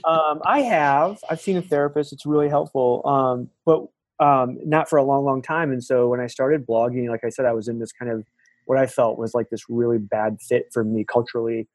Um, 0.04 0.42
I 0.44 0.60
have. 0.60 1.18
I've 1.30 1.40
seen 1.40 1.56
a 1.56 1.62
therapist. 1.62 2.12
It's 2.12 2.26
really 2.26 2.48
helpful. 2.48 3.00
Um, 3.06 3.48
but 3.64 3.86
um, 4.20 4.58
not 4.64 4.88
for 4.88 4.98
a 4.98 5.04
long, 5.04 5.24
long 5.24 5.42
time. 5.42 5.72
And 5.72 5.82
so 5.82 6.08
when 6.08 6.20
I 6.20 6.26
started 6.26 6.66
blogging, 6.66 7.08
like 7.08 7.24
I 7.24 7.30
said, 7.30 7.46
I 7.46 7.52
was 7.52 7.68
in 7.68 7.78
this 7.78 7.92
kind 7.92 8.10
of 8.10 8.24
what 8.66 8.78
I 8.78 8.86
felt 8.86 9.18
was 9.18 9.34
like 9.34 9.50
this 9.50 9.64
really 9.68 9.98
bad 9.98 10.38
fit 10.40 10.68
for 10.72 10.84
me 10.84 11.04
culturally. 11.04 11.68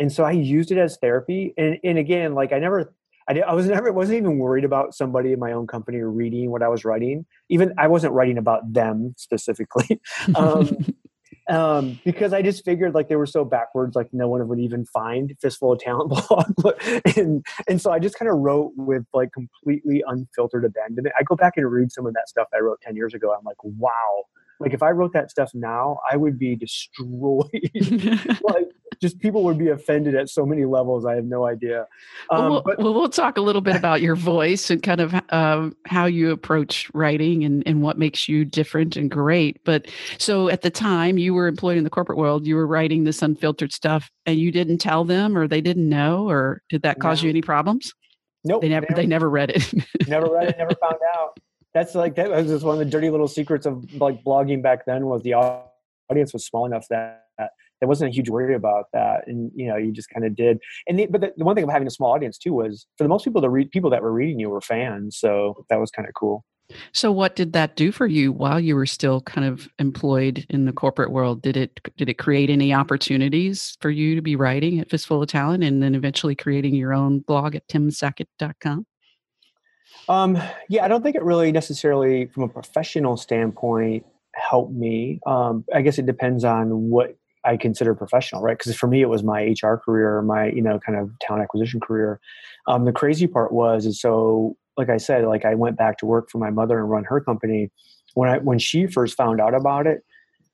And 0.00 0.10
so 0.10 0.24
I 0.24 0.32
used 0.32 0.72
it 0.72 0.78
as 0.78 0.96
therapy. 0.96 1.54
And, 1.56 1.78
and 1.84 1.98
again, 1.98 2.34
like 2.34 2.52
I 2.52 2.58
never, 2.58 2.92
I, 3.28 3.38
I 3.40 3.52
was 3.52 3.66
never, 3.66 3.92
wasn't 3.92 4.18
even 4.18 4.38
worried 4.38 4.64
about 4.64 4.94
somebody 4.94 5.32
in 5.32 5.38
my 5.38 5.52
own 5.52 5.66
company 5.66 5.98
reading 5.98 6.50
what 6.50 6.62
I 6.62 6.68
was 6.68 6.84
writing. 6.84 7.26
Even 7.50 7.74
I 7.78 7.86
wasn't 7.86 8.14
writing 8.14 8.38
about 8.38 8.72
them 8.72 9.14
specifically. 9.18 10.00
um, 10.34 10.76
um, 11.50 12.00
because 12.04 12.32
I 12.32 12.42
just 12.42 12.64
figured 12.64 12.94
like 12.94 13.08
they 13.08 13.16
were 13.16 13.26
so 13.26 13.44
backwards, 13.44 13.96
like 13.96 14.08
no 14.12 14.28
one 14.28 14.46
would 14.46 14.60
even 14.60 14.84
find 14.86 15.34
Fistful 15.40 15.72
of 15.72 15.80
Talent 15.80 16.10
blog, 16.28 16.74
and 17.16 17.44
and 17.68 17.80
so 17.80 17.90
I 17.90 17.98
just 17.98 18.16
kind 18.16 18.30
of 18.30 18.38
wrote 18.38 18.72
with 18.76 19.04
like 19.12 19.32
completely 19.32 20.02
unfiltered 20.06 20.64
abandonment. 20.64 21.14
I 21.18 21.24
go 21.24 21.34
back 21.34 21.54
and 21.56 21.70
read 21.70 21.90
some 21.90 22.06
of 22.06 22.14
that 22.14 22.28
stuff 22.28 22.46
I 22.54 22.58
wrote 22.58 22.80
ten 22.82 22.94
years 22.94 23.14
ago. 23.14 23.34
I'm 23.36 23.44
like, 23.44 23.62
wow, 23.64 24.24
like 24.60 24.74
if 24.74 24.82
I 24.82 24.90
wrote 24.90 25.12
that 25.14 25.30
stuff 25.30 25.50
now, 25.54 25.98
I 26.08 26.16
would 26.16 26.38
be 26.38 26.54
destroyed. 26.54 27.50
like 28.42 28.69
just 29.00 29.18
people 29.18 29.42
would 29.44 29.58
be 29.58 29.68
offended 29.68 30.14
at 30.14 30.28
so 30.28 30.44
many 30.44 30.64
levels. 30.64 31.06
I 31.06 31.14
have 31.14 31.24
no 31.24 31.46
idea. 31.46 31.86
Um, 32.30 32.38
well, 32.38 32.50
we'll, 32.50 32.62
but, 32.62 32.78
well, 32.78 32.94
we'll 32.94 33.08
talk 33.08 33.38
a 33.38 33.40
little 33.40 33.62
bit 33.62 33.76
about 33.76 34.02
your 34.02 34.16
voice 34.16 34.70
and 34.70 34.82
kind 34.82 35.00
of 35.00 35.14
um, 35.30 35.76
how 35.86 36.06
you 36.06 36.30
approach 36.30 36.90
writing 36.94 37.44
and, 37.44 37.62
and 37.66 37.82
what 37.82 37.98
makes 37.98 38.28
you 38.28 38.44
different 38.44 38.96
and 38.96 39.10
great. 39.10 39.62
But 39.64 39.86
so 40.18 40.48
at 40.48 40.62
the 40.62 40.70
time 40.70 41.18
you 41.18 41.34
were 41.34 41.46
employed 41.48 41.78
in 41.78 41.84
the 41.84 41.90
corporate 41.90 42.18
world, 42.18 42.46
you 42.46 42.56
were 42.56 42.66
writing 42.66 43.04
this 43.04 43.22
unfiltered 43.22 43.72
stuff 43.72 44.10
and 44.26 44.38
you 44.38 44.52
didn't 44.52 44.78
tell 44.78 45.04
them 45.04 45.36
or 45.36 45.48
they 45.48 45.60
didn't 45.60 45.88
know, 45.88 46.28
or 46.28 46.62
did 46.68 46.82
that 46.82 47.00
cause 47.00 47.22
no. 47.22 47.26
you 47.26 47.30
any 47.30 47.42
problems? 47.42 47.92
Nope. 48.44 48.62
They 48.62 48.68
never, 48.68 48.86
they 48.86 48.94
never, 48.94 49.02
they 49.02 49.06
never 49.06 49.30
read 49.30 49.50
it. 49.50 49.72
never 50.08 50.26
read 50.26 50.48
it, 50.48 50.58
never 50.58 50.74
found 50.80 50.96
out 51.16 51.38
that's 51.72 51.94
like 51.94 52.16
that 52.16 52.30
was 52.30 52.46
just 52.46 52.64
one 52.64 52.74
of 52.74 52.78
the 52.78 52.84
dirty 52.84 53.10
little 53.10 53.28
secrets 53.28 53.66
of 53.66 53.92
like 54.00 54.22
blogging 54.24 54.62
back 54.62 54.84
then 54.86 55.06
was 55.06 55.22
the 55.22 55.34
audience 55.34 56.32
was 56.32 56.44
small 56.44 56.66
enough 56.66 56.86
that 56.88 57.28
there 57.80 57.88
wasn't 57.88 58.10
a 58.10 58.14
huge 58.14 58.28
worry 58.28 58.54
about 58.54 58.86
that 58.92 59.26
and 59.26 59.50
you 59.54 59.66
know 59.66 59.76
you 59.76 59.92
just 59.92 60.10
kind 60.10 60.24
of 60.24 60.36
did. 60.36 60.58
And 60.86 60.98
the, 60.98 61.06
but 61.06 61.20
the, 61.20 61.32
the, 61.36 61.44
one 61.44 61.54
thing 61.54 61.64
of 61.64 61.70
having 61.70 61.88
a 61.88 61.90
small 61.90 62.12
audience 62.12 62.38
too 62.38 62.52
was 62.52 62.86
for 62.96 63.04
the 63.04 63.08
most 63.08 63.24
people 63.24 63.40
the 63.40 63.50
read 63.50 63.70
people 63.70 63.90
that 63.90 64.02
were 64.02 64.12
reading 64.12 64.38
you 64.38 64.50
were 64.50 64.60
fans 64.60 65.18
so 65.18 65.64
that 65.68 65.80
was 65.80 65.90
kind 65.90 66.08
of 66.08 66.14
cool. 66.14 66.44
So 66.92 67.10
what 67.10 67.34
did 67.34 67.52
that 67.54 67.74
do 67.74 67.90
for 67.90 68.06
you 68.06 68.30
while 68.30 68.60
you 68.60 68.76
were 68.76 68.86
still 68.86 69.22
kind 69.22 69.44
of 69.44 69.68
employed 69.80 70.46
in 70.50 70.66
the 70.66 70.72
corporate 70.72 71.10
world? 71.10 71.42
Did 71.42 71.56
it 71.56 71.80
did 71.96 72.08
it 72.08 72.14
create 72.18 72.48
any 72.48 72.72
opportunities 72.72 73.76
for 73.80 73.90
you 73.90 74.14
to 74.14 74.22
be 74.22 74.36
writing 74.36 74.78
at 74.78 74.88
fistful 74.88 75.22
of 75.22 75.28
talent 75.28 75.64
and 75.64 75.82
then 75.82 75.94
eventually 75.94 76.36
creating 76.36 76.74
your 76.74 76.94
own 76.94 77.20
blog 77.20 77.56
at 77.56 77.66
timsackett.com 77.68 78.86
um, 80.08 80.38
yeah, 80.68 80.84
I 80.84 80.88
don't 80.88 81.02
think 81.02 81.16
it 81.16 81.22
really 81.22 81.52
necessarily, 81.52 82.26
from 82.26 82.44
a 82.44 82.48
professional 82.48 83.16
standpoint, 83.16 84.04
helped 84.34 84.72
me. 84.72 85.20
Um, 85.26 85.64
I 85.72 85.82
guess 85.82 85.98
it 85.98 86.06
depends 86.06 86.44
on 86.44 86.88
what 86.90 87.16
I 87.44 87.56
consider 87.56 87.94
professional, 87.94 88.42
right? 88.42 88.58
Because 88.58 88.76
for 88.76 88.86
me, 88.86 89.02
it 89.02 89.08
was 89.08 89.22
my 89.22 89.54
HR 89.62 89.76
career, 89.76 90.22
my 90.22 90.48
you 90.48 90.62
know 90.62 90.78
kind 90.78 90.98
of 90.98 91.10
talent 91.20 91.42
acquisition 91.42 91.80
career. 91.80 92.20
Um, 92.66 92.84
the 92.84 92.92
crazy 92.92 93.26
part 93.26 93.52
was, 93.52 93.86
is 93.86 94.00
so 94.00 94.56
like 94.76 94.88
I 94.88 94.96
said, 94.96 95.24
like 95.24 95.44
I 95.44 95.54
went 95.54 95.76
back 95.76 95.98
to 95.98 96.06
work 96.06 96.30
for 96.30 96.38
my 96.38 96.50
mother 96.50 96.78
and 96.78 96.90
run 96.90 97.04
her 97.04 97.20
company. 97.20 97.70
When 98.14 98.28
I 98.28 98.38
when 98.38 98.58
she 98.58 98.86
first 98.86 99.16
found 99.16 99.40
out 99.40 99.54
about 99.54 99.86
it, 99.86 100.04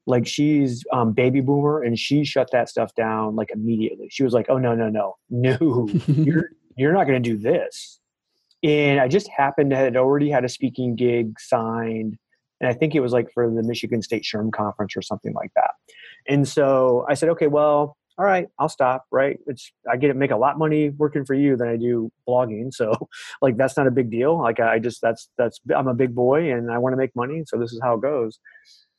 like 0.07 0.27
she's 0.27 0.85
um, 0.93 1.13
baby 1.13 1.41
boomer 1.41 1.83
and 1.83 1.99
she 1.99 2.25
shut 2.25 2.51
that 2.53 2.69
stuff 2.69 2.95
down 2.95 3.37
like 3.37 3.51
immediately. 3.53 4.09
She 4.11 4.25
was 4.25 4.33
like, 4.33 4.47
"Oh 4.49 4.59
no, 4.59 4.75
no, 4.75 4.89
no, 4.89 5.17
no, 5.31 5.89
you're 6.07 6.51
you're 6.77 6.93
not 6.93 7.07
going 7.07 7.23
to 7.23 7.31
do 7.31 7.37
this." 7.37 8.01
and 8.63 9.01
I 9.01 9.09
just 9.09 9.29
happened 9.29 9.71
to 9.71 9.77
had 9.77 9.97
already 9.97 10.31
had 10.31 10.45
a 10.45 10.49
speaking 10.49 10.97
gig 10.97 11.39
signed, 11.39 12.19
and 12.61 12.69
I 12.69 12.73
think 12.73 12.95
it 12.95 13.01
was 13.01 13.13
like 13.13 13.31
for 13.33 13.49
the 13.51 13.63
Michigan 13.63 14.03
State 14.03 14.25
SHRM 14.25 14.53
conference 14.53 14.97
or 14.97 15.03
something 15.03 15.35
like 15.35 15.53
that. 15.55 15.71
And 16.29 16.47
so 16.47 17.05
I 17.09 17.15
said, 17.15 17.29
okay, 17.31 17.47
well, 17.47 17.97
all 18.19 18.25
right, 18.25 18.47
I'll 18.59 18.69
stop. 18.69 19.05
Right? 19.11 19.39
It's 19.47 19.71
I 19.91 19.97
get 19.97 20.09
to 20.09 20.15
make 20.15 20.31
a 20.31 20.37
lot 20.37 20.53
of 20.53 20.59
money 20.59 20.91
working 20.91 21.25
for 21.25 21.35
you 21.35 21.57
than 21.57 21.69
I 21.69 21.77
do 21.77 22.11
blogging, 22.29 22.73
so 22.73 22.95
like 23.43 23.57
that's 23.57 23.77
not 23.77 23.87
a 23.87 23.91
big 23.91 24.11
deal. 24.11 24.41
Like 24.41 24.61
I 24.61 24.79
just 24.79 25.01
that's 25.03 25.29
that's 25.39 25.61
I'm 25.75 25.89
a 25.89 25.95
big 25.95 26.15
boy 26.15 26.53
and 26.53 26.71
I 26.71 26.79
want 26.79 26.93
to 26.95 26.97
make 26.97 27.15
money, 27.15 27.43
so 27.47 27.59
this 27.59 27.73
is 27.73 27.81
how 27.83 27.95
it 27.95 28.03
goes. 28.03 28.39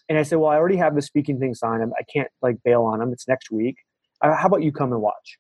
And 0.10 0.18
I 0.18 0.24
said, 0.24 0.38
well, 0.38 0.50
I 0.50 0.56
already 0.56 0.78
have 0.78 0.96
the 0.96 1.02
speaking 1.02 1.38
thing 1.40 1.54
signed. 1.54 1.84
I 1.98 2.04
can't 2.04 2.30
like 2.42 2.58
bail 2.64 2.84
on 2.84 3.00
them. 3.00 3.12
It's 3.12 3.28
next 3.28 3.52
week. 3.52 3.76
Uh, 4.22 4.36
how 4.36 4.48
about 4.48 4.64
you 4.64 4.72
come 4.72 4.94
and 4.94 5.02
watch? 5.02 5.38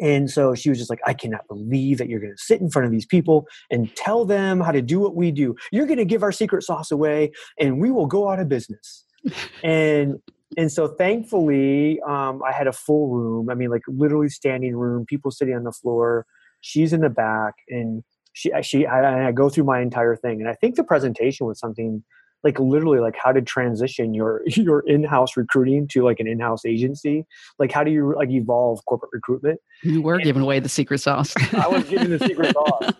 And 0.00 0.30
so 0.30 0.54
she 0.54 0.70
was 0.70 0.78
just 0.78 0.90
like, 0.90 1.00
I 1.06 1.12
cannot 1.12 1.46
believe 1.46 1.98
that 1.98 2.08
you're 2.08 2.20
going 2.20 2.32
to 2.32 2.42
sit 2.42 2.60
in 2.60 2.70
front 2.70 2.86
of 2.86 2.92
these 2.92 3.06
people 3.06 3.46
and 3.70 3.94
tell 3.96 4.24
them 4.24 4.60
how 4.60 4.72
to 4.72 4.80
do 4.80 4.98
what 4.98 5.14
we 5.14 5.30
do. 5.30 5.54
You're 5.72 5.86
going 5.86 5.98
to 5.98 6.04
give 6.04 6.22
our 6.22 6.32
secret 6.32 6.62
sauce 6.62 6.90
away 6.90 7.32
and 7.58 7.80
we 7.80 7.90
will 7.90 8.06
go 8.06 8.30
out 8.30 8.40
of 8.40 8.48
business. 8.48 9.04
and 9.62 10.16
and 10.56 10.70
so 10.70 10.88
thankfully, 10.88 12.00
um, 12.06 12.42
I 12.46 12.52
had 12.52 12.66
a 12.66 12.72
full 12.72 13.08
room. 13.08 13.50
I 13.50 13.54
mean, 13.54 13.70
like 13.70 13.82
literally 13.86 14.28
standing 14.28 14.76
room, 14.76 15.06
people 15.06 15.30
sitting 15.30 15.54
on 15.54 15.64
the 15.64 15.72
floor. 15.72 16.26
She's 16.60 16.92
in 16.92 17.00
the 17.00 17.10
back, 17.10 17.54
and 17.68 18.02
she 18.32 18.52
she 18.62 18.86
I, 18.86 19.28
I 19.28 19.32
go 19.32 19.48
through 19.48 19.64
my 19.64 19.80
entire 19.80 20.16
thing. 20.16 20.40
And 20.40 20.48
I 20.48 20.54
think 20.54 20.74
the 20.74 20.84
presentation 20.84 21.46
was 21.46 21.58
something 21.58 22.02
like 22.42 22.58
literally 22.58 23.00
like 23.00 23.16
how 23.22 23.32
to 23.32 23.42
transition 23.42 24.14
your 24.14 24.42
your 24.46 24.80
in-house 24.86 25.36
recruiting 25.36 25.86
to 25.88 26.04
like 26.04 26.20
an 26.20 26.26
in-house 26.26 26.64
agency 26.64 27.26
like 27.58 27.70
how 27.70 27.84
do 27.84 27.90
you 27.90 28.14
like 28.16 28.30
evolve 28.30 28.80
corporate 28.86 29.10
recruitment 29.12 29.60
you 29.82 30.02
were 30.02 30.14
and 30.14 30.24
giving 30.24 30.42
away 30.42 30.58
the 30.60 30.68
secret 30.68 30.98
sauce 30.98 31.34
i 31.52 31.68
was 31.68 31.84
giving 31.84 32.10
the 32.10 32.18
secret 32.18 32.54
sauce 32.54 32.92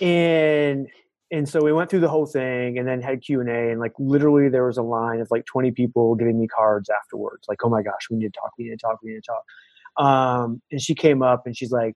and 0.00 0.86
and 1.32 1.48
so 1.48 1.60
we 1.62 1.72
went 1.72 1.90
through 1.90 2.00
the 2.00 2.08
whole 2.08 2.26
thing 2.26 2.78
and 2.78 2.86
then 2.86 3.00
had 3.00 3.22
q&a 3.22 3.70
and 3.70 3.80
like 3.80 3.92
literally 3.98 4.48
there 4.48 4.66
was 4.66 4.78
a 4.78 4.82
line 4.82 5.20
of 5.20 5.28
like 5.30 5.44
20 5.46 5.70
people 5.72 6.14
giving 6.14 6.38
me 6.38 6.46
cards 6.46 6.88
afterwards 6.88 7.44
like 7.48 7.58
oh 7.64 7.68
my 7.68 7.82
gosh 7.82 8.08
we 8.10 8.16
need 8.16 8.32
to 8.32 8.40
talk 8.40 8.52
we 8.58 8.64
need 8.64 8.70
to 8.70 8.76
talk 8.76 8.98
we 9.02 9.10
need 9.10 9.22
to 9.22 9.32
talk. 9.32 9.42
Um, 9.98 10.60
and 10.70 10.80
she 10.80 10.94
came 10.94 11.22
up 11.22 11.46
and 11.46 11.56
she's 11.56 11.72
like 11.72 11.94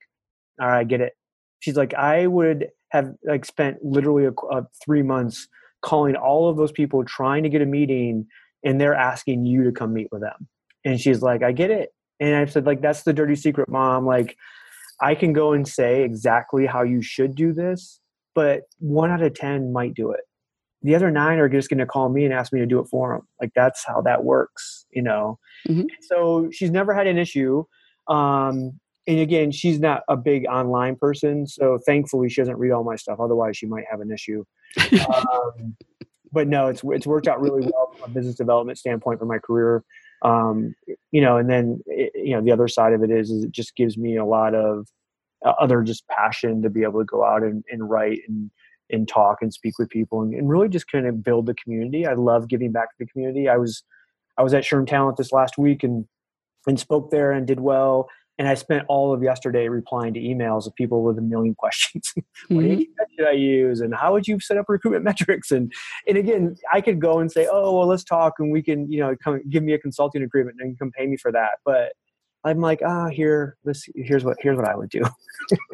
all 0.61 0.69
right 0.69 0.87
get 0.87 1.01
it. 1.01 1.15
She's 1.61 1.77
like 1.77 1.95
i 1.95 2.27
would 2.27 2.69
have 2.91 3.13
like 3.25 3.45
spent 3.45 3.85
literally 3.85 4.25
a, 4.25 4.33
a 4.51 4.67
three 4.85 5.03
months 5.03 5.47
calling 5.83 6.17
all 6.17 6.49
of 6.49 6.57
those 6.57 6.73
people 6.73 7.05
trying 7.05 7.43
to 7.43 7.49
get 7.49 7.63
a 7.63 7.67
meeting 7.67 8.27
and 8.65 8.81
they're 8.81 8.95
asking 8.95 9.47
you 9.47 9.65
to 9.65 9.73
come 9.73 9.95
meet 9.95 10.09
with 10.11 10.23
them. 10.23 10.49
And 10.85 11.01
she's 11.01 11.23
like 11.23 11.43
i 11.43 11.53
get 11.53 11.71
it. 11.71 11.91
And 12.19 12.35
i 12.35 12.47
said 12.47 12.67
like 12.67 12.81
that's 12.81 13.03
the 13.03 13.13
dirty 13.13 13.37
secret 13.37 13.69
mom. 13.69 14.07
Like 14.07 14.37
i 15.01 15.15
can 15.15 15.33
go 15.33 15.53
and 15.53 15.69
say 15.69 16.03
exactly 16.03 16.67
how 16.67 16.83
you 16.83 17.01
should 17.03 17.35
do 17.35 17.53
this 17.53 18.00
but 18.35 18.63
one 18.79 19.11
out 19.11 19.23
of 19.23 19.35
ten 19.35 19.73
might 19.73 19.95
do 19.95 20.11
it 20.11 20.21
the 20.83 20.95
other 20.95 21.11
nine 21.11 21.39
are 21.39 21.49
just 21.49 21.69
going 21.69 21.79
to 21.79 21.87
call 21.87 22.09
me 22.09 22.25
and 22.25 22.33
ask 22.33 22.53
me 22.53 22.61
to 22.61 22.67
do 22.67 22.79
it 22.79 22.87
for 22.87 23.13
them 23.13 23.27
like 23.41 23.53
that's 23.55 23.85
how 23.87 24.01
that 24.01 24.25
works 24.25 24.87
you 24.91 25.03
know 25.03 25.39
mm-hmm. 25.69 25.87
so 26.01 26.49
she's 26.53 26.71
never 26.71 26.95
had 26.95 27.07
an 27.07 27.19
issue 27.19 27.65
um, 28.09 28.79
and 29.07 29.21
again 29.21 29.51
she's 29.51 29.79
not 29.79 30.03
a 30.09 30.17
big 30.17 30.47
online 30.47 30.97
person 30.97 31.47
so 31.47 31.79
thankfully 31.87 32.29
she 32.29 32.41
doesn't 32.41 32.59
read 32.59 32.73
all 32.73 32.85
my 32.85 32.97
stuff 32.97 33.21
otherwise 33.21 33.57
she 33.57 33.67
might 33.67 33.85
have 33.91 34.01
an 34.01 34.11
issue 34.11 34.45
um, 35.07 35.77
but 36.33 36.49
no, 36.49 36.69
it's 36.69 36.83
it's 36.85 37.07
worked 37.07 37.29
out 37.29 37.41
really 37.41 37.63
well 37.63 37.93
from 37.93 38.11
a 38.11 38.15
business 38.15 38.37
development 38.37 38.79
standpoint 38.79 39.19
for 39.19 39.27
my 39.27 39.39
career. 39.39 39.85
Um, 40.23 40.75
you 41.11 41.21
know, 41.21 41.39
and 41.39 41.49
then 41.49 41.83
it, 41.87 42.13
you 42.15 42.35
know 42.35 42.43
the 42.43 42.53
other 42.53 42.69
side 42.69 42.93
of 42.93 43.03
it 43.03 43.11
is, 43.11 43.31
is 43.31 43.45
it 43.45 43.53
just 43.53 43.77
gives 43.77 43.97
me 43.97 44.17
a 44.17 44.25
lot 44.25 44.55
of 44.55 44.87
other 45.45 45.83
just 45.83 46.07
passion 46.09 46.63
to 46.63 46.71
be 46.71 46.83
able 46.83 47.01
to 47.01 47.05
go 47.05 47.25
out 47.25 47.43
and, 47.43 47.65
and 47.71 47.89
write 47.89 48.21
and 48.29 48.51
and 48.93 49.07
talk 49.07 49.39
and 49.41 49.55
speak 49.55 49.79
with 49.79 49.89
people 49.89 50.21
and, 50.21 50.35
and 50.35 50.49
really 50.49 50.69
just 50.69 50.91
kind 50.91 51.07
of 51.07 51.23
build 51.23 51.47
the 51.47 51.55
community. 51.55 52.07
I 52.07 52.15
love 52.15 52.49
giving 52.49 52.73
back 52.73 52.91
to 52.91 52.97
the 52.99 53.07
community. 53.07 53.49
I 53.49 53.57
was 53.57 53.83
I 54.37 54.43
was 54.43 54.53
at 54.55 54.65
SHRM 54.65 54.87
Talent 54.87 55.17
this 55.17 55.33
last 55.33 55.59
week 55.59 55.83
and 55.83 56.07
and 56.67 56.79
spoke 56.79 57.11
there 57.11 57.33
and 57.33 57.47
did 57.47 57.61
well 57.61 58.09
and 58.41 58.49
I 58.49 58.55
spent 58.55 58.87
all 58.89 59.13
of 59.13 59.23
yesterday 59.23 59.69
replying 59.69 60.15
to 60.15 60.21
emails 60.21 60.67
of 60.67 60.75
people 60.75 61.03
with 61.03 61.19
a 61.19 61.21
million 61.21 61.55
questions. 61.59 62.15
what 62.49 62.65
mm-hmm. 62.65 62.81
should 63.15 63.29
I 63.29 63.33
use? 63.33 63.83
And 63.83 63.95
how 63.95 64.15
would 64.15 64.27
you 64.27 64.41
set 64.41 64.57
up 64.57 64.65
recruitment 64.67 65.05
metrics? 65.11 65.51
And 65.51 65.71
and 66.09 66.17
again, 66.17 66.57
I 66.73 66.81
could 66.81 67.03
go 67.03 67.19
and 67.19 67.31
say, 67.31 67.47
oh 67.53 67.77
well, 67.77 67.87
let's 67.87 68.03
talk, 68.03 68.35
and 68.39 68.51
we 68.51 68.63
can, 68.63 68.91
you 68.91 69.01
know, 69.01 69.15
come 69.23 69.43
give 69.51 69.63
me 69.63 69.75
a 69.75 69.79
consulting 69.79 70.23
agreement 70.23 70.57
and 70.59 70.79
come 70.79 70.91
pay 70.91 71.07
me 71.07 71.19
for 71.19 71.31
that. 71.33 71.59
But 71.67 71.93
I'm 72.45 72.61
like, 72.61 72.81
ah, 72.85 73.07
oh, 73.07 73.09
here, 73.11 73.57
this, 73.65 73.87
here's 73.95 74.25
what, 74.25 74.39
here's 74.41 74.57
what 74.57 74.67
I 74.67 74.75
would 74.75 74.89
do. 74.89 75.03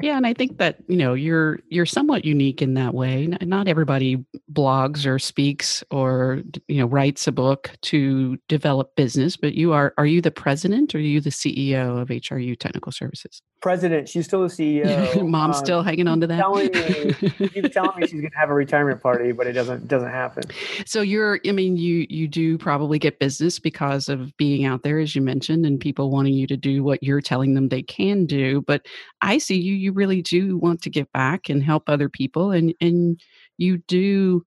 yeah, 0.03 0.17
and 0.17 0.27
I 0.27 0.35
think 0.35 0.59
that 0.59 0.79
you 0.89 0.97
know 0.97 1.15
you're 1.15 1.61
you're 1.69 1.87
somewhat 1.87 2.25
unique 2.25 2.63
in 2.63 2.75
that 2.75 2.95
way. 2.95 3.27
Not 3.41 3.69
everybody 3.69 4.25
blogs 4.53 5.07
or 5.07 5.19
speaks 5.19 5.85
or 5.91 6.43
you 6.69 6.79
know 6.79 6.87
writes 6.87 7.27
a 7.27 7.33
book 7.33 7.71
to 7.83 8.39
develop 8.49 8.97
business, 8.97 9.37
but 9.37 9.55
you 9.55 9.73
are. 9.73 9.95
Are 9.99 10.07
you 10.07 10.21
the 10.21 10.31
president 10.31 10.95
or 10.95 10.99
are 10.99 11.01
you 11.01 11.21
the 11.21 11.31
CEO 11.31 12.01
of 12.01 12.09
HRU 12.09 12.59
Technical 12.59 12.93
Services? 12.93 13.43
President. 13.61 14.09
She's 14.09 14.27
still 14.27 14.43
the 14.43 14.49
CEO. 14.49 15.29
Mom's 15.29 15.57
um, 15.57 15.65
still 15.65 15.83
hanging 15.83 16.09
on 16.09 16.21
to 16.21 16.27
that. 16.27 16.37
Telling 16.37 16.71
me, 16.73 17.13
she's 17.53 17.71
telling 17.71 17.99
me 17.99 18.07
she's 18.07 18.21
going 18.21 18.31
to 18.31 18.39
have 18.39 18.51
a 18.51 18.55
retirement 18.55 19.03
party, 19.03 19.33
but 19.33 19.47
it 19.47 19.53
doesn't 19.53 19.89
doesn't 19.89 20.11
happen. 20.11 20.45
So 20.85 21.01
you're. 21.01 21.41
I 21.47 21.53
mean, 21.53 21.77
you 21.77 22.07
you 22.09 22.29
do 22.29 22.59
probably 22.59 22.99
get 22.99 23.19
business 23.19 23.59
because 23.59 24.09
of 24.09 24.37
being 24.37 24.65
out 24.65 24.83
there, 24.83 24.99
as 24.99 25.15
you 25.15 25.23
mentioned, 25.23 25.67
and 25.67 25.81
people 25.81 26.11
wanting 26.11 26.35
you 26.35 26.47
to 26.47 26.56
do 26.57 26.83
what 26.83 27.03
you're 27.03 27.21
telling 27.21 27.55
them 27.55 27.69
they 27.69 27.83
can 27.83 28.27
do 28.27 28.63
but 28.63 28.87
i 29.23 29.39
see 29.39 29.57
you 29.57 29.75
you 29.75 29.93
really 29.93 30.23
do 30.23 30.57
want 30.59 30.83
to 30.83 30.91
give 30.91 31.11
back 31.13 31.49
and 31.49 31.63
help 31.63 31.85
other 31.89 32.09
people 32.09 32.51
and 32.51 32.75
and 32.81 33.21
you 33.59 33.79
do 33.89 34.43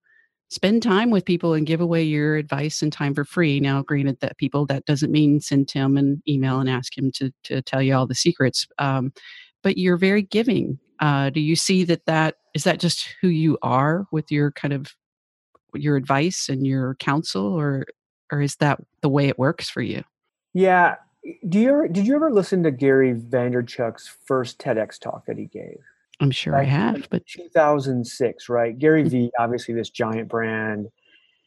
spend 0.49 0.81
time 0.81 1.11
with 1.11 1.25
people 1.25 1.53
and 1.53 1.67
give 1.67 1.79
away 1.79 2.03
your 2.03 2.35
advice 2.35 2.81
and 2.81 2.91
time 2.91 3.13
for 3.13 3.23
free. 3.23 3.59
Now 3.59 3.83
granted 3.83 4.19
that 4.21 4.37
people 4.37 4.65
that 4.65 4.85
doesn't 4.85 5.11
mean 5.11 5.39
send 5.39 5.67
tim 5.67 5.97
an 5.97 6.21
email 6.27 6.59
and 6.59 6.69
ask 6.69 6.97
him 6.97 7.11
to 7.13 7.31
to 7.43 7.61
tell 7.61 7.81
you 7.81 7.95
all 7.95 8.07
the 8.07 8.15
secrets 8.15 8.67
um, 8.79 9.13
but 9.61 9.77
you're 9.77 9.97
very 9.97 10.21
giving. 10.21 10.79
Uh, 10.99 11.29
do 11.29 11.39
you 11.39 11.55
see 11.55 11.83
that 11.85 12.05
that 12.05 12.35
is 12.53 12.63
that 12.63 12.79
just 12.79 13.15
who 13.21 13.27
you 13.27 13.57
are 13.61 14.05
with 14.11 14.31
your 14.31 14.51
kind 14.51 14.73
of 14.73 14.93
your 15.75 15.95
advice 15.95 16.49
and 16.49 16.65
your 16.65 16.95
counsel 16.95 17.45
or 17.45 17.85
or 18.31 18.41
is 18.41 18.55
that 18.57 18.79
the 19.01 19.09
way 19.09 19.27
it 19.27 19.39
works 19.39 19.69
for 19.69 19.81
you? 19.81 20.03
Yeah 20.53 20.95
do 21.47 21.59
you 21.59 21.69
ever, 21.69 21.87
did 21.87 22.07
you 22.07 22.15
ever 22.15 22.31
listen 22.31 22.63
to 22.63 22.71
Gary 22.71 23.13
Vaynerchuk's 23.13 24.15
first 24.25 24.59
TEDx 24.59 24.99
talk 24.99 25.25
that 25.25 25.37
he 25.37 25.45
gave? 25.45 25.79
I'm 26.19 26.31
sure 26.31 26.55
I 26.55 26.63
have, 26.63 27.07
but 27.09 27.25
2006, 27.27 28.49
right? 28.49 28.77
Gary 28.77 29.03
mm. 29.03 29.09
V, 29.09 29.31
obviously 29.39 29.73
this 29.73 29.89
giant 29.89 30.27
brand, 30.27 30.87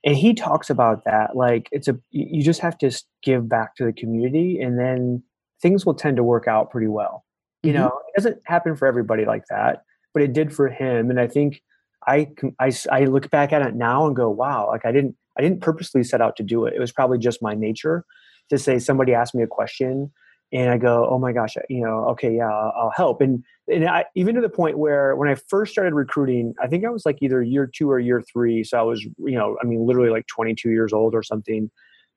and 0.05 0.17
he 0.17 0.33
talks 0.33 0.71
about 0.71 1.05
that. 1.05 1.37
Like 1.37 1.69
it's 1.73 1.89
a 1.89 1.99
you 2.11 2.43
just 2.43 2.61
have 2.61 2.79
to 2.79 2.91
give 3.23 3.49
back 3.49 3.77
to 3.77 3.85
the 3.85 3.93
community, 3.93 4.61
and 4.61 4.79
then 4.79 5.23
things 5.61 5.85
will 5.85 5.95
tend 5.95 6.17
to 6.17 6.25
work 6.25 6.49
out 6.49 6.71
pretty 6.71 6.89
well. 6.89 7.25
You 7.63 7.73
mm-hmm. 7.73 7.83
know, 7.83 8.01
it 8.09 8.17
doesn't 8.17 8.41
happen 8.47 8.75
for 8.75 8.87
everybody 8.89 9.27
like 9.27 9.45
that, 9.51 9.83
but 10.15 10.23
it 10.23 10.33
did 10.33 10.55
for 10.55 10.69
him, 10.69 11.11
and 11.11 11.21
I 11.21 11.29
think 11.29 11.63
I, 12.07 12.31
I 12.59 12.73
I 12.91 13.05
look 13.05 13.31
back 13.31 13.53
at 13.53 13.61
it 13.61 13.75
now 13.75 14.07
and 14.07 14.17
go, 14.17 14.31
wow, 14.31 14.69
like 14.69 14.87
I 14.87 14.93
didn't 14.93 15.17
I 15.39 15.43
didn't 15.43 15.61
purposely 15.61 16.03
set 16.03 16.23
out 16.23 16.37
to 16.37 16.43
do 16.43 16.65
it. 16.65 16.75
It 16.75 16.81
was 16.81 16.93
probably 16.93 17.19
just 17.19 17.43
my 17.43 17.55
nature 17.55 18.07
to 18.53 18.59
say 18.59 18.79
somebody 18.79 19.15
asked 19.15 19.35
me 19.35 19.43
a 19.43 19.47
question 19.47 20.13
and 20.53 20.71
I 20.71 20.77
go, 20.77 21.09
oh 21.11 21.19
my 21.19 21.33
gosh, 21.33 21.57
you 21.71 21.83
know, 21.83 22.07
okay, 22.11 22.37
yeah, 22.37 22.51
I'll, 22.51 22.93
help. 22.95 23.23
And 23.23 23.43
and 23.73 23.89
I, 23.89 24.05
even 24.15 24.35
to 24.35 24.43
the 24.43 24.51
point 24.51 24.77
where 24.77 25.17
when 25.17 25.31
I 25.31 25.37
first 25.49 25.73
started 25.73 25.95
recruiting, 25.95 26.55
I 26.63 26.67
think 26.67 26.85
I 26.85 26.91
was 26.91 27.07
like 27.07 27.23
either 27.23 27.43
year 27.43 27.67
two 27.67 27.91
or 27.91 27.99
year 27.99 28.21
three. 28.21 28.63
So 28.63 28.79
I 28.79 28.83
was, 28.83 29.03
you 29.03 29.39
know, 29.39 29.57
I 29.63 29.67
mean, 29.67 29.87
literally 29.87 30.11
like 30.11 30.27
22 30.27 30.69
years 30.69 30.93
old 30.93 31.15
or 31.15 31.23
something. 31.23 31.71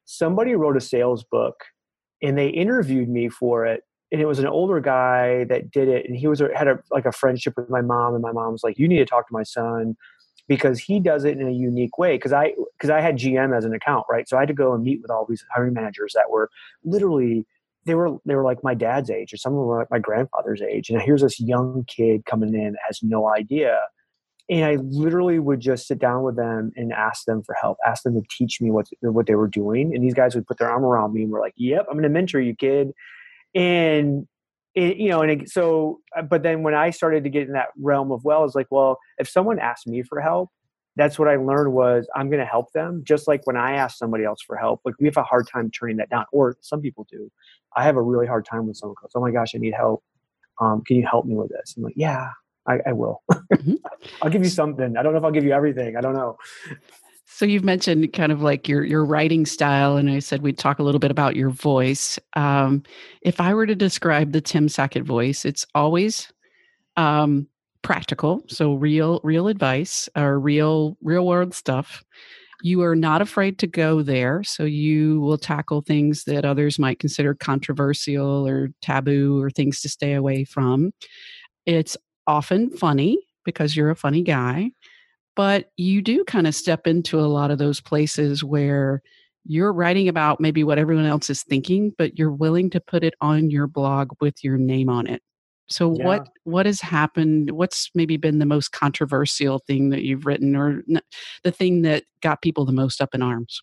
Somebody 0.03 0.55
wrote 0.55 0.75
a 0.75 0.81
sales 0.81 1.23
book 1.23 1.55
and 2.21 2.37
they 2.37 2.49
interviewed 2.49 3.07
me 3.07 3.29
for 3.29 3.65
it. 3.65 3.83
And 4.11 4.21
it 4.21 4.25
was 4.25 4.39
an 4.39 4.47
older 4.47 4.81
guy 4.81 5.45
that 5.45 5.71
did 5.71 5.87
it. 5.87 6.05
And 6.05 6.17
he 6.17 6.27
was 6.27 6.41
had 6.53 6.67
a, 6.67 6.79
like 6.91 7.05
a 7.05 7.13
friendship 7.13 7.53
with 7.55 7.69
my 7.69 7.81
mom. 7.81 8.13
And 8.13 8.21
my 8.21 8.33
mom 8.33 8.51
was 8.51 8.63
like, 8.63 8.77
you 8.77 8.89
need 8.89 8.97
to 8.97 9.05
talk 9.05 9.27
to 9.27 9.33
my 9.33 9.43
son 9.43 9.95
because 10.47 10.79
he 10.79 10.99
does 10.99 11.23
it 11.25 11.37
in 11.37 11.47
a 11.47 11.51
unique 11.51 11.97
way. 11.97 12.15
Because 12.15 12.33
I 12.33 12.53
because 12.77 12.89
I 12.89 13.01
had 13.01 13.17
GM 13.17 13.55
as 13.55 13.65
an 13.65 13.73
account, 13.73 14.05
right? 14.09 14.27
So 14.27 14.37
I 14.37 14.41
had 14.41 14.49
to 14.49 14.53
go 14.53 14.73
and 14.73 14.83
meet 14.83 15.01
with 15.01 15.11
all 15.11 15.25
these 15.27 15.43
hiring 15.53 15.73
managers 15.73 16.13
that 16.13 16.29
were 16.29 16.49
literally 16.83 17.45
they 17.85 17.95
were 17.95 18.17
they 18.25 18.35
were 18.35 18.43
like 18.43 18.63
my 18.63 18.73
dad's 18.73 19.09
age, 19.09 19.33
or 19.33 19.37
some 19.37 19.53
of 19.53 19.59
them 19.59 19.67
were 19.67 19.79
like 19.79 19.91
my 19.91 19.99
grandfather's 19.99 20.61
age. 20.61 20.89
And 20.89 21.01
here's 21.01 21.21
this 21.21 21.39
young 21.39 21.85
kid 21.87 22.25
coming 22.25 22.53
in 22.53 22.75
has 22.85 22.99
no 23.01 23.29
idea. 23.29 23.79
And 24.47 24.63
I 24.63 24.75
literally 24.75 25.39
would 25.39 25.59
just 25.59 25.87
sit 25.87 25.97
down 25.97 26.21
with 26.21 26.35
them 26.35 26.71
and 26.75 26.93
ask 26.93 27.25
them 27.25 27.41
for 27.41 27.55
help, 27.59 27.79
ask 27.85 28.03
them 28.03 28.13
to 28.13 28.21
teach 28.29 28.61
me 28.61 28.69
what 28.71 28.87
what 29.01 29.27
they 29.27 29.35
were 29.35 29.47
doing. 29.47 29.93
And 29.95 30.03
these 30.03 30.13
guys 30.13 30.35
would 30.35 30.47
put 30.47 30.57
their 30.57 30.69
arm 30.69 30.83
around 30.83 31.13
me 31.13 31.23
and 31.23 31.31
were 31.31 31.39
like, 31.39 31.55
"Yep, 31.57 31.85
I'm 31.87 31.95
going 31.95 32.03
to 32.03 32.09
mentor 32.09 32.39
you, 32.39 32.55
kid." 32.55 32.91
And 33.53 34.27
it, 34.75 34.97
you 34.97 35.09
know, 35.09 35.21
and 35.21 35.41
it, 35.41 35.49
so, 35.49 36.01
uh, 36.17 36.21
but 36.21 36.43
then 36.43 36.63
when 36.63 36.73
I 36.73 36.89
started 36.89 37.23
to 37.23 37.29
get 37.29 37.47
in 37.47 37.53
that 37.53 37.69
realm 37.77 38.11
of 38.11 38.23
well, 38.25 38.43
it's 38.43 38.55
like, 38.55 38.67
well, 38.69 38.99
if 39.17 39.29
someone 39.29 39.59
asked 39.59 39.87
me 39.87 40.03
for 40.03 40.19
help, 40.19 40.49
that's 40.97 41.17
what 41.19 41.27
I 41.27 41.35
learned 41.35 41.73
was 41.73 42.07
I'm 42.15 42.29
going 42.29 42.39
to 42.39 42.45
help 42.45 42.71
them. 42.73 43.03
Just 43.05 43.27
like 43.27 43.45
when 43.45 43.57
I 43.57 43.73
ask 43.73 43.97
somebody 43.97 44.23
else 44.23 44.41
for 44.41 44.55
help, 44.55 44.81
like 44.85 44.95
we 44.99 45.07
have 45.07 45.17
a 45.17 45.23
hard 45.23 45.47
time 45.47 45.71
turning 45.71 45.97
that 45.97 46.09
down, 46.09 46.25
or 46.31 46.57
some 46.61 46.81
people 46.81 47.05
do. 47.11 47.31
I 47.75 47.83
have 47.83 47.97
a 47.97 48.01
really 48.01 48.27
hard 48.27 48.45
time 48.45 48.65
when 48.65 48.75
someone 48.75 48.95
goes, 49.01 49.11
"Oh 49.15 49.21
my 49.21 49.31
gosh, 49.31 49.53
I 49.55 49.57
need 49.57 49.73
help. 49.73 50.03
Um, 50.61 50.83
can 50.85 50.95
you 50.95 51.05
help 51.05 51.25
me 51.25 51.35
with 51.35 51.49
this?" 51.49 51.75
I'm 51.75 51.83
like, 51.83 51.95
"Yeah, 51.97 52.29
I, 52.67 52.79
I 52.87 52.93
will. 52.93 53.21
Mm-hmm. 53.31 53.73
I'll 54.21 54.29
give 54.29 54.43
you 54.43 54.49
something. 54.49 54.95
I 54.97 55.03
don't 55.03 55.11
know 55.11 55.19
if 55.19 55.25
I'll 55.25 55.31
give 55.31 55.43
you 55.43 55.51
everything. 55.51 55.97
I 55.97 56.01
don't 56.01 56.13
know. 56.13 56.37
So 57.27 57.45
you've 57.45 57.63
mentioned 57.63 58.13
kind 58.13 58.31
of 58.31 58.41
like 58.41 58.67
your 58.67 58.83
your 58.83 59.03
writing 59.03 59.45
style, 59.45 59.97
and 59.97 60.09
I 60.09 60.19
said 60.19 60.41
we'd 60.41 60.57
talk 60.57 60.79
a 60.79 60.83
little 60.83 60.99
bit 60.99 61.11
about 61.11 61.35
your 61.35 61.49
voice. 61.49 62.19
Um, 62.35 62.83
if 63.21 63.41
I 63.41 63.53
were 63.53 63.65
to 63.65 63.75
describe 63.75 64.31
the 64.31 64.41
Tim 64.41 64.69
Sackett 64.69 65.03
voice, 65.03 65.43
it's 65.43 65.65
always 65.75 66.31
um, 66.97 67.47
practical, 67.81 68.43
so 68.47 68.75
real 68.75 69.19
real 69.23 69.47
advice 69.47 70.07
or 70.15 70.39
real 70.39 70.97
real 71.01 71.25
world 71.25 71.53
stuff. 71.53 72.03
You 72.63 72.81
are 72.83 72.95
not 72.95 73.21
afraid 73.21 73.59
to 73.59 73.67
go 73.67 74.01
there, 74.01 74.43
so 74.43 74.63
you 74.63 75.19
will 75.21 75.37
tackle 75.37 75.81
things 75.81 76.23
that 76.25 76.45
others 76.45 76.79
might 76.79 76.99
consider 76.99 77.33
controversial 77.35 78.47
or 78.47 78.69
taboo 78.81 79.41
or 79.41 79.49
things 79.49 79.81
to 79.81 79.89
stay 79.89 80.13
away 80.13 80.45
from. 80.45 80.91
It's 81.65 81.97
often 82.27 82.69
funny 82.77 83.19
because 83.43 83.75
you're 83.75 83.91
a 83.91 83.95
funny 83.95 84.23
guy, 84.23 84.71
but 85.35 85.71
you 85.77 86.01
do 86.01 86.23
kind 86.25 86.47
of 86.47 86.55
step 86.55 86.87
into 86.87 87.19
a 87.19 87.27
lot 87.27 87.51
of 87.51 87.57
those 87.57 87.81
places 87.81 88.43
where 88.43 89.01
you're 89.45 89.73
writing 89.73 90.07
about 90.07 90.39
maybe 90.39 90.63
what 90.63 90.79
everyone 90.79 91.05
else 91.05 91.29
is 91.29 91.43
thinking, 91.43 91.93
but 91.97 92.17
you're 92.17 92.31
willing 92.31 92.69
to 92.71 92.79
put 92.79 93.03
it 93.03 93.13
on 93.21 93.51
your 93.51 93.67
blog 93.67 94.09
with 94.19 94.43
your 94.43 94.57
name 94.57 94.89
on 94.89 95.07
it. 95.07 95.21
So 95.67 95.95
yeah. 95.95 96.05
what 96.05 96.29
what 96.43 96.65
has 96.65 96.79
happened? 96.81 97.51
What's 97.51 97.89
maybe 97.95 98.17
been 98.17 98.39
the 98.39 98.45
most 98.45 98.71
controversial 98.71 99.59
thing 99.59 99.89
that 99.89 100.03
you've 100.03 100.25
written, 100.25 100.55
or 100.55 100.83
the 101.43 101.51
thing 101.51 101.81
that 101.83 102.03
got 102.21 102.41
people 102.41 102.65
the 102.65 102.71
most 102.71 103.01
up 103.01 103.15
in 103.15 103.21
arms? 103.21 103.61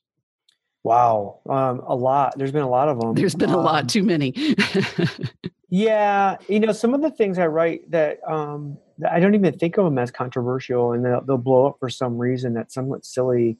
Wow, 0.85 1.39
um, 1.49 1.81
a 1.87 1.95
lot. 1.95 2.37
There's 2.37 2.51
been 2.51 2.63
a 2.63 2.69
lot 2.69 2.89
of 2.89 2.99
them. 3.01 3.15
There's 3.15 3.35
been 3.35 3.51
a 3.51 3.59
um, 3.59 3.65
lot, 3.65 3.89
too 3.89 4.03
many. 4.03 4.35
yeah, 5.69 6.37
you 6.49 6.59
know, 6.61 6.73
some 6.73 6.93
of 6.93 7.03
the 7.03 7.11
things 7.11 7.39
I 7.39 7.47
write 7.47 7.89
that, 7.93 8.19
um, 8.29 8.79
that 8.92 8.92
I 9.11 9.21
don't 9.21 9.35
even 9.35 9.59
think 9.59 9.79
of 9.79 9.85
them 9.85 9.99
as 9.99 10.11
controversial, 10.11 10.93
and 10.93 11.05
they'll, 11.05 11.23
they'll 11.25 11.39
blow 11.39 11.67
up 11.67 11.77
for 11.79 11.89
some 11.89 12.19
reason 12.19 12.55
that's 12.55 12.75
somewhat 12.75 13.05
silly. 13.05 13.59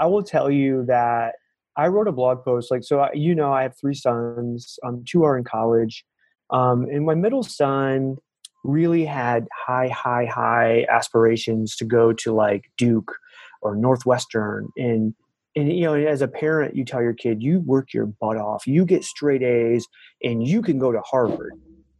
I 0.00 0.06
will 0.06 0.22
tell 0.22 0.50
you 0.50 0.84
that 0.86 1.34
I 1.76 1.88
wrote 1.88 2.08
a 2.08 2.12
blog 2.12 2.44
post. 2.44 2.70
Like, 2.70 2.84
so 2.84 3.00
I, 3.00 3.12
you 3.14 3.34
know, 3.34 3.52
I 3.52 3.62
have 3.62 3.76
three 3.78 3.94
sons. 3.94 4.78
Um, 4.84 5.04
two 5.06 5.24
are 5.24 5.36
in 5.36 5.44
college, 5.44 6.04
um, 6.50 6.84
and 6.84 7.06
my 7.06 7.14
middle 7.14 7.42
son 7.42 8.16
really 8.64 9.04
had 9.04 9.46
high, 9.66 9.88
high, 9.88 10.24
high 10.24 10.86
aspirations 10.90 11.76
to 11.76 11.84
go 11.84 12.12
to 12.12 12.32
like 12.32 12.70
Duke 12.78 13.14
or 13.62 13.76
Northwestern, 13.76 14.68
and 14.76 15.14
and 15.56 15.72
you 15.72 15.84
know 15.84 15.94
as 15.94 16.22
a 16.22 16.28
parent 16.28 16.74
you 16.74 16.84
tell 16.84 17.02
your 17.02 17.14
kid 17.14 17.42
you 17.42 17.60
work 17.60 17.92
your 17.92 18.06
butt 18.06 18.36
off 18.36 18.66
you 18.66 18.84
get 18.84 19.04
straight 19.04 19.42
a's 19.42 19.86
and 20.22 20.46
you 20.46 20.62
can 20.62 20.78
go 20.78 20.92
to 20.92 21.00
harvard 21.00 21.52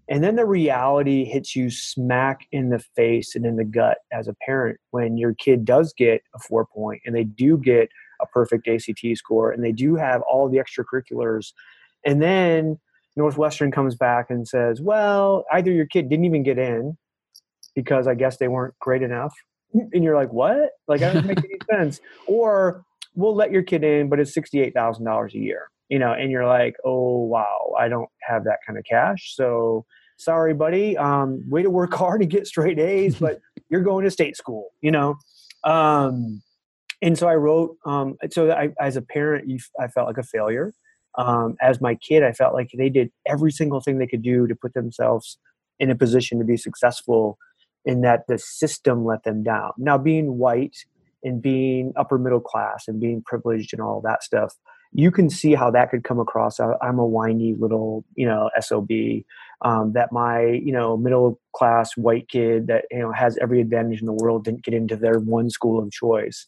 and 0.09 0.23
then 0.23 0.37
the 0.37 0.47
reality 0.47 1.25
hits 1.25 1.57
you 1.57 1.71
smack 1.71 2.47
in 2.53 2.71
the 2.71 2.79
face 2.79 3.35
and 3.35 3.47
in 3.47 3.57
the 3.57 3.65
gut 3.65 3.99
as 4.13 4.29
a 4.29 4.35
parent 4.47 4.79
when 4.91 5.17
your 5.17 5.35
kid 5.35 5.65
does 5.65 5.93
get 5.97 6.23
a 6.35 6.39
four 6.39 6.67
point 6.67 7.03
and 7.05 7.15
they 7.15 7.25
do 7.25 7.57
get 7.57 7.89
a 8.21 8.27
perfect 8.27 8.69
act 8.69 9.17
score 9.17 9.51
and 9.51 9.65
they 9.65 9.73
do 9.73 9.97
have 9.97 10.23
all 10.23 10.49
the 10.49 10.59
extracurriculars. 10.59 11.53
And 12.05 12.23
then 12.23 12.79
northwestern 13.17 13.71
comes 13.71 13.95
back 13.95 14.29
and 14.29 14.47
says 14.47 14.81
well 14.81 15.45
either 15.53 15.71
your 15.71 15.87
kid 15.87 16.09
didn't 16.09 16.25
even 16.25 16.43
get 16.43 16.59
in 16.59 16.97
because 17.77 18.09
i 18.09 18.15
guess 18.15 18.39
they 18.39 18.49
weren't 18.49 18.77
great 18.81 19.03
enough 19.03 19.33
and 19.75 20.05
you're 20.05 20.17
like 20.17 20.33
what? 20.33 20.71
Like 20.89 21.01
that 21.01 21.15
doesn't 21.15 21.27
make 21.27 21.39
any 21.45 21.59
sense. 21.71 22.01
Or 22.27 22.85
we'll 23.15 23.35
let 23.35 23.51
your 23.51 23.63
kid 23.63 23.85
in, 23.85 24.09
but 24.09 24.21
it's 24.21 24.37
$68,000 24.37 25.35
a 25.35 25.39
year, 25.39 25.69
you 25.95 26.01
know, 26.01 26.12
and 26.12 26.28
you're 26.32 26.45
like, 26.45 26.74
oh, 26.84 27.20
wow, 27.20 27.72
I 27.78 27.86
don't 27.86 28.09
have 28.20 28.42
that 28.47 28.59
kind 28.66 28.76
of 28.76 28.84
cash. 28.84 29.36
So 29.36 29.86
sorry, 30.16 30.53
buddy. 30.53 30.97
Um, 30.97 31.49
way 31.49 31.62
to 31.62 31.70
work 31.70 31.95
hard 32.03 32.20
and 32.20 32.28
get 32.28 32.49
straight 32.49 32.80
A's, 32.80 33.14
but 33.14 33.38
you're 33.70 33.84
going 33.84 34.05
to 34.05 34.11
state 34.11 34.36
school, 34.36 34.72
you 34.80 34.90
know? 34.90 35.14
Um, 35.62 36.42
and 37.01 37.16
so 37.16 37.28
I 37.28 37.36
wrote, 37.36 37.76
um, 37.86 38.16
so 38.32 38.51
I, 38.51 38.70
as 38.80 38.97
a 38.97 39.03
parent, 39.03 39.49
I 39.78 39.86
felt 39.86 40.09
like 40.09 40.18
a 40.18 40.24
failure. 40.24 40.74
Um, 41.16 41.55
as 41.62 41.80
my 41.80 41.95
kid, 41.95 42.24
I 42.24 42.32
felt 42.32 42.55
like 42.55 42.70
they 42.76 42.88
did 42.88 43.12
every 43.24 43.53
single 43.53 43.80
thing 43.80 43.99
they 43.99 44.09
could 44.09 44.22
do 44.22 44.49
to 44.49 44.57
put 44.57 44.74
themselves 44.74 45.38
in 45.78 45.92
a 45.92 45.95
position 45.95 46.40
to 46.40 46.45
be 46.45 46.57
successful 46.57 47.38
in 47.84 48.01
that 48.01 48.24
the 48.26 48.36
system 48.36 49.05
let 49.05 49.22
them 49.22 49.45
down. 49.45 49.70
Now, 49.78 49.99
being 49.99 50.38
white 50.38 50.76
and 51.22 51.40
being 51.40 51.92
upper 51.95 52.18
middle 52.18 52.40
class 52.40 52.88
and 52.88 52.99
being 52.99 53.22
privileged 53.22 53.72
and 53.72 53.80
all 53.80 54.01
that 54.01 54.24
stuff 54.24 54.57
you 54.97 55.11
can 55.11 55.28
see 55.28 55.55
how 55.55 55.72
that 55.72 55.90
could 55.90 56.05
come 56.05 56.20
across. 56.20 56.61
I'm 56.61 56.99
a 56.99 57.07
whiny 57.07 57.55
little 57.59 58.05
you 58.14 58.26
know 58.26 58.49
sob 58.61 58.88
um, 59.62 59.92
that 59.92 60.12
my 60.12 60.42
you 60.42 60.72
know 60.72 60.97
middle 60.97 61.40
class 61.55 61.97
white 61.97 62.28
kid 62.28 62.68
that 62.68 62.84
you 62.90 63.01
know 63.01 63.12
has 63.12 63.36
every 63.38 63.61
advantage 63.61 64.01
in 64.01 64.07
the 64.07 64.12
world 64.12 64.45
didn't 64.45 64.64
get 64.64 64.72
into 64.72 64.97
their 64.97 65.18
one 65.18 65.51
school 65.51 65.82
of 65.82 65.90
choice. 65.90 66.47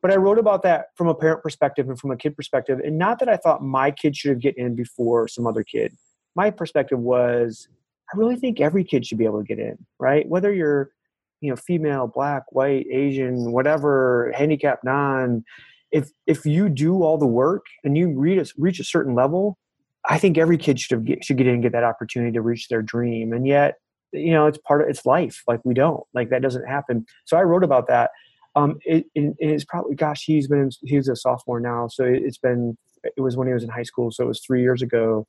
But 0.00 0.12
i 0.12 0.16
wrote 0.16 0.38
about 0.38 0.62
that 0.62 0.88
from 0.96 1.08
a 1.08 1.14
parent 1.14 1.42
perspective 1.42 1.88
and 1.88 1.98
from 1.98 2.10
a 2.10 2.16
kid 2.16 2.36
perspective 2.36 2.78
and 2.78 2.98
not 2.98 3.18
that 3.18 3.28
i 3.28 3.36
thought 3.36 3.62
my 3.62 3.90
kid 3.90 4.16
should 4.16 4.30
have 4.30 4.40
get 4.40 4.56
in 4.56 4.74
before 4.76 5.26
some 5.28 5.46
other 5.46 5.64
kid. 5.64 5.92
My 6.36 6.50
perspective 6.50 7.00
was 7.00 7.68
i 8.12 8.16
really 8.16 8.36
think 8.36 8.60
every 8.60 8.84
kid 8.84 9.04
should 9.04 9.18
be 9.18 9.24
able 9.24 9.40
to 9.40 9.46
get 9.46 9.58
in 9.58 9.78
right? 9.98 10.28
Whether 10.28 10.52
you're 10.54 10.90
you 11.40 11.50
know 11.50 11.56
female 11.56 12.06
black 12.06 12.44
white 12.52 12.86
asian 12.90 13.50
whatever 13.50 14.32
handicapped, 14.36 14.84
non 14.84 15.44
if 15.94 16.10
if 16.26 16.44
you 16.44 16.68
do 16.68 17.02
all 17.02 17.16
the 17.16 17.26
work 17.26 17.64
and 17.84 17.96
you 17.96 18.08
reach 18.08 18.52
reach 18.58 18.80
a 18.80 18.84
certain 18.84 19.14
level 19.14 19.56
i 20.06 20.18
think 20.18 20.36
every 20.36 20.58
kid 20.58 20.78
should 20.78 21.06
get, 21.06 21.24
should 21.24 21.38
get 21.38 21.46
in 21.46 21.54
and 21.54 21.62
get 21.62 21.72
that 21.72 21.84
opportunity 21.84 22.32
to 22.32 22.42
reach 22.42 22.68
their 22.68 22.82
dream. 22.82 23.32
And 23.32 23.46
yet 23.46 23.76
you 24.12 24.32
know 24.32 24.46
it's 24.46 24.58
part 24.58 24.82
of 24.82 24.88
it's 24.88 25.06
life. 25.06 25.42
Like 25.48 25.60
we 25.64 25.74
don't 25.74 26.04
like 26.12 26.28
that 26.30 26.42
doesn't 26.42 26.66
happen. 26.66 27.06
So 27.24 27.36
i 27.36 27.42
wrote 27.42 27.64
about 27.64 27.86
that. 27.88 28.10
Um 28.54 28.78
it, 28.84 29.06
it, 29.14 29.34
it's 29.38 29.64
probably 29.64 29.94
gosh 29.94 30.24
he's 30.24 30.48
been 30.48 30.70
he's 30.82 31.08
a 31.08 31.16
sophomore 31.16 31.60
now. 31.60 31.88
So 31.88 32.04
it's 32.04 32.38
been 32.38 32.76
it 33.16 33.20
was 33.20 33.36
when 33.36 33.46
he 33.46 33.54
was 33.54 33.62
in 33.62 33.70
high 33.70 33.82
school. 33.84 34.10
So 34.10 34.24
it 34.24 34.28
was 34.28 34.40
three 34.40 34.62
years 34.62 34.82
ago. 34.82 35.26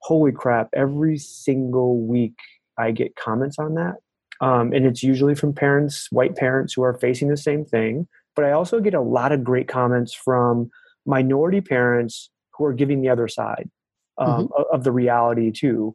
Holy 0.00 0.32
crap. 0.32 0.68
Every 0.74 1.18
single 1.18 2.00
week 2.06 2.36
i 2.76 2.90
get 2.90 3.16
comments 3.16 3.58
on 3.58 3.74
that. 3.74 3.96
Um, 4.40 4.72
and 4.72 4.84
it's 4.84 5.02
usually 5.02 5.34
from 5.34 5.52
parents, 5.52 6.08
white 6.10 6.36
parents 6.36 6.74
who 6.74 6.82
are 6.82 6.98
facing 6.98 7.28
the 7.28 7.36
same 7.36 7.64
thing. 7.64 8.08
But 8.34 8.44
I 8.44 8.52
also 8.52 8.80
get 8.80 8.94
a 8.94 9.00
lot 9.00 9.32
of 9.32 9.44
great 9.44 9.68
comments 9.68 10.14
from 10.14 10.70
minority 11.06 11.60
parents 11.60 12.30
who 12.56 12.64
are 12.64 12.72
giving 12.72 13.02
the 13.02 13.08
other 13.08 13.28
side 13.28 13.70
um, 14.18 14.48
mm-hmm. 14.48 14.74
of 14.74 14.84
the 14.84 14.92
reality 14.92 15.50
too. 15.50 15.94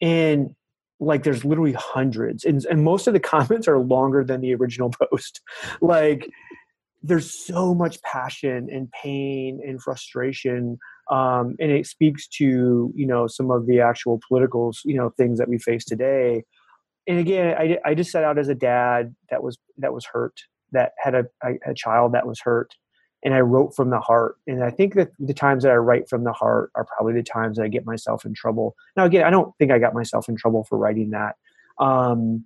And 0.00 0.54
like 0.98 1.24
there's 1.24 1.44
literally 1.44 1.74
hundreds 1.74 2.44
and, 2.44 2.64
and 2.66 2.82
most 2.82 3.06
of 3.06 3.12
the 3.12 3.20
comments 3.34 3.68
are 3.68 3.78
longer 3.78 4.24
than 4.24 4.40
the 4.40 4.54
original 4.54 4.90
post 4.90 5.42
like 5.82 6.26
there's 7.02 7.30
so 7.30 7.74
much 7.74 8.00
passion 8.00 8.68
and 8.72 8.90
pain 8.92 9.60
and 9.62 9.82
frustration 9.82 10.78
um, 11.10 11.54
and 11.60 11.70
it 11.70 11.86
speaks 11.86 12.26
to 12.26 12.90
you 12.96 13.06
know 13.06 13.26
some 13.26 13.50
of 13.50 13.66
the 13.66 13.78
actual 13.78 14.18
political 14.26 14.72
you 14.86 14.96
know 14.96 15.10
things 15.18 15.38
that 15.38 15.50
we 15.50 15.58
face 15.58 15.84
today 15.84 16.42
and 17.06 17.18
again, 17.18 17.54
I, 17.56 17.78
I 17.84 17.94
just 17.94 18.10
set 18.10 18.24
out 18.24 18.38
as 18.38 18.48
a 18.48 18.54
dad 18.54 19.14
that 19.30 19.42
was 19.42 19.58
that 19.78 19.92
was 19.92 20.04
hurt, 20.04 20.40
that 20.72 20.92
had 20.98 21.14
a, 21.14 21.24
a, 21.66 21.74
child 21.74 22.12
that 22.12 22.26
was 22.26 22.40
hurt, 22.40 22.74
and 23.22 23.34
I 23.34 23.40
wrote 23.40 23.74
from 23.74 23.90
the 23.90 24.00
heart. 24.00 24.36
And 24.46 24.62
I 24.62 24.70
think 24.70 24.94
that 24.94 25.10
the 25.18 25.34
times 25.34 25.62
that 25.62 25.72
I 25.72 25.76
write 25.76 26.08
from 26.08 26.24
the 26.24 26.32
heart 26.32 26.70
are 26.74 26.84
probably 26.84 27.14
the 27.14 27.22
times 27.22 27.56
that 27.56 27.64
I 27.64 27.68
get 27.68 27.86
myself 27.86 28.24
in 28.24 28.34
trouble. 28.34 28.74
Now, 28.96 29.04
again, 29.04 29.24
I 29.24 29.30
don't 29.30 29.56
think 29.58 29.70
I 29.70 29.78
got 29.78 29.94
myself 29.94 30.28
in 30.28 30.36
trouble 30.36 30.64
for 30.64 30.78
writing 30.78 31.10
that. 31.10 31.36
Um, 31.78 32.44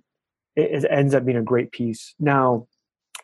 it, 0.55 0.83
it 0.83 0.87
ends 0.89 1.13
up 1.13 1.25
being 1.25 1.37
a 1.37 1.43
great 1.43 1.71
piece. 1.71 2.13
Now, 2.19 2.67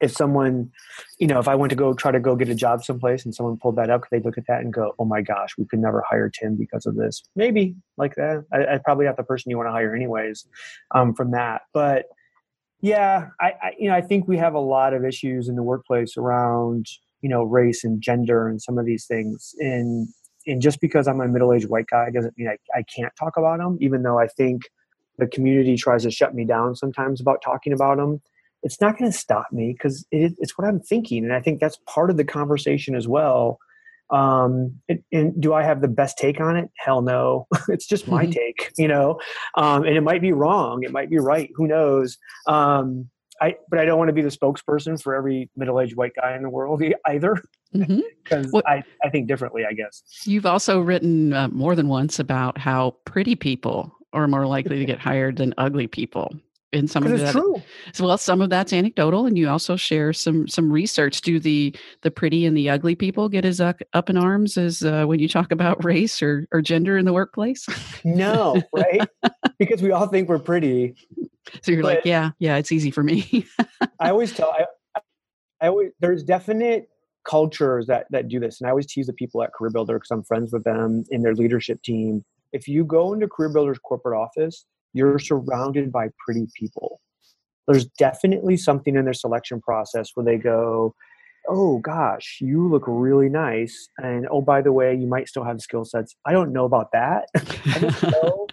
if 0.02 0.12
someone, 0.12 0.72
you 1.18 1.28
know, 1.28 1.40
if 1.40 1.48
I 1.48 1.56
went 1.56 1.72
to 1.72 1.76
go 1.76 1.94
try 1.94 2.12
to 2.12 2.20
go 2.20 2.36
get 2.36 2.50
a 2.50 2.56
job 2.56 2.84
someplace 2.84 3.26
and 3.26 3.34
someone 3.34 3.58
pulled 3.58 3.78
that 3.78 3.90
up, 3.90 4.02
could 4.02 4.10
they 4.12 4.24
look 4.24 4.38
at 4.38 4.46
that 4.48 4.62
and 4.62 4.72
go, 4.72 4.94
"Oh 5.00 5.06
my 5.06 5.22
gosh, 5.22 5.58
we 5.58 5.66
could 5.66 5.80
never 5.80 6.04
hire 6.08 6.30
Tim 6.30 6.56
because 6.56 6.86
of 6.86 6.96
this"? 6.96 7.24
Maybe 7.36 7.76
like 7.98 8.16
that. 8.16 8.46
I, 8.54 8.76
I 8.76 8.78
probably 8.78 9.06
not 9.06 9.18
the 9.18 9.24
person 9.24 9.50
you 9.50 9.58
want 9.58 9.68
to 9.68 9.72
hire 9.72 9.96
anyways 9.96 10.46
um, 10.94 11.14
from 11.14 11.32
that. 11.32 11.64
But 11.74 12.06
yeah, 12.82 13.28
I, 13.40 13.54
I, 13.62 13.72
you 13.78 13.90
know 13.90 13.96
I 13.96 14.02
think 14.02 14.28
we 14.28 14.38
have 14.38 14.54
a 14.54 14.60
lot 14.60 14.94
of 14.94 15.06
issues 15.06 15.48
in 15.48 15.56
the 15.56 15.64
workplace 15.64 16.18
around 16.18 16.86
you 17.22 17.30
know 17.30 17.44
race 17.44 17.84
and 17.84 18.02
gender 18.02 18.48
and 18.48 18.62
some 18.62 18.78
of 18.78 18.86
these 18.86 19.06
things. 19.06 19.54
And 19.60 20.08
and 20.46 20.62
just 20.62 20.80
because 20.80 21.08
I'm 21.08 21.22
a 21.22 21.28
middle 21.28 21.54
aged 21.54 21.70
white 21.70 21.88
guy 21.88 22.10
doesn't 22.10 22.38
mean 22.38 22.48
I, 22.48 22.58
I 22.78 22.84
can't 22.84 23.14
talk 23.18 23.38
about 23.38 23.60
them, 23.60 23.78
even 23.82 24.04
though 24.04 24.20
I 24.20 24.28
think 24.28 24.64
the 25.18 25.28
community 25.28 25.76
tries 25.76 26.04
to 26.04 26.12
shut 26.12 26.36
me 26.36 26.46
down 26.46 26.76
sometimes 26.76 27.20
about 27.20 27.42
talking 27.42 27.74
about 27.74 27.98
them 27.98 28.22
it's 28.64 28.82
not 28.82 28.98
going 28.98 29.12
to 29.12 29.18
stop 29.18 29.48
me 29.52 29.74
because 29.74 30.06
it, 30.12 30.34
it's 30.40 30.58
what 30.58 30.68
I'm 30.68 30.80
thinking. 30.80 31.24
And 31.24 31.34
I 31.34 31.40
think 31.40 31.60
that's 31.60 31.78
part 31.88 32.10
of 32.10 32.18
the 32.18 32.26
conversation 32.26 32.96
as 32.96 33.08
well. 33.08 33.60
Um, 34.10 34.80
it, 34.88 35.04
and 35.12 35.40
do 35.42 35.54
I 35.54 35.64
have 35.64 35.82
the 35.82 35.88
best 35.88 36.18
take 36.18 36.40
on 36.40 36.56
it? 36.56 36.70
Hell 36.78 37.02
no. 37.02 37.48
it's 37.68 37.86
just 37.86 38.08
my 38.08 38.24
mm-hmm. 38.24 38.32
take, 38.32 38.72
you 38.78 38.88
know, 38.88 39.20
um, 39.56 39.84
and 39.84 39.98
it 39.98 40.02
might 40.02 40.22
be 40.22 40.32
wrong. 40.32 40.84
It 40.84 40.92
might 40.92 41.10
be 41.10 41.18
right. 41.18 41.50
Who 41.56 41.68
knows? 41.68 42.18
Um, 42.48 43.10
I, 43.42 43.56
but 43.70 43.80
I 43.80 43.86
don't 43.86 43.98
want 43.98 44.10
to 44.10 44.14
be 44.14 44.22
the 44.22 44.30
spokesperson 44.30 45.02
for 45.02 45.14
every 45.14 45.50
middle-aged 45.56 45.96
white 45.96 46.14
guy 46.16 46.36
in 46.36 46.42
the 46.42 46.50
world 46.50 46.82
either, 47.08 47.42
because 47.72 47.88
mm-hmm. 47.88 48.50
well, 48.52 48.64
I, 48.66 48.84
I 49.04 49.10
think 49.10 49.28
differently. 49.28 49.64
I 49.70 49.74
guess 49.74 50.02
you've 50.24 50.46
also 50.46 50.80
written 50.80 51.34
uh, 51.34 51.48
more 51.50 51.76
than 51.76 51.88
once 51.88 52.20
about 52.20 52.58
how 52.58 52.96
pretty 53.06 53.36
people 53.36 53.96
are 54.14 54.28
more 54.28 54.48
likely 54.48 54.80
to 54.80 54.86
get 54.86 55.00
hired 55.00 55.38
than 55.38 55.54
ugly 55.58 55.86
people. 55.86 56.34
And 56.74 56.90
some 56.90 57.06
of 57.06 57.12
it's 57.14 57.24
that 57.24 57.32
true. 57.32 57.62
well 58.00 58.18
some 58.18 58.42
of 58.42 58.50
that's 58.50 58.74
anecdotal 58.74 59.26
and 59.26 59.38
you 59.38 59.48
also 59.48 59.76
share 59.76 60.12
some 60.12 60.48
some 60.48 60.72
research 60.72 61.22
do 61.22 61.40
the 61.40 61.74
the 62.02 62.12
pretty 62.12 62.46
and 62.46 62.58
the 62.58 62.70
ugly 62.70 62.96
people 62.96 63.30
get 63.30 63.46
as 63.46 63.62
up, 63.62 63.80
up 63.94 64.10
in 64.10 64.18
arms 64.18 64.58
as 64.58 64.84
uh, 64.84 65.06
when 65.06 65.20
you 65.20 65.30
talk 65.30 65.52
about 65.52 65.84
race 65.84 66.22
or, 66.22 66.48
or 66.52 66.62
gender 66.62 66.98
in 66.98 67.06
the 67.06 67.14
workplace 67.14 67.68
No, 68.04 68.62
right? 68.74 69.08
because 69.60 69.82
we 69.82 69.92
all 69.92 70.08
think 70.08 70.28
we're 70.28 70.40
pretty. 70.40 70.96
so 71.62 71.72
you're 71.72 71.84
like 71.84 72.02
yeah 72.04 72.32
yeah 72.40 72.58
it's 72.58 72.72
easy 72.72 72.92
for 72.92 73.04
me 73.04 73.46
I 74.00 74.10
always 74.10 74.34
tell 74.34 74.52
I, 74.52 74.66
I 75.62 75.68
always 75.70 75.92
there's 76.00 76.24
definite 76.24 76.90
cultures 77.28 77.88
that 77.88 78.08
that 78.10 78.28
do 78.28 78.40
this, 78.40 78.60
and 78.60 78.68
I 78.68 78.72
always 78.72 78.88
tease 78.88 79.08
the 79.08 79.14
people 79.14 79.44
at 79.44 79.54
Career 79.54 79.70
Builder 79.70 79.96
because 79.96 80.12
I'm 80.12 80.24
friends 80.24 80.54
with 80.54 80.64
them 80.64 81.04
in 81.12 81.22
their 81.22 81.36
leadership 81.36 81.82
team. 81.84 82.24
If 82.54 82.68
you 82.68 82.86
go 82.86 83.14
into 83.14 83.28
Career 83.28 83.50
Builder's 83.50 83.80
corporate 83.80 84.18
office, 84.18 84.66
you're 84.98 85.20
surrounded 85.20 85.92
by 85.92 86.10
pretty 86.26 86.48
people. 86.56 87.00
There's 87.68 87.86
definitely 87.86 88.58
something 88.58 88.96
in 88.96 89.06
their 89.06 89.14
selection 89.14 89.62
process 89.62 90.12
where 90.16 90.26
they 90.26 90.38
go, 90.38 90.96
"Oh 91.50 91.80
gosh, 91.80 92.40
you 92.42 92.68
look 92.70 92.84
really 92.88 93.30
nice," 93.30 93.90
and 93.98 94.28
oh 94.32 94.42
by 94.42 94.62
the 94.62 94.72
way, 94.72 94.96
you 94.96 95.08
might 95.08 95.28
still 95.28 95.44
have 95.44 95.60
skill 95.62 95.84
sets. 95.86 96.16
I 96.26 96.32
don't 96.32 96.54
know 96.54 96.66
about 96.66 96.92
that. 96.94 97.28
Know 98.12 98.48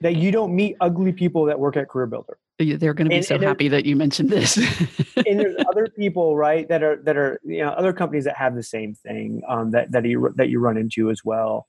that 0.00 0.16
you 0.16 0.32
don't 0.32 0.54
meet 0.54 0.76
ugly 0.80 1.12
people 1.12 1.44
that 1.44 1.58
work 1.60 1.76
at 1.76 1.88
Career 1.88 2.06
Builder. 2.06 2.38
they're 2.58 2.92
going 2.94 3.06
to 3.06 3.10
be 3.10 3.16
And- 3.16 3.24
so 3.24 3.36
and 3.36 3.44
happy 3.44 3.68
that 3.68 3.84
you 3.84 3.94
mentioned 3.96 4.30
this 4.30 4.56
and 5.16 5.38
there's 5.40 5.56
other 5.70 5.86
people 5.96 6.36
right 6.36 6.68
that 6.68 6.82
are 6.82 6.96
that 7.04 7.16
are 7.16 7.40
you 7.44 7.58
know 7.62 7.70
other 7.70 7.92
companies 7.92 8.24
that 8.24 8.36
have 8.36 8.54
the 8.56 8.62
same 8.64 8.94
thing 8.94 9.42
um, 9.48 9.70
that 9.70 9.92
that 9.92 10.04
you 10.04 10.32
that 10.36 10.48
you 10.50 10.58
run 10.58 10.76
into 10.76 11.08
as 11.10 11.24
well 11.24 11.66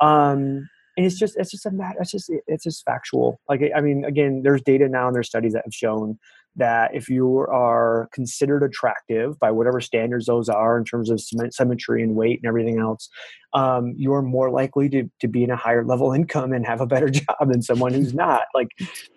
um, 0.00 0.68
and 0.96 1.04
it's 1.06 1.18
just 1.18 1.36
it's 1.36 1.50
just 1.50 1.66
a 1.66 1.70
matter 1.70 1.98
it's 2.00 2.10
just 2.10 2.30
it's 2.46 2.64
just 2.64 2.84
factual. 2.84 3.40
Like 3.48 3.62
i 3.74 3.80
mean 3.80 4.04
again 4.04 4.42
there's 4.42 4.62
data 4.62 4.88
now 4.88 5.06
and 5.06 5.14
there's 5.14 5.28
studies 5.28 5.52
that 5.52 5.64
have 5.64 5.74
shown 5.74 6.18
that 6.56 6.94
if 6.94 7.08
you 7.08 7.38
are 7.40 8.08
considered 8.12 8.62
attractive 8.62 9.38
by 9.40 9.50
whatever 9.50 9.80
standards 9.80 10.26
those 10.26 10.48
are 10.48 10.78
in 10.78 10.84
terms 10.84 11.10
of 11.10 11.20
symmetry 11.50 12.02
and 12.02 12.14
weight 12.14 12.38
and 12.40 12.48
everything 12.48 12.78
else 12.78 13.08
um, 13.54 13.94
you're 13.96 14.22
more 14.22 14.50
likely 14.50 14.88
to, 14.90 15.08
to 15.20 15.28
be 15.28 15.44
in 15.44 15.50
a 15.50 15.56
higher 15.56 15.84
level 15.84 16.12
income 16.18 16.52
and 16.52 16.66
have 16.66 16.80
a 16.80 16.86
better 16.86 17.08
job 17.10 17.36
than 17.40 17.62
someone 17.62 17.94
who's 17.94 18.14
not. 18.14 18.42
Like 18.54 18.68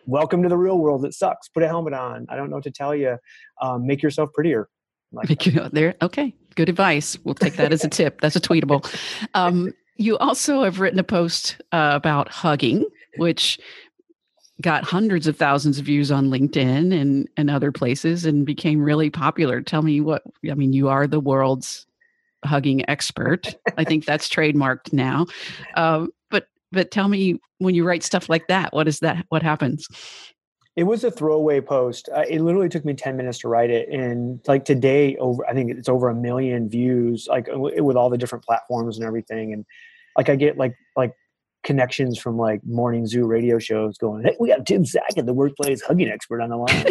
welcome 0.05 0.43
to 0.43 0.49
the 0.49 0.57
real 0.57 0.77
world 0.77 1.03
it 1.05 1.13
sucks. 1.13 1.49
Put 1.49 1.63
a 1.63 1.67
helmet 1.67 1.93
on. 1.93 2.27
I 2.29 2.35
don't 2.35 2.49
know 2.49 2.57
what 2.57 2.63
to 2.65 2.71
tell 2.71 2.95
you. 2.95 3.17
Um, 3.61 3.85
make 3.85 4.01
yourself 4.01 4.31
prettier. 4.33 4.69
Like 5.11 5.39
there 5.71 5.95
okay. 6.01 6.33
Good 6.55 6.69
advice. 6.69 7.17
We'll 7.23 7.35
take 7.35 7.55
that 7.55 7.71
as 7.71 7.83
a 7.83 7.87
tip. 7.87 8.19
That's 8.19 8.35
a 8.35 8.41
tweetable. 8.41 8.83
Um, 9.33 9.73
you 9.97 10.17
also 10.17 10.63
have 10.63 10.79
written 10.79 10.99
a 10.99 11.03
post 11.03 11.61
uh, 11.71 11.91
about 11.93 12.29
hugging 12.29 12.85
which 13.17 13.59
got 14.61 14.83
hundreds 14.83 15.27
of 15.27 15.37
thousands 15.37 15.77
of 15.77 15.85
views 15.85 16.11
on 16.11 16.29
linkedin 16.29 16.99
and, 16.99 17.27
and 17.37 17.49
other 17.49 17.71
places 17.71 18.25
and 18.25 18.45
became 18.45 18.81
really 18.81 19.09
popular. 19.09 19.61
Tell 19.61 19.81
me 19.81 20.01
what 20.01 20.23
i 20.49 20.53
mean 20.53 20.73
you 20.73 20.87
are 20.89 21.07
the 21.07 21.19
world's 21.19 21.85
hugging 22.45 22.87
expert. 22.89 23.55
I 23.77 23.83
think 23.83 24.05
that's 24.05 24.29
trademarked 24.29 24.93
now. 24.93 25.25
Um, 25.75 26.11
but 26.29 26.47
but 26.71 26.91
tell 26.91 27.07
me 27.07 27.39
when 27.59 27.75
you 27.75 27.83
write 27.83 28.03
stuff 28.03 28.29
like 28.29 28.47
that 28.47 28.73
what 28.73 28.87
is 28.87 28.99
that 28.99 29.25
what 29.29 29.41
happens 29.41 29.87
It 30.77 30.83
was 30.83 31.03
a 31.03 31.09
throwaway 31.09 31.59
post. 31.59 32.07
Uh, 32.15 32.23
it 32.29 32.39
literally 32.39 32.69
took 32.69 32.85
me 32.85 32.93
10 32.93 33.17
minutes 33.17 33.39
to 33.39 33.47
write 33.47 33.71
it. 33.71 33.89
And 33.89 34.39
like 34.47 34.63
today, 34.63 35.17
over, 35.17 35.43
I 35.47 35.53
think 35.53 35.71
it's 35.71 35.89
over 35.89 36.07
a 36.07 36.13
million 36.13 36.69
views, 36.69 37.27
like 37.27 37.47
with 37.51 37.97
all 37.97 38.11
the 38.11 38.17
different 38.17 38.45
platforms 38.45 38.95
and 38.95 39.05
everything. 39.05 39.53
And 39.53 39.65
like, 40.15 40.29
I 40.29 40.35
get 40.35 40.55
like, 40.55 40.75
like 40.95 41.15
connections 41.63 42.19
from 42.19 42.37
like 42.37 42.63
morning 42.63 43.07
zoo 43.07 43.25
radio 43.25 43.57
shows 43.57 43.97
going, 43.97 44.23
Hey, 44.23 44.37
we 44.39 44.49
got 44.49 44.67
Tim 44.67 44.85
Sackett, 44.85 45.25
the 45.25 45.33
workplace 45.33 45.81
hugging 45.81 46.09
expert 46.09 46.41
on 46.41 46.49
the 46.49 46.57
line. 46.57 46.85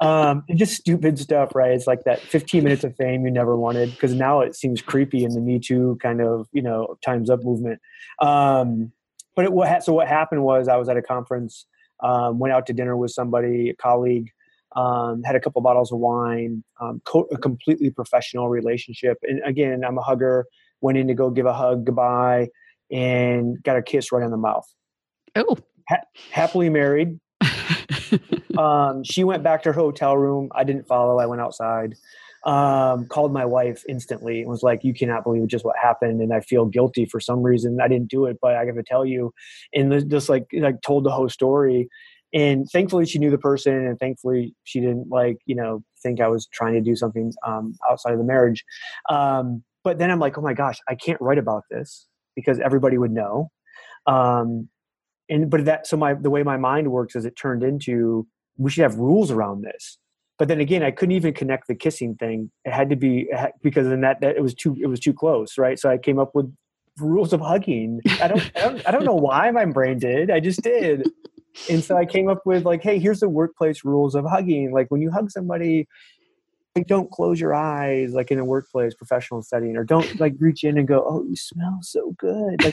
um, 0.00 0.42
and 0.48 0.58
just 0.58 0.74
stupid 0.74 1.16
stuff, 1.16 1.54
right? 1.54 1.70
It's 1.70 1.86
like 1.86 2.02
that 2.06 2.18
15 2.18 2.64
minutes 2.64 2.82
of 2.82 2.96
fame 2.96 3.24
you 3.24 3.30
never 3.30 3.56
wanted. 3.56 3.96
Cause 4.00 4.14
now 4.14 4.40
it 4.40 4.56
seems 4.56 4.82
creepy 4.82 5.22
in 5.22 5.34
the 5.34 5.40
Me 5.40 5.60
Too 5.60 5.96
kind 6.02 6.20
of, 6.20 6.48
you 6.50 6.62
know, 6.62 6.98
times 7.04 7.30
up 7.30 7.44
movement. 7.44 7.80
Um, 8.20 8.90
but 9.36 9.44
it, 9.44 9.52
what, 9.52 9.68
ha- 9.68 9.78
so 9.78 9.92
what 9.92 10.08
happened 10.08 10.42
was 10.42 10.66
I 10.66 10.76
was 10.76 10.88
at 10.88 10.96
a 10.96 11.02
conference 11.02 11.66
um, 12.02 12.38
went 12.38 12.52
out 12.52 12.66
to 12.66 12.72
dinner 12.72 12.96
with 12.96 13.10
somebody, 13.10 13.70
a 13.70 13.74
colleague, 13.76 14.30
um, 14.76 15.22
had 15.24 15.36
a 15.36 15.40
couple 15.40 15.60
bottles 15.62 15.92
of 15.92 15.98
wine, 15.98 16.62
um, 16.80 17.00
co- 17.04 17.28
a 17.32 17.38
completely 17.38 17.90
professional 17.90 18.48
relationship. 18.48 19.18
And 19.22 19.40
again, 19.44 19.84
I'm 19.84 19.98
a 19.98 20.02
hugger, 20.02 20.46
went 20.80 20.98
in 20.98 21.08
to 21.08 21.14
go 21.14 21.30
give 21.30 21.46
a 21.46 21.52
hug 21.52 21.84
goodbye 21.84 22.48
and 22.90 23.62
got 23.62 23.76
a 23.76 23.82
kiss 23.82 24.12
right 24.12 24.22
on 24.22 24.30
the 24.30 24.36
mouth. 24.36 24.66
oh 25.36 25.58
Happily 26.30 26.70
married. 26.70 27.18
Um, 28.58 29.04
she 29.04 29.24
went 29.24 29.42
back 29.42 29.62
to 29.62 29.72
her 29.72 29.78
hotel 29.78 30.16
room. 30.16 30.50
I 30.54 30.64
didn't 30.64 30.86
follow. 30.86 31.18
I 31.18 31.26
went 31.26 31.40
outside. 31.40 31.94
Um, 32.44 33.06
called 33.06 33.34
my 33.34 33.44
wife 33.44 33.84
instantly 33.88 34.40
and 34.40 34.48
was 34.48 34.62
like, 34.62 34.82
"You 34.82 34.94
cannot 34.94 35.24
believe 35.24 35.46
just 35.46 35.64
what 35.64 35.76
happened, 35.76 36.22
and 36.22 36.32
I 36.32 36.40
feel 36.40 36.64
guilty 36.64 37.04
for 37.04 37.20
some 37.20 37.42
reason. 37.42 37.78
I 37.82 37.88
didn't 37.88 38.08
do 38.08 38.24
it, 38.26 38.38
but 38.40 38.56
I 38.56 38.64
got 38.64 38.76
to 38.76 38.82
tell 38.82 39.04
you." 39.04 39.32
And 39.74 40.10
just 40.10 40.28
like 40.28 40.46
like 40.54 40.80
told 40.82 41.04
the 41.04 41.10
whole 41.10 41.28
story. 41.28 41.88
And 42.32 42.66
thankfully, 42.70 43.06
she 43.06 43.18
knew 43.18 43.30
the 43.30 43.38
person, 43.38 43.74
and 43.74 43.98
thankfully, 43.98 44.54
she 44.64 44.80
didn't 44.80 45.08
like 45.10 45.38
you 45.46 45.54
know 45.54 45.82
think 46.02 46.20
I 46.20 46.28
was 46.28 46.46
trying 46.46 46.74
to 46.74 46.80
do 46.80 46.96
something 46.96 47.32
um, 47.46 47.74
outside 47.90 48.12
of 48.12 48.18
the 48.18 48.24
marriage. 48.24 48.64
Um, 49.10 49.62
but 49.84 49.98
then 49.98 50.10
I'm 50.10 50.20
like, 50.20 50.38
"Oh 50.38 50.42
my 50.42 50.54
gosh, 50.54 50.78
I 50.88 50.94
can't 50.94 51.20
write 51.20 51.38
about 51.38 51.64
this 51.70 52.06
because 52.36 52.58
everybody 52.60 52.96
would 52.98 53.12
know." 53.12 53.50
Um, 54.06 54.68
and 55.28 55.50
but 55.50 55.64
that 55.64 55.86
so 55.86 55.96
my 55.96 56.14
the 56.14 56.30
way 56.30 56.42
my 56.42 56.56
mind 56.56 56.90
works 56.90 57.16
is 57.16 57.24
it 57.24 57.36
turned 57.36 57.62
into 57.62 58.26
we 58.58 58.70
should 58.70 58.82
have 58.82 58.96
rules 58.96 59.30
around 59.30 59.62
this 59.62 59.96
but 60.40 60.48
then 60.48 60.58
again 60.58 60.82
i 60.82 60.90
couldn't 60.90 61.14
even 61.14 61.34
connect 61.34 61.68
the 61.68 61.74
kissing 61.74 62.14
thing. 62.14 62.50
It 62.64 62.72
had 62.72 62.88
to 62.88 62.96
be 62.96 63.30
because 63.62 63.86
then 63.86 64.00
that, 64.00 64.22
that 64.22 64.36
it 64.36 64.42
was 64.42 64.54
too 64.54 64.74
it 64.80 64.86
was 64.86 64.98
too 64.98 65.12
close 65.12 65.58
right? 65.58 65.78
So 65.78 65.90
i 65.90 65.98
came 65.98 66.18
up 66.18 66.34
with 66.34 66.50
rules 66.98 67.34
of 67.34 67.42
hugging. 67.42 68.00
I 68.22 68.28
don't 68.28 68.50
i 68.56 68.60
don't, 68.60 68.88
I 68.88 68.90
don't 68.90 69.04
know 69.04 69.14
why 69.14 69.50
my 69.50 69.66
brain 69.66 69.98
did. 69.98 70.30
I 70.30 70.40
just 70.40 70.62
did. 70.62 71.08
And 71.68 71.84
so 71.84 71.94
i 71.94 72.06
came 72.06 72.28
up 72.30 72.46
with 72.46 72.64
like 72.64 72.82
hey 72.82 72.98
here's 72.98 73.20
the 73.20 73.28
workplace 73.28 73.84
rules 73.84 74.14
of 74.14 74.24
hugging. 74.24 74.72
Like 74.72 74.86
when 74.88 75.02
you 75.02 75.10
hug 75.10 75.30
somebody 75.30 75.86
like 76.74 76.86
don't 76.86 77.10
close 77.10 77.38
your 77.38 77.54
eyes 77.54 78.14
like 78.14 78.30
in 78.30 78.38
a 78.38 78.44
workplace 78.44 78.94
professional 78.94 79.42
setting 79.42 79.76
or 79.76 79.84
don't 79.84 80.18
like 80.20 80.34
reach 80.38 80.64
in 80.64 80.78
and 80.78 80.88
go 80.88 81.04
oh 81.06 81.22
you 81.28 81.36
smell 81.36 81.80
so 81.82 82.14
good. 82.18 82.64
Like 82.64 82.72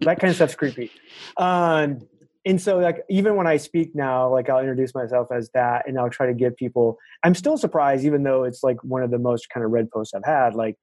that 0.00 0.20
kind 0.20 0.30
of 0.30 0.36
stuff's 0.36 0.54
creepy. 0.54 0.90
Um, 1.36 2.00
and 2.46 2.60
so 2.60 2.78
like 2.78 3.04
even 3.08 3.36
when 3.36 3.46
I 3.46 3.56
speak 3.56 3.94
now, 3.94 4.30
like 4.30 4.50
I'll 4.50 4.60
introduce 4.60 4.94
myself 4.94 5.28
as 5.32 5.50
that 5.54 5.88
and 5.88 5.98
I'll 5.98 6.10
try 6.10 6.26
to 6.26 6.34
give 6.34 6.56
people 6.56 6.98
I'm 7.22 7.34
still 7.34 7.56
surprised, 7.56 8.04
even 8.04 8.22
though 8.22 8.44
it's 8.44 8.62
like 8.62 8.82
one 8.84 9.02
of 9.02 9.10
the 9.10 9.18
most 9.18 9.48
kind 9.50 9.64
of 9.64 9.72
read 9.72 9.90
posts 9.90 10.14
I've 10.14 10.24
had, 10.24 10.54
like 10.54 10.76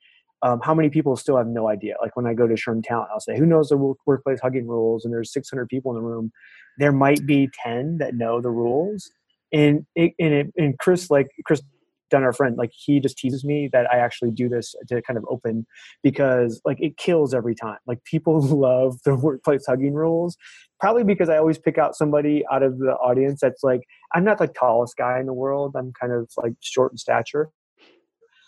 um, 0.43 0.59
how 0.63 0.73
many 0.73 0.89
people 0.89 1.15
still 1.15 1.37
have 1.37 1.47
no 1.47 1.67
idea. 1.67 1.95
Like 2.01 2.15
when 2.15 2.25
I 2.25 2.33
go 2.33 2.47
to 2.47 2.55
SHRM 2.55 2.83
Talent, 2.83 3.09
I'll 3.13 3.19
say, 3.19 3.37
who 3.37 3.45
knows 3.45 3.69
the 3.69 3.77
workplace 4.05 4.39
hugging 4.41 4.67
rules? 4.67 5.05
And 5.05 5.13
there's 5.13 5.31
600 5.31 5.67
people 5.69 5.91
in 5.91 6.01
the 6.01 6.07
room. 6.07 6.31
There 6.79 6.91
might 6.91 7.25
be 7.25 7.49
10 7.63 7.99
that 7.99 8.15
know 8.15 8.41
the 8.41 8.49
rules. 8.49 9.11
And 9.53 9.85
it, 9.95 10.13
and, 10.19 10.33
it, 10.33 10.53
and 10.57 10.79
Kris, 10.79 11.11
like 11.11 11.27
Kris 11.45 11.61
Dunn, 12.11 12.23
our 12.23 12.33
friend, 12.33 12.57
like 12.57 12.71
he 12.73 12.99
just 12.99 13.17
teases 13.17 13.43
me 13.43 13.69
that 13.71 13.89
I 13.91 13.97
actually 13.97 14.31
do 14.31 14.47
this 14.49 14.75
to 14.89 15.01
kind 15.01 15.17
of 15.17 15.25
open 15.29 15.65
because 16.03 16.61
like 16.65 16.77
it 16.79 16.97
kills 16.97 17.33
every 17.33 17.55
time. 17.55 17.77
Like 17.87 18.03
people 18.03 18.41
love 18.41 18.99
the 19.03 19.15
workplace 19.15 19.65
hugging 19.65 19.93
rules, 19.93 20.37
probably 20.79 21.03
because 21.03 21.29
I 21.29 21.37
always 21.37 21.57
pick 21.57 21.77
out 21.77 21.95
somebody 21.95 22.43
out 22.51 22.61
of 22.61 22.77
the 22.77 22.91
audience 22.93 23.39
that's 23.41 23.63
like 23.63 23.81
I'm 24.13 24.23
not 24.23 24.37
the 24.37 24.47
tallest 24.47 24.97
guy 24.97 25.19
in 25.19 25.25
the 25.25 25.33
world. 25.33 25.75
I'm 25.75 25.93
kind 25.99 26.13
of 26.13 26.29
like 26.37 26.53
short 26.59 26.91
in 26.91 26.97
stature. 26.97 27.49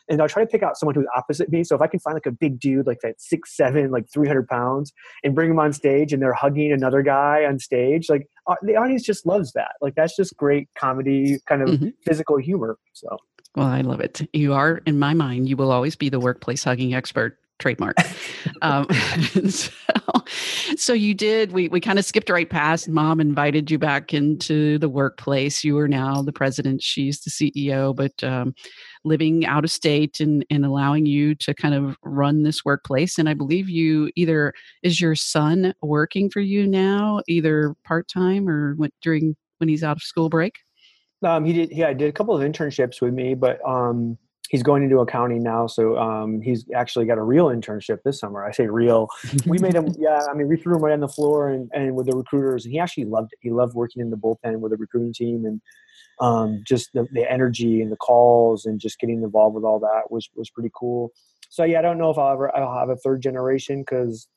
And 0.10 0.22
I'll 0.22 0.28
try 0.28 0.44
to 0.44 0.50
pick 0.50 0.64
out 0.64 0.78
someone 0.78 0.96
who's 0.96 1.08
opposite 1.16 1.50
me. 1.50 1.64
So 1.64 1.76
if 1.78 1.82
I 1.82 1.88
can 1.88 2.02
find 2.02 2.14
like 2.14 2.26
a 2.26 2.32
big 2.32 2.60
dude, 2.60 2.86
like 2.86 3.00
that 3.04 3.22
six, 3.22 3.56
seven, 3.56 3.90
like 3.90 4.06
300 4.14 4.50
pounds, 4.50 4.92
and 5.24 5.34
bring 5.34 5.50
him 5.50 5.60
on 5.60 5.72
stage 5.72 6.12
and 6.12 6.22
they're 6.22 6.34
hugging 6.34 6.74
another 6.74 7.02
guy 7.04 7.46
on 7.46 7.58
stage, 7.58 8.10
like 8.10 8.28
uh, 8.46 8.56
the 8.64 8.76
audience 8.76 9.04
just 9.04 9.26
loves 9.26 9.54
that. 9.54 9.76
Like 9.82 9.96
that's 9.96 10.14
just 10.14 10.36
great 10.36 10.68
comedy, 10.78 11.40
kind 11.48 11.62
of 11.62 11.70
Mhm. 11.70 11.94
physical 12.06 12.36
humor. 12.38 12.78
So 12.92 13.18
Well, 13.56 13.68
I 13.68 13.82
love 13.82 14.00
it. 14.00 14.28
You 14.34 14.54
are, 14.54 14.82
in 14.86 14.98
my 14.98 15.14
mind, 15.14 15.48
you 15.48 15.56
will 15.58 15.72
always 15.72 15.96
be 15.96 16.10
the 16.10 16.20
workplace 16.20 16.64
hugging 16.64 16.94
expert 16.94 17.38
trademark. 17.60 17.96
um, 18.62 18.88
so, 19.50 19.72
so 20.76 20.94
you 20.94 21.14
did. 21.14 21.52
We 21.52 21.70
we 21.70 21.80
kind 21.80 22.00
of 22.00 22.06
skipped 22.06 22.30
right 22.30 22.50
past. 22.50 22.90
Mom 22.90 23.22
invited 23.22 23.70
you 23.70 23.78
back 23.78 24.14
into 24.14 24.78
the 24.80 24.90
workplace. 24.90 25.64
You 25.64 25.78
are 25.78 25.88
now 25.88 26.22
the 26.24 26.34
president. 26.34 26.82
She's 26.82 27.22
the 27.22 27.30
CEO, 27.30 27.96
but 27.96 28.24
um, 28.24 28.54
living 29.04 29.46
out 29.46 29.64
of 29.64 29.72
state 29.72 30.20
and 30.20 30.46
and 30.50 30.66
allowing 30.66 31.06
you 31.06 31.36
to 31.36 31.54
kind 31.54 31.76
of 31.76 31.96
run 32.04 32.44
this 32.44 32.66
workplace. 32.66 33.18
And 33.18 33.30
I 33.30 33.34
believe 33.34 33.70
you 33.70 34.12
either 34.16 34.54
is 34.82 35.00
your 35.00 35.16
son 35.16 35.74
working 35.82 36.30
for 36.30 36.42
you 36.42 36.68
now, 36.68 37.22
either 37.28 37.76
part 37.86 38.08
time 38.08 38.50
or 38.50 38.76
during 39.02 39.36
when 39.60 39.70
he's 39.70 39.84
out 39.84 39.98
of 39.98 40.04
school 40.04 40.30
break. 40.30 40.60
Um, 41.24 41.46
he 41.46 41.54
did. 41.54 41.72
Yeah, 41.72 41.88
I 41.88 41.94
did 41.94 42.10
a 42.10 42.12
couple 42.12 42.36
of 42.36 42.42
internships 42.42 43.02
with 43.02 43.14
me, 43.14 43.34
but 43.34 43.60
um, 43.68 44.18
he's 44.50 44.62
going 44.62 44.84
into 44.84 45.00
accounting 45.00 45.42
now. 45.42 45.66
So 45.66 45.98
um, 45.98 46.42
he's 46.42 46.66
actually 46.76 47.06
got 47.06 47.18
a 47.18 47.24
real 47.24 47.48
internship 47.48 48.04
this 48.04 48.20
summer. 48.20 48.46
I 48.46 48.52
say 48.52 48.68
real. 48.68 49.08
we 49.48 49.58
made 49.58 49.74
him, 49.74 49.88
yeah. 49.98 50.22
I 50.30 50.34
mean, 50.36 50.48
we 50.48 50.58
threw 50.58 50.76
him 50.76 50.84
right 50.84 50.94
on 50.94 51.00
the 51.00 51.08
floor 51.08 51.50
and, 51.50 51.72
and 51.74 51.96
with 51.96 52.08
the 52.08 52.16
recruiters, 52.16 52.66
and 52.66 52.72
he 52.72 52.80
actually 52.80 53.06
loved 53.06 53.34
it. 53.34 53.40
He 53.42 53.50
loved 53.50 53.74
working 53.74 54.02
in 54.02 54.12
the 54.12 54.18
bullpen 54.18 54.60
with 54.60 54.72
the 54.72 54.78
recruiting 54.78 55.14
team 55.14 55.46
and 55.46 55.62
um, 56.20 56.64
just 56.68 56.94
the, 56.94 57.08
the 57.14 57.30
energy 57.30 57.82
and 57.82 57.92
the 57.92 57.98
calls 57.98 58.66
and 58.66 58.80
just 58.80 59.00
getting 59.00 59.24
involved 59.24 59.56
with 59.56 59.64
all 59.64 59.80
that 59.80 60.12
was 60.12 60.30
was 60.36 60.50
pretty 60.50 60.72
cool. 60.76 61.12
So 61.50 61.64
yeah, 61.64 61.80
I 61.80 61.82
don't 61.82 61.98
know 61.98 62.12
if 62.12 62.18
I'll 62.18 62.34
ever 62.34 62.56
I'll 62.56 62.78
have 62.78 62.90
a 62.90 62.96
third 62.98 63.22
generation 63.22 63.82
because 63.82 64.28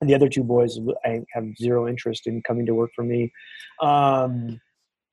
the 0.00 0.14
other 0.14 0.28
two 0.28 0.42
boys 0.42 0.78
I 1.04 1.20
have 1.34 1.44
zero 1.56 1.86
interest 1.86 2.26
in 2.26 2.42
coming 2.42 2.66
to 2.66 2.74
work 2.74 2.92
for 2.96 3.04
me. 3.04 3.32
Um, 3.80 4.60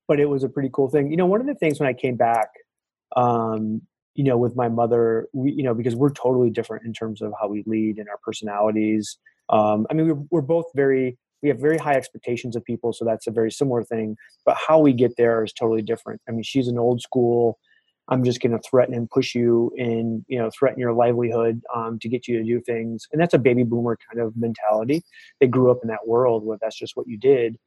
but 0.08 0.20
it 0.20 0.30
was 0.30 0.44
a 0.44 0.50
pretty 0.50 0.70
cool 0.72 0.90
thing. 0.90 1.12
You 1.12 1.18
know, 1.18 1.26
one 1.26 1.42
of 1.42 1.48
the 1.48 1.56
things 1.56 1.80
when 1.80 1.90
I 1.90 1.94
came 1.94 2.16
back, 2.16 2.50
um, 3.16 3.82
you 4.16 4.24
know, 4.24 4.38
with 4.38 4.56
my 4.56 4.70
mother, 4.70 5.28
we, 5.34 5.52
you 5.52 5.64
know, 5.64 5.74
because 5.74 5.96
we're 5.96 6.12
totally 6.12 6.50
different 6.50 6.86
in 6.86 6.94
terms 6.94 7.22
of 7.22 7.34
how 7.40 7.48
we 7.48 7.64
lead 7.68 7.98
and 7.98 8.10
our 8.10 8.18
personalities. 8.24 9.18
Um, 9.50 9.86
I 9.90 9.94
mean, 9.94 10.08
we're, 10.08 10.26
we're 10.32 10.42
both 10.42 10.66
very, 10.76 11.18
we 11.44 11.50
have 11.50 11.60
very 11.60 11.78
high 11.78 11.94
expectations 11.94 12.56
of 12.56 12.66
people, 12.66 12.94
so 12.94 13.06
that's 13.06 13.28
a 13.28 13.32
very 13.32 13.52
similar 13.52 13.84
thing. 13.84 14.16
But 14.46 14.58
how 14.58 14.80
we 14.80 14.94
get 14.94 15.18
there 15.18 15.44
is 15.44 15.54
totally 15.54 15.84
different. 15.84 16.22
I 16.28 16.32
mean, 16.32 16.44
she's 16.44 16.68
an 16.68 16.80
old 16.80 17.02
school. 17.02 17.60
I'm 18.10 18.24
just 18.24 18.40
going 18.40 18.54
to 18.54 18.70
threaten 18.70 18.96
and 18.96 19.10
push 19.10 19.36
you 19.36 19.72
and 19.78 20.24
you 20.30 20.40
know 20.40 20.50
threaten 20.58 20.80
your 20.80 20.94
livelihood 20.94 21.62
um, 21.76 22.00
to 22.00 22.08
get 22.08 22.28
you 22.28 22.38
to 22.38 22.44
do 22.44 22.62
things, 22.62 23.06
and 23.12 23.22
that's 23.22 23.34
a 23.34 23.40
baby 23.40 23.64
boomer 23.64 23.98
kind 24.10 24.26
of 24.26 24.36
mentality. 24.38 25.04
They 25.42 25.48
grew 25.48 25.70
up 25.70 25.80
in 25.84 25.90
that 25.90 26.08
world 26.08 26.46
where 26.46 26.58
that's 26.62 26.78
just 26.78 26.96
what 26.96 27.08
you 27.08 27.18
did. 27.18 27.58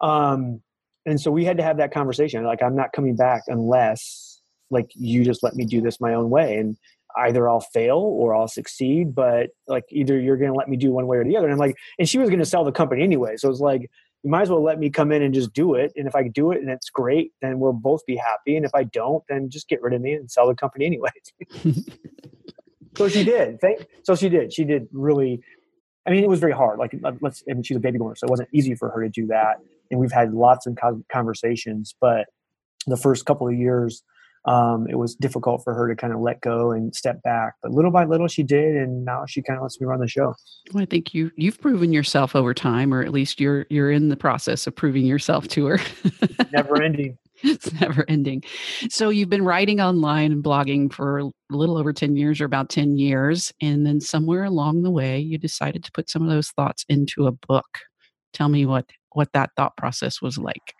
Um, 0.00 0.62
and 1.10 1.20
so 1.20 1.30
we 1.30 1.44
had 1.44 1.56
to 1.56 1.62
have 1.62 1.76
that 1.78 1.92
conversation. 1.92 2.44
Like, 2.44 2.62
I'm 2.62 2.76
not 2.76 2.92
coming 2.92 3.16
back 3.16 3.42
unless 3.48 4.40
like 4.70 4.90
you 4.94 5.24
just 5.24 5.42
let 5.42 5.54
me 5.54 5.64
do 5.64 5.80
this 5.80 6.00
my 6.00 6.14
own 6.14 6.30
way 6.30 6.56
and 6.56 6.76
either 7.16 7.48
I'll 7.48 7.60
fail 7.60 7.98
or 7.98 8.34
I'll 8.34 8.48
succeed, 8.48 9.14
but 9.14 9.50
like 9.66 9.84
either 9.90 10.18
you're 10.18 10.36
to 10.36 10.52
let 10.52 10.68
me 10.68 10.76
do 10.76 10.92
one 10.92 11.06
way 11.06 11.16
or 11.16 11.24
the 11.24 11.36
other. 11.36 11.46
And 11.46 11.52
I'm 11.52 11.58
like, 11.58 11.76
and 11.98 12.08
she 12.08 12.18
was 12.18 12.30
to 12.30 12.44
sell 12.44 12.64
the 12.64 12.72
company 12.72 13.02
anyway. 13.02 13.36
So 13.36 13.50
it's 13.50 13.60
like, 13.60 13.90
you 14.22 14.30
might 14.30 14.42
as 14.42 14.50
well 14.50 14.62
let 14.62 14.78
me 14.78 14.90
come 14.90 15.12
in 15.12 15.22
and 15.22 15.32
just 15.32 15.52
do 15.52 15.74
it. 15.74 15.92
And 15.96 16.06
if 16.06 16.14
I 16.14 16.28
do 16.28 16.52
it 16.52 16.60
and 16.60 16.68
it's 16.68 16.90
great, 16.90 17.32
then 17.40 17.58
we'll 17.58 17.72
both 17.72 18.04
be 18.06 18.16
happy. 18.16 18.56
And 18.56 18.66
if 18.66 18.74
I 18.74 18.84
don't, 18.84 19.24
then 19.28 19.48
just 19.48 19.68
get 19.68 19.80
rid 19.82 19.94
of 19.94 20.02
me 20.02 20.12
and 20.12 20.30
sell 20.30 20.46
the 20.46 20.54
company 20.54 20.84
anyway. 20.84 21.10
so 22.96 23.08
she 23.08 23.24
did. 23.24 23.60
Thank, 23.60 23.86
so 24.02 24.14
she 24.14 24.28
did. 24.28 24.52
She 24.52 24.64
did 24.64 24.88
really. 24.92 25.40
I 26.06 26.10
mean, 26.10 26.22
it 26.22 26.28
was 26.28 26.40
very 26.40 26.52
hard. 26.52 26.78
Like, 26.78 26.94
let's. 27.20 27.46
Mean, 27.46 27.62
she's 27.62 27.76
a 27.76 27.80
baby 27.80 27.98
boomer, 27.98 28.14
so 28.14 28.26
it 28.26 28.30
wasn't 28.30 28.48
easy 28.52 28.74
for 28.74 28.90
her 28.90 29.02
to 29.02 29.08
do 29.08 29.26
that. 29.28 29.58
And 29.90 29.98
we've 29.98 30.12
had 30.12 30.32
lots 30.32 30.66
of 30.66 30.78
conversations, 31.10 31.94
but 32.00 32.26
the 32.86 32.96
first 32.96 33.26
couple 33.26 33.48
of 33.48 33.54
years, 33.54 34.02
um, 34.46 34.86
it 34.88 34.96
was 34.96 35.14
difficult 35.14 35.62
for 35.64 35.74
her 35.74 35.88
to 35.88 35.94
kind 35.94 36.12
of 36.12 36.20
let 36.20 36.40
go 36.40 36.70
and 36.70 36.94
step 36.94 37.22
back. 37.22 37.54
But 37.62 37.72
little 37.72 37.90
by 37.90 38.04
little, 38.04 38.26
she 38.26 38.42
did, 38.42 38.76
and 38.76 39.04
now 39.04 39.24
she 39.26 39.42
kind 39.42 39.58
of 39.58 39.62
lets 39.62 39.80
me 39.80 39.86
run 39.86 40.00
the 40.00 40.08
show. 40.08 40.34
Well, 40.72 40.82
I 40.82 40.86
think 40.86 41.12
you 41.12 41.30
you've 41.36 41.60
proven 41.60 41.92
yourself 41.92 42.34
over 42.34 42.54
time, 42.54 42.94
or 42.94 43.02
at 43.02 43.12
least 43.12 43.40
you're 43.40 43.66
you're 43.68 43.90
in 43.90 44.08
the 44.08 44.16
process 44.16 44.66
of 44.66 44.74
proving 44.74 45.04
yourself 45.04 45.48
to 45.48 45.66
her. 45.66 45.80
never 46.52 46.82
ending. 46.82 47.18
It's 47.42 47.72
never 47.80 48.04
ending. 48.06 48.44
So 48.90 49.08
you've 49.08 49.30
been 49.30 49.46
writing 49.46 49.80
online 49.80 50.30
and 50.30 50.44
blogging 50.44 50.92
for 50.92 51.20
a 51.20 51.30
little 51.48 51.78
over 51.78 51.90
10 51.90 52.14
years 52.14 52.38
or 52.38 52.44
about 52.44 52.68
10 52.68 52.98
years. 52.98 53.50
And 53.62 53.86
then 53.86 53.98
somewhere 53.98 54.44
along 54.44 54.82
the 54.82 54.90
way, 54.90 55.18
you 55.20 55.38
decided 55.38 55.82
to 55.84 55.92
put 55.92 56.10
some 56.10 56.20
of 56.20 56.28
those 56.28 56.50
thoughts 56.50 56.84
into 56.90 57.26
a 57.26 57.32
book. 57.32 57.78
Tell 58.34 58.50
me 58.50 58.66
what 58.66 58.90
what 59.12 59.32
that 59.32 59.50
thought 59.56 59.76
process 59.76 60.20
was 60.22 60.38
like. 60.38 60.74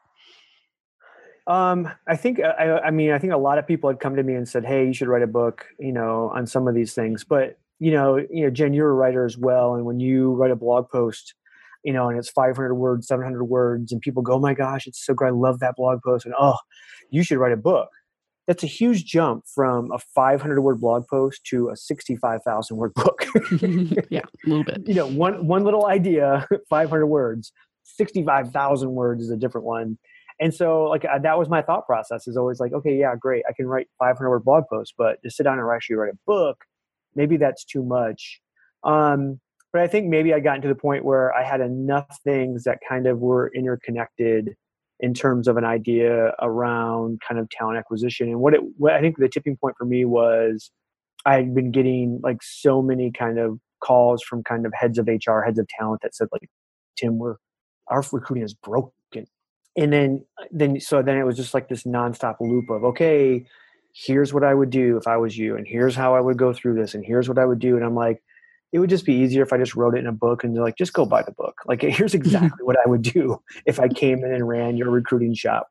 Um, 1.47 1.89
I 2.07 2.17
think 2.17 2.39
uh, 2.39 2.55
I, 2.59 2.87
I 2.87 2.91
mean 2.91 3.11
I 3.11 3.19
think 3.19 3.33
a 3.33 3.39
lot 3.39 3.59
of 3.59 3.67
people 3.67 3.91
had 3.91 3.99
come 3.99 4.17
to 4.17 4.23
me 4.23 4.35
and 4.35 4.49
said, 4.49 4.65
"Hey, 4.65 4.87
you 4.87 4.93
should 4.93 5.09
write 5.09 5.23
a 5.23 5.27
book," 5.27 5.67
you 5.79 5.93
know, 5.93 6.31
on 6.35 6.47
some 6.47 6.69
of 6.69 6.75
these 6.75 6.95
things. 6.95 7.25
But 7.25 7.59
you 7.79 7.91
know, 7.91 8.19
you 8.19 8.45
know, 8.45 8.51
Jen, 8.51 8.73
you're 8.73 8.91
a 8.91 8.95
writer 8.95 9.25
as 9.25 9.37
well, 9.37 9.75
and 9.75 9.85
when 9.85 9.99
you 9.99 10.33
write 10.35 10.51
a 10.51 10.57
blog 10.57 10.89
post, 10.91 11.35
you 11.83 11.93
know, 11.93 12.09
and 12.09 12.19
it's 12.19 12.29
500 12.31 12.75
words, 12.75 13.09
700 13.09 13.45
words, 13.45 13.91
and 13.91 14.01
people 14.01 14.23
go, 14.23 14.35
"Oh 14.35 14.39
my 14.39 14.55
gosh, 14.55 14.87
it's 14.87 15.05
so 15.05 15.15
great! 15.15 15.29
I 15.29 15.33
love 15.33 15.61
that 15.61 15.77
blog 15.77 16.01
post," 16.03 16.27
and 16.27 16.35
oh, 16.39 16.57
you 17.11 17.25
should 17.25 17.39
write 17.39 17.53
a 17.53 17.57
book. 17.57 17.89
That's 18.47 18.63
a 18.63 18.69
huge 18.69 19.05
jump 19.05 19.45
from 19.47 19.91
a 19.93 19.99
500 19.99 20.61
word 20.61 20.81
blog 20.81 21.07
post 21.09 21.45
to 21.47 21.69
a 21.71 21.77
65,000 21.77 22.77
word 22.77 22.93
book. 22.97 23.27
yeah, 24.11 24.21
a 24.21 24.49
little 24.49 24.65
bit. 24.65 24.83
You 24.87 24.95
know, 24.95 25.07
one 25.07 25.47
one 25.47 25.65
little 25.65 25.87
idea, 25.87 26.47
500 26.69 27.07
words. 27.07 27.53
65,000 27.97 28.91
words 28.93 29.23
is 29.23 29.31
a 29.31 29.37
different 29.37 29.67
one. 29.67 29.99
And 30.41 30.55
so 30.55 30.85
like 30.85 31.05
uh, 31.05 31.19
that 31.19 31.39
was 31.39 31.49
my 31.49 31.61
thought 31.63 31.87
process 31.87 32.27
is 32.27 32.37
always 32.37 32.61
like 32.61 32.73
okay 32.73 32.97
yeah 32.97 33.15
great 33.15 33.45
i 33.47 33.53
can 33.53 33.67
write 33.67 33.89
500 33.99 34.31
word 34.31 34.43
blog 34.43 34.65
posts 34.73 34.95
but 34.97 35.23
to 35.23 35.31
sit 35.31 35.43
down 35.43 35.59
and 35.59 35.71
actually 35.71 35.97
write 35.97 36.15
a 36.15 36.19
book 36.27 36.65
maybe 37.15 37.37
that's 37.37 37.65
too 37.65 37.83
much. 37.83 38.41
Um, 38.85 39.41
but 39.73 39.83
i 39.83 39.87
think 39.87 40.09
maybe 40.09 40.33
i 40.33 40.41
gotten 40.41 40.63
to 40.63 40.69
the 40.69 40.75
point 40.75 41.05
where 41.05 41.33
i 41.35 41.45
had 41.45 41.61
enough 41.61 42.19
things 42.25 42.65
that 42.65 42.79
kind 42.89 43.07
of 43.07 43.19
were 43.19 43.53
interconnected 43.55 44.57
in 45.01 45.15
terms 45.15 45.49
of 45.49 45.57
an 45.57 45.65
idea 45.65 46.33
around 46.43 47.21
kind 47.27 47.41
of 47.41 47.49
talent 47.51 47.79
acquisition. 47.79 48.29
And 48.29 48.41
what 48.41 48.55
it 48.55 48.61
what 48.79 48.95
i 48.95 49.01
think 49.01 49.17
the 49.19 49.29
tipping 49.29 49.57
point 49.57 49.77
for 49.79 49.85
me 49.85 50.05
was 50.05 50.71
i 51.27 51.35
had 51.35 51.55
been 51.55 51.71
getting 51.71 52.21
like 52.23 52.43
so 52.43 52.83
many 52.83 53.13
kind 53.13 53.39
of 53.39 53.59
calls 53.83 54.23
from 54.23 54.43
kind 54.43 54.67
of 54.67 54.73
heads 54.75 54.99
of 54.99 55.07
hr 55.07 55.41
heads 55.41 55.59
of 55.59 55.67
talent 55.69 56.01
that 56.03 56.15
said 56.15 56.29
like 56.33 56.49
tim 56.97 57.19
we're 57.19 57.37
our 57.91 58.05
recruiting 58.13 58.45
is 58.45 58.55
broken. 58.55 59.27
And 59.77 59.93
then 59.93 60.25
then 60.51 60.81
so 60.81 61.03
then 61.03 61.19
it 61.19 61.25
was 61.25 61.37
just 61.37 61.55
like 61.55 61.69
this 61.69 61.85
nonstop 61.85 62.37
loop 62.41 62.71
of 62.71 62.85
okay 62.85 63.47
here's 63.93 64.33
what 64.33 64.45
i 64.45 64.55
would 64.55 64.71
do 64.71 64.97
if 64.97 65.07
i 65.07 65.17
was 65.17 65.37
you 65.37 65.57
and 65.57 65.67
here's 65.67 65.95
how 65.95 66.15
i 66.15 66.21
would 66.21 66.37
go 66.37 66.53
through 66.53 66.75
this 66.75 66.95
and 66.95 67.05
here's 67.05 67.29
what 67.29 67.39
i 67.39 67.45
would 67.45 67.59
do. 67.59 67.77
And 67.77 67.85
i'm 67.85 67.95
like 67.95 68.23
it 68.73 68.79
would 68.79 68.91
just 68.91 69.05
be 69.05 69.15
easier 69.15 69.43
if 69.43 69.53
i 69.53 69.59
just 69.59 69.75
wrote 69.75 69.97
it 69.97 70.01
in 70.01 70.07
a 70.07 70.13
book 70.13 70.45
and 70.45 70.55
like 70.57 70.77
just 70.77 70.93
go 70.93 71.05
buy 71.05 71.23
the 71.23 71.33
book. 71.33 71.61
Like 71.67 71.83
here's 71.99 72.15
exactly 72.21 72.65
what 72.65 72.77
i 72.85 72.89
would 72.89 73.03
do 73.03 73.41
if 73.67 73.79
i 73.79 73.89
came 73.89 74.25
in 74.25 74.33
and 74.33 74.49
ran 74.49 74.77
your 74.77 74.91
recruiting 74.91 75.35
shop. 75.35 75.69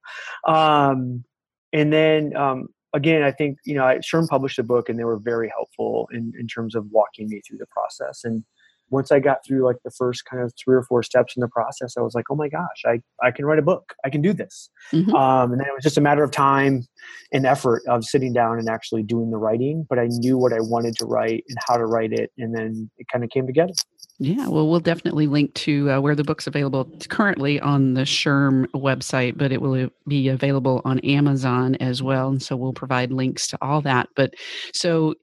Um, 0.48 1.24
and 1.72 1.94
then 1.94 2.36
um, 2.36 2.68
again 2.94 3.22
i 3.22 3.32
think 3.32 3.60
you 3.66 3.76
know 3.76 3.86
I, 3.86 3.98
SHRM 3.98 4.28
published 4.28 4.60
a 4.60 4.64
book 4.64 4.90
and 4.90 4.98
they 4.98 5.04
were 5.04 5.20
very 5.20 5.52
helpful 5.56 6.10
in, 6.12 6.34
in 6.40 6.48
terms 6.48 6.74
of 6.74 6.88
walking 6.90 7.30
me 7.30 7.42
through 7.42 7.60
the 7.60 7.68
process. 7.68 8.24
And 8.24 8.44
once 8.90 9.12
I 9.12 9.20
got 9.20 9.46
through 9.46 9.66
like 9.66 9.78
the 9.84 9.92
first 9.92 10.26
kind 10.26 10.44
of 10.44 10.54
three 10.62 10.76
or 10.76 10.84
four 10.84 11.04
steps 11.04 11.36
in 11.36 11.42
the 11.42 11.48
process, 11.48 11.96
I 11.98 12.02
was 12.02 12.16
like, 12.16 12.26
oh 12.30 12.36
my 12.36 12.50
gosh, 12.50 12.84
I, 12.86 13.02
I 13.22 13.32
can 13.32 13.46
write 13.46 13.60
a 13.60 13.64
book. 13.64 13.94
I 14.04 14.10
can 14.10 14.22
do 14.22 14.34
this. 14.34 14.70
Mm-hmm. 14.92 15.14
Um, 15.14 15.52
and 15.52 15.62
then 15.62 15.68
it 15.68 15.74
was 15.74 15.84
just 15.84 15.98
a 15.98 16.02
matter 16.02 16.24
of 16.24 16.32
time 16.32 16.88
and 17.32 17.46
effort 17.46 17.84
of 17.88 18.04
sitting 18.04 18.34
down 18.34 18.58
and 18.58 18.70
actually 18.70 19.04
doing 19.04 19.32
the 19.32 19.38
writing. 19.38 19.86
But 19.90 20.00
I 20.00 20.08
knew 20.08 20.38
what 20.38 20.54
I 20.54 20.60
wanted 20.60 20.96
to 20.98 21.06
write 21.06 21.44
and 21.50 21.58
how 21.68 21.78
to 21.78 21.86
write 21.86 22.14
it. 22.14 22.32
And 22.38 22.56
then 22.56 22.90
it 22.98 23.08
kind 23.12 23.24
of 23.24 23.30
came 23.30 23.46
together. 23.46 23.74
Yeah, 24.22 24.50
well, 24.50 24.68
we'll 24.68 24.82
definitely 24.82 25.28
link 25.28 25.54
to 25.56 25.92
uh, 25.92 26.02
where 26.02 26.16
the 26.16 26.26
book's 26.26 26.46
available 26.46 26.92
currently 27.08 27.58
on 27.62 27.94
the 27.94 28.02
SHRM 28.02 28.66
website, 28.76 29.38
but 29.38 29.54
it 29.54 29.62
will 29.62 29.90
be 30.08 30.28
available 30.28 30.82
on 30.84 31.00
Amazon 31.00 31.76
as 31.76 32.04
well. 32.04 32.28
And 32.28 32.44
so 32.44 32.58
we'll 32.58 32.74
provide 32.74 33.14
links 33.14 33.48
to 33.48 33.58
all 33.62 33.82
that. 33.82 34.10
But 34.18 34.34
so 34.74 35.16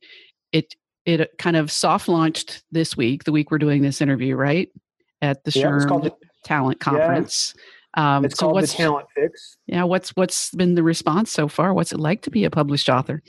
it 0.53 0.75
it 1.07 1.39
kind 1.39 1.57
of 1.57 1.71
soft 1.71 2.09
launched 2.09 2.63
this 2.73 2.97
week, 2.97 3.25
the 3.25 3.33
week 3.33 3.51
we're 3.51 3.59
doing 3.59 3.83
this 3.83 4.01
interview, 4.01 4.35
right? 4.37 4.69
At 5.23 5.45
the 5.45 5.53
yeah, 5.53 5.67
SHRM 5.67 6.03
the, 6.03 6.13
Talent 6.45 6.81
Conference. 6.81 7.55
Yeah. 7.97 8.17
Um, 8.17 8.25
it's 8.25 8.39
so 8.39 8.51
called 8.51 8.63
the 8.63 8.67
Talent 8.67 9.07
Fix. 9.15 9.57
Yeah, 9.67 9.85
what's 9.85 10.11
what's 10.11 10.51
been 10.51 10.75
the 10.75 10.83
response 10.83 11.31
so 11.31 11.49
far? 11.49 11.73
What's 11.73 11.93
it 11.93 12.01
like 12.01 12.23
to 12.23 12.31
be 12.31 12.45
a 12.45 12.51
published 12.51 12.89
author? 12.91 13.23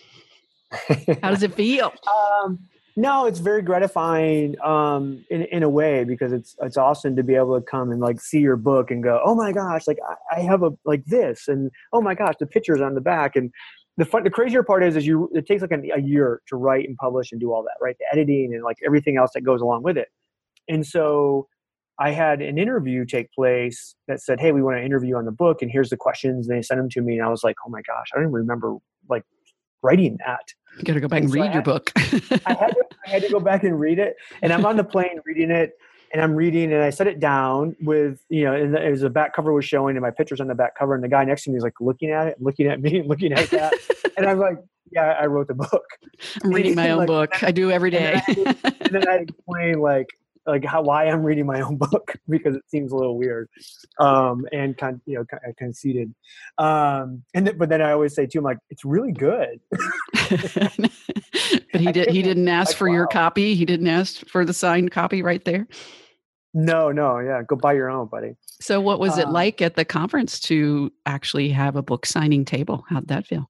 How 1.22 1.30
does 1.30 1.44
it 1.44 1.54
feel? 1.54 1.94
Um, 2.44 2.60
no, 2.96 3.28
it's 3.28 3.40
very 3.40 3.62
gratifying 3.62 4.60
um, 4.62 5.24
in 5.30 5.44
in 5.44 5.62
a 5.62 5.70
way 5.70 6.04
because 6.04 6.34
it's 6.34 6.56
it's 6.62 6.78
awesome 6.78 7.16
to 7.16 7.24
be 7.24 7.36
able 7.36 7.60
to 7.60 7.64
come 7.64 7.92
and 7.92 8.02
like 8.02 8.20
see 8.20 8.40
your 8.40 8.56
book 8.56 8.90
and 8.90 9.04
go, 9.04 9.22
oh 9.24 9.36
my 9.36 9.52
gosh, 9.52 9.86
like 9.86 10.00
I, 10.32 10.38
I 10.38 10.42
have 10.42 10.64
a 10.64 10.72
like 10.84 11.06
this, 11.06 11.48
and 11.48 11.70
oh 11.94 12.02
my 12.02 12.16
gosh, 12.16 12.34
the 12.40 12.48
pictures 12.48 12.82
on 12.82 12.96
the 12.96 13.02
back, 13.02 13.36
and 13.36 13.52
the 13.98 14.06
fun, 14.06 14.24
the 14.24 14.30
crazier 14.30 14.64
part 14.64 14.84
is, 14.84 14.95
is 14.95 15.06
you 15.06 15.30
it 15.34 15.48
takes 15.48 15.62
like 15.62 15.72
a, 15.72 15.82
a 15.95 16.02
year 16.02 16.41
to 16.48 16.56
write 16.56 16.88
and 16.88 16.95
publish 16.98 17.32
and 17.32 17.41
do 17.41 17.52
all 17.52 17.64
that, 17.64 17.76
right? 17.82 17.95
The 18.00 18.06
editing 18.12 18.54
and 18.54 18.64
like 18.64 18.78
everything 18.86 19.18
else 19.18 19.32
that 19.34 19.41
goes 19.41 19.60
along 19.60 19.84
with 19.84 19.98
it. 19.98 20.10
And 20.70 20.86
so 20.86 21.48
I 22.00 22.12
had 22.12 22.41
an 22.41 22.60
interview 22.60 23.06
take 23.06 23.32
place 23.32 23.95
that 24.08 24.22
said, 24.22 24.39
"Hey, 24.39 24.52
we 24.52 24.62
want 24.62 24.78
to 24.78 24.84
interview 24.84 25.16
on 25.16 25.26
the 25.26 25.32
book, 25.32 25.62
and 25.62 25.72
here's 25.72 25.89
the 25.89 25.98
questions." 25.98 26.48
And 26.48 26.56
they 26.56 26.62
sent 26.62 26.80
them 26.80 26.89
to 26.91 27.02
me, 27.02 27.18
and 27.18 27.26
I 27.26 27.30
was 27.30 27.43
like, 27.43 27.56
"Oh 27.66 27.70
my 27.70 27.82
gosh, 27.82 28.08
I 28.14 28.18
don't 28.18 28.26
even 28.26 28.34
remember 28.34 28.76
like 29.10 29.24
writing 29.82 30.18
that." 30.26 30.54
You 30.78 30.84
got 30.84 30.93
to 30.93 31.00
go 31.00 31.08
back 31.08 31.24
and, 31.24 31.26
and 31.26 31.34
so 31.34 31.41
read 31.41 31.54
your 31.54 31.64
book. 31.64 31.91
I, 31.95 32.02
had 32.54 32.70
to, 32.70 32.86
I 33.08 33.10
had 33.10 33.22
to 33.24 33.30
go 33.30 33.39
back 33.39 33.64
and 33.64 33.80
read 33.80 33.98
it, 33.98 34.16
and 34.43 34.54
I'm 34.54 34.66
on 34.66 34.78
the 34.78 34.84
plane 34.84 35.20
reading 35.26 35.50
it, 35.50 35.72
and 36.12 36.22
I'm 36.22 36.34
reading 36.34 36.72
and 36.74 36.82
I 36.82 36.89
set 36.89 37.08
it 37.08 37.20
down 37.20 37.76
with, 37.82 38.22
you 38.30 38.45
know, 38.45 38.53
and 38.53 38.76
it 38.76 38.89
was 38.89 39.03
a 39.03 39.10
back 39.10 39.36
cover 39.36 39.53
was 39.53 39.66
showing 39.66 39.95
and 39.95 40.03
my 40.03 40.12
picture's 40.12 40.39
on 40.39 40.47
the 40.47 40.55
back 40.55 40.78
cover 40.78 40.95
and 40.95 41.03
the 41.03 41.08
guy 41.08 41.24
next 41.24 41.43
to 41.43 41.51
me 41.51 41.58
is 41.58 41.64
like 41.64 41.80
looking 41.80 42.12
at 42.12 42.28
it, 42.28 42.41
looking 42.41 42.68
at 42.68 42.82
me, 42.82 43.01
looking 43.05 43.34
at 43.34 43.49
that. 43.49 43.74
and 44.16 44.26
I'm 44.26 44.39
like, 44.39 44.58
yeah, 44.91 45.18
I 45.20 45.26
wrote 45.26 45.47
the 45.47 45.53
book. 45.53 45.84
I'm 46.43 46.51
reading 46.51 46.76
my 46.76 46.89
own 46.91 46.99
like, 46.99 47.08
book. 47.08 47.43
I 47.43 47.51
do 47.51 47.72
every 47.72 47.91
day. 47.91 48.22
and, 48.28 48.38
then 48.38 48.58
I, 48.64 48.74
and 48.82 48.93
then 48.93 49.10
I 49.10 49.16
explain 49.28 49.80
like, 49.80 50.08
like 50.48 50.64
how 50.64 50.82
why 50.82 51.06
I'm 51.06 51.24
reading 51.24 51.45
my 51.45 51.62
own 51.62 51.76
book 51.91 52.16
because 52.28 52.56
it 52.56 52.64
seems 52.70 52.91
a 52.91 52.95
little 52.95 53.18
weird, 53.18 53.50
um, 54.00 54.45
and 54.52 54.78
kind 54.78 55.00
you 55.06 55.16
know 55.16 55.26
kind 55.26 55.43
of 55.48 55.56
conceited, 55.58 56.14
um, 56.58 57.24
and 57.34 57.45
th- 57.45 57.58
but 57.58 57.70
then 57.70 57.82
I 57.82 57.91
always 57.91 58.16
say 58.16 58.26
too, 58.26 58.39
I'm 58.39 58.45
like 58.45 58.60
it's 58.70 58.86
really 58.86 59.12
good. 59.12 59.60
but 60.30 61.82
he 61.82 61.91
did. 61.91 62.10
He 62.10 62.22
didn't 62.22 62.48
ask 62.48 62.70
like, 62.70 62.78
for 62.78 62.88
wow. 62.88 62.95
your 62.95 63.08
copy. 63.08 63.56
He 63.56 63.66
didn't 63.66 63.88
ask 63.88 64.26
for 64.28 64.45
the 64.45 64.54
signed 64.54 64.91
copy 64.91 65.22
right 65.22 65.43
there. 65.43 65.68
No, 66.54 66.91
no, 66.91 67.20
yeah. 67.20 67.43
Go 67.43 67.56
buy 67.56 67.74
your 67.74 67.89
own, 67.89 68.08
buddy. 68.08 68.36
So, 68.62 68.82
what 68.82 69.00
was 69.00 69.18
it 69.18 69.28
um 69.28 69.34
like 69.34 69.62
at 69.62 69.76
the 69.76 69.86
conference 69.86 70.39
to 70.41 70.91
actually 71.06 71.50
have 71.50 71.76
a 71.76 71.84
book 71.84 72.06
signing 72.06 72.45
table? 72.45 72.86
How'd 72.89 73.10
that 73.10 73.28
feel? 73.28 73.50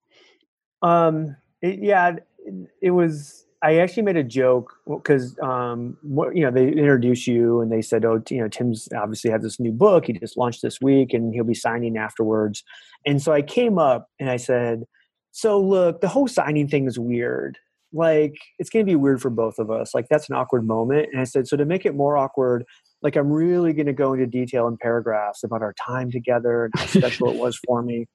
Um, 0.81 1.35
it, 1.61 1.79
yeah, 1.79 2.15
it, 2.39 2.69
it 2.81 2.91
was 2.91 3.46
I 3.63 3.77
actually 3.77 4.03
made 4.03 4.17
a 4.17 4.23
joke 4.23 4.71
because 4.87 5.35
um, 5.41 5.97
you 6.03 6.43
know 6.43 6.51
they 6.51 6.67
introduced 6.67 7.25
you 7.25 7.59
and 7.61 7.71
they 7.71 7.81
said, 7.81 8.05
"Oh, 8.05 8.21
you 8.29 8.41
know, 8.41 8.47
Tim's 8.47 8.87
obviously 8.95 9.31
has 9.31 9.41
this 9.41 9.59
new 9.59 9.71
book. 9.71 10.05
He 10.05 10.13
just 10.13 10.37
launched 10.37 10.61
this 10.61 10.79
week, 10.79 11.13
and 11.13 11.33
he'll 11.33 11.43
be 11.43 11.55
signing 11.55 11.97
afterwards." 11.97 12.63
And 13.05 13.21
so 13.21 13.33
I 13.33 13.41
came 13.41 13.79
up 13.79 14.09
and 14.19 14.29
I 14.29 14.37
said, 14.37 14.83
"So 15.31 15.59
look, 15.59 16.01
the 16.01 16.07
whole 16.07 16.27
signing 16.27 16.67
thing 16.67 16.85
is 16.85 16.99
weird. 16.99 17.57
Like 17.91 18.35
it's 18.59 18.69
going 18.69 18.85
to 18.85 18.89
be 18.89 18.95
weird 18.95 19.21
for 19.21 19.31
both 19.31 19.57
of 19.57 19.71
us. 19.71 19.95
Like 19.95 20.07
that's 20.09 20.29
an 20.29 20.35
awkward 20.35 20.67
moment." 20.67 21.09
And 21.11 21.19
I 21.19 21.23
said, 21.23 21.47
"So 21.47 21.57
to 21.57 21.65
make 21.65 21.85
it 21.85 21.95
more 21.95 22.15
awkward, 22.15 22.63
like 23.01 23.15
I'm 23.15 23.31
really 23.31 23.73
going 23.73 23.87
to 23.87 23.93
go 23.93 24.13
into 24.13 24.27
detail 24.27 24.67
in 24.67 24.77
paragraphs 24.77 25.43
about 25.43 25.63
our 25.63 25.73
time 25.73 26.11
together 26.11 26.65
and 26.65 26.73
how 26.75 26.85
special 26.85 27.31
it 27.31 27.37
was 27.37 27.59
for 27.65 27.81
me." 27.81 28.05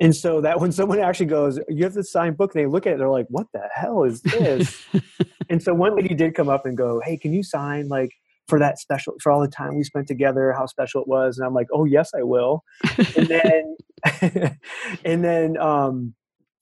And 0.00 0.16
so 0.16 0.40
that 0.40 0.58
when 0.60 0.72
someone 0.72 0.98
actually 0.98 1.26
goes, 1.26 1.60
you 1.68 1.84
have 1.84 1.92
to 1.92 2.02
sign 2.02 2.32
book, 2.32 2.54
and 2.54 2.64
they 2.64 2.66
look 2.66 2.86
at 2.86 2.94
it, 2.94 2.98
they're 2.98 3.10
like, 3.10 3.26
what 3.28 3.46
the 3.52 3.60
hell 3.74 4.04
is 4.04 4.22
this? 4.22 4.86
and 5.50 5.62
so 5.62 5.74
one 5.74 5.94
lady 5.94 6.14
did 6.14 6.34
come 6.34 6.48
up 6.48 6.64
and 6.64 6.76
go, 6.76 7.00
hey, 7.04 7.18
can 7.18 7.34
you 7.34 7.42
sign 7.42 7.88
like 7.88 8.10
for 8.48 8.58
that 8.58 8.78
special, 8.78 9.14
for 9.22 9.30
all 9.30 9.40
the 9.40 9.48
time 9.48 9.76
we 9.76 9.84
spent 9.84 10.08
together, 10.08 10.54
how 10.56 10.64
special 10.64 11.02
it 11.02 11.08
was? 11.08 11.36
And 11.36 11.46
I'm 11.46 11.52
like, 11.52 11.68
oh, 11.72 11.84
yes, 11.84 12.10
I 12.18 12.22
will. 12.22 12.64
and 13.16 13.28
then, 13.28 13.76
and 15.04 15.22
then, 15.22 15.58
um, 15.58 16.14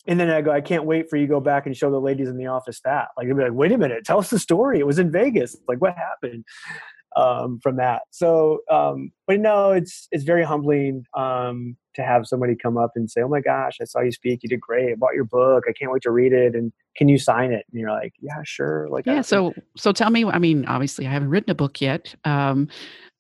and 0.08 0.18
then 0.18 0.30
I 0.30 0.40
go, 0.40 0.50
I 0.50 0.60
can't 0.60 0.84
wait 0.84 1.08
for 1.08 1.16
you 1.16 1.26
to 1.26 1.30
go 1.30 1.40
back 1.40 1.66
and 1.66 1.76
show 1.76 1.90
the 1.90 2.00
ladies 2.00 2.28
in 2.28 2.38
the 2.38 2.46
office 2.46 2.80
that. 2.84 3.08
Like, 3.16 3.28
they'll 3.28 3.36
be 3.36 3.44
like, 3.44 3.52
wait 3.52 3.70
a 3.70 3.78
minute, 3.78 4.04
tell 4.04 4.18
us 4.18 4.30
the 4.30 4.38
story. 4.38 4.80
It 4.80 4.86
was 4.86 4.98
in 4.98 5.12
Vegas. 5.12 5.56
Like, 5.68 5.80
what 5.80 5.94
happened? 5.94 6.44
um, 7.16 7.58
from 7.62 7.76
that. 7.76 8.02
So, 8.10 8.60
um, 8.70 9.10
but 9.26 9.40
no, 9.40 9.72
it's 9.72 10.08
it's 10.12 10.24
very 10.24 10.44
humbling 10.44 11.04
um, 11.16 11.76
to 11.98 12.04
have 12.04 12.26
somebody 12.26 12.54
come 12.54 12.76
up 12.76 12.92
and 12.94 13.10
say, 13.10 13.22
"Oh 13.22 13.28
my 13.28 13.40
gosh, 13.40 13.78
I 13.80 13.84
saw 13.84 14.00
you 14.00 14.12
speak. 14.12 14.42
You 14.42 14.48
did 14.48 14.60
great. 14.60 14.92
I 14.92 14.94
bought 14.94 15.14
your 15.14 15.24
book. 15.24 15.64
I 15.68 15.72
can't 15.72 15.92
wait 15.92 16.02
to 16.02 16.10
read 16.10 16.32
it. 16.32 16.54
And 16.54 16.72
can 16.96 17.08
you 17.08 17.18
sign 17.18 17.52
it?" 17.52 17.66
And 17.70 17.80
you're 17.80 17.90
like, 17.90 18.14
"Yeah, 18.20 18.42
sure." 18.44 18.88
Like, 18.88 19.06
yeah. 19.06 19.20
So, 19.20 19.54
so 19.76 19.92
tell 19.92 20.10
me. 20.10 20.24
I 20.24 20.38
mean, 20.38 20.64
obviously, 20.66 21.06
I 21.06 21.10
haven't 21.10 21.28
written 21.28 21.50
a 21.50 21.54
book 21.54 21.80
yet, 21.80 22.14
um, 22.24 22.68